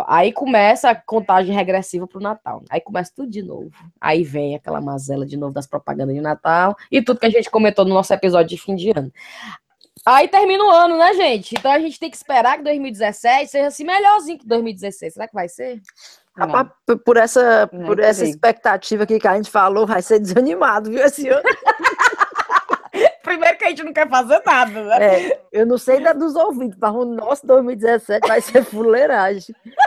Aí 0.08 0.32
começa 0.32 0.90
a 0.90 0.96
contagem 0.96 1.54
regressiva 1.54 2.08
pro 2.08 2.22
Natal. 2.22 2.64
Aí 2.70 2.80
começa 2.80 3.12
tudo 3.14 3.30
de 3.30 3.44
novo. 3.44 3.72
Aí 4.00 4.24
vem 4.24 4.56
aquela 4.56 4.80
mazela 4.80 5.26
de 5.26 5.36
novo 5.36 5.54
das 5.54 5.68
propagandas 5.68 6.16
de 6.16 6.22
Natal 6.22 6.78
e 6.90 7.02
tudo 7.02 7.20
que 7.20 7.26
a 7.26 7.30
gente 7.30 7.50
comentou 7.50 7.84
no 7.84 7.94
nosso 7.94 8.14
episódio 8.14 8.56
de 8.56 8.58
fim 8.58 8.74
de 8.74 8.92
ano. 8.92 9.12
Aí 10.06 10.28
termina 10.28 10.64
o 10.64 10.70
ano, 10.72 10.98
né, 10.98 11.14
gente? 11.14 11.54
Então 11.58 11.72
a 11.72 11.80
gente 11.80 12.00
tem 12.00 12.10
que 12.10 12.18
esperar 12.18 12.58
que 12.58 12.64
2017 12.64 13.52
seja 13.52 13.68
assim 13.68 13.84
melhorzinho 13.84 14.40
que 14.40 14.48
2016. 14.48 15.14
Será 15.14 15.28
que 15.28 15.34
vai 15.34 15.48
ser? 15.48 15.80
Não. 16.36 16.48
Rapaz, 16.48 16.70
por- 16.86 17.00
por 17.00 17.18
essa, 17.18 17.70
Nem 17.72 17.86
por 17.86 18.00
essa 18.00 18.26
expectativa 18.26 19.04
aqui 19.04 19.20
que 19.20 19.28
a 19.28 19.36
gente 19.36 19.52
falou, 19.52 19.86
vai 19.86 20.02
ser 20.02 20.20
desanimado, 20.20 20.90
viu, 20.90 21.04
esse 21.04 21.28
ano? 21.28 21.44
Primeiro 23.24 23.58
que 23.58 23.66
a 23.66 23.70
gente 23.70 23.84
não 23.84 23.94
quer 23.94 24.10
fazer 24.10 24.42
nada, 24.46 24.84
né? 24.84 25.04
É, 25.30 25.42
eu 25.52 25.66
não 25.66 25.78
sei 25.78 26.02
da 26.02 26.12
dos 26.14 26.36
ouvintes, 26.36 26.78
mas 26.82 26.94
o 26.94 27.06
nosso 27.06 27.46
2017 27.46 28.28
vai 28.28 28.42
ser 28.42 28.64
fuleiragem. 28.64 29.56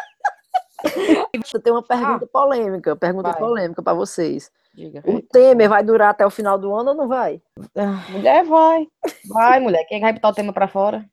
Eu 1.54 1.60
tenho 1.62 1.76
uma 1.76 1.82
pergunta 1.82 2.26
polêmica, 2.26 2.94
pergunta 2.94 3.30
Vai. 3.30 3.38
polêmica 3.38 3.82
para 3.82 3.94
vocês. 3.94 4.50
Diga. 4.74 5.02
O 5.06 5.22
Temer 5.22 5.68
vai 5.68 5.84
durar 5.84 6.10
até 6.10 6.26
o 6.26 6.30
final 6.30 6.58
do 6.58 6.74
ano 6.74 6.90
ou 6.90 6.96
não 6.96 7.08
vai? 7.08 7.40
Mulher 8.10 8.44
vai. 8.44 8.86
Vai, 9.28 9.60
mulher. 9.60 9.84
Quem 9.84 10.00
vai 10.00 10.12
botar 10.12 10.30
o 10.30 10.34
tema 10.34 10.52
pra 10.52 10.66
fora? 10.66 11.04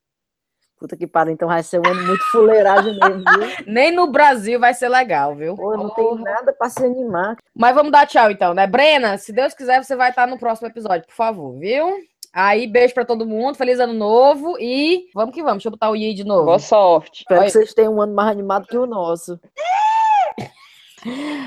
Puta 0.79 0.97
que 0.97 1.05
pariu, 1.05 1.33
então 1.33 1.47
vai 1.47 1.61
ser 1.61 1.79
um 1.79 1.87
ano 1.87 2.01
muito 2.07 2.23
fuleiragem 2.31 2.97
mesmo, 2.97 3.23
viu? 3.23 3.65
Nem 3.71 3.91
no 3.91 4.11
Brasil 4.11 4.59
vai 4.59 4.73
ser 4.73 4.89
legal, 4.89 5.35
viu? 5.35 5.55
Pô, 5.55 5.77
não 5.77 5.91
tem 5.91 6.15
nada 6.15 6.51
para 6.53 6.71
se 6.71 6.83
animar. 6.83 7.37
Mas 7.55 7.75
vamos 7.75 7.91
dar 7.91 8.07
tchau 8.07 8.31
então, 8.31 8.51
né? 8.55 8.65
Brena, 8.65 9.15
se 9.19 9.31
Deus 9.31 9.53
quiser, 9.53 9.83
você 9.83 9.95
vai 9.95 10.09
estar 10.09 10.25
no 10.25 10.39
próximo 10.39 10.67
episódio, 10.67 11.05
por 11.05 11.13
favor, 11.13 11.55
viu? 11.59 11.99
Aí, 12.33 12.65
beijo 12.65 12.95
pra 12.95 13.05
todo 13.05 13.27
mundo, 13.27 13.57
feliz 13.57 13.79
ano 13.79 13.93
novo 13.93 14.57
e 14.59 15.05
vamos 15.13 15.35
que 15.35 15.43
vamos. 15.43 15.57
Deixa 15.57 15.67
eu 15.67 15.73
botar 15.73 15.91
o 15.91 15.95
I 15.95 16.15
de 16.15 16.23
novo. 16.23 16.45
Boa 16.45 16.57
sorte. 16.57 17.19
Espero 17.19 17.41
Oi. 17.41 17.45
que 17.45 17.51
vocês 17.51 17.73
tenham 17.75 17.93
um 17.93 18.01
ano 18.01 18.15
mais 18.15 18.29
animado 18.31 18.65
que 18.65 18.77
o 18.77 18.87
nosso. 18.87 19.39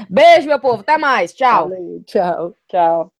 Beijo, 0.09 0.47
meu 0.47 0.61
povo. 0.61 0.81
Até 0.81 0.99
mais. 0.99 1.33
Tchau. 1.33 1.69
Valeu, 1.69 2.03
tchau. 2.07 2.57
Tchau. 2.69 3.14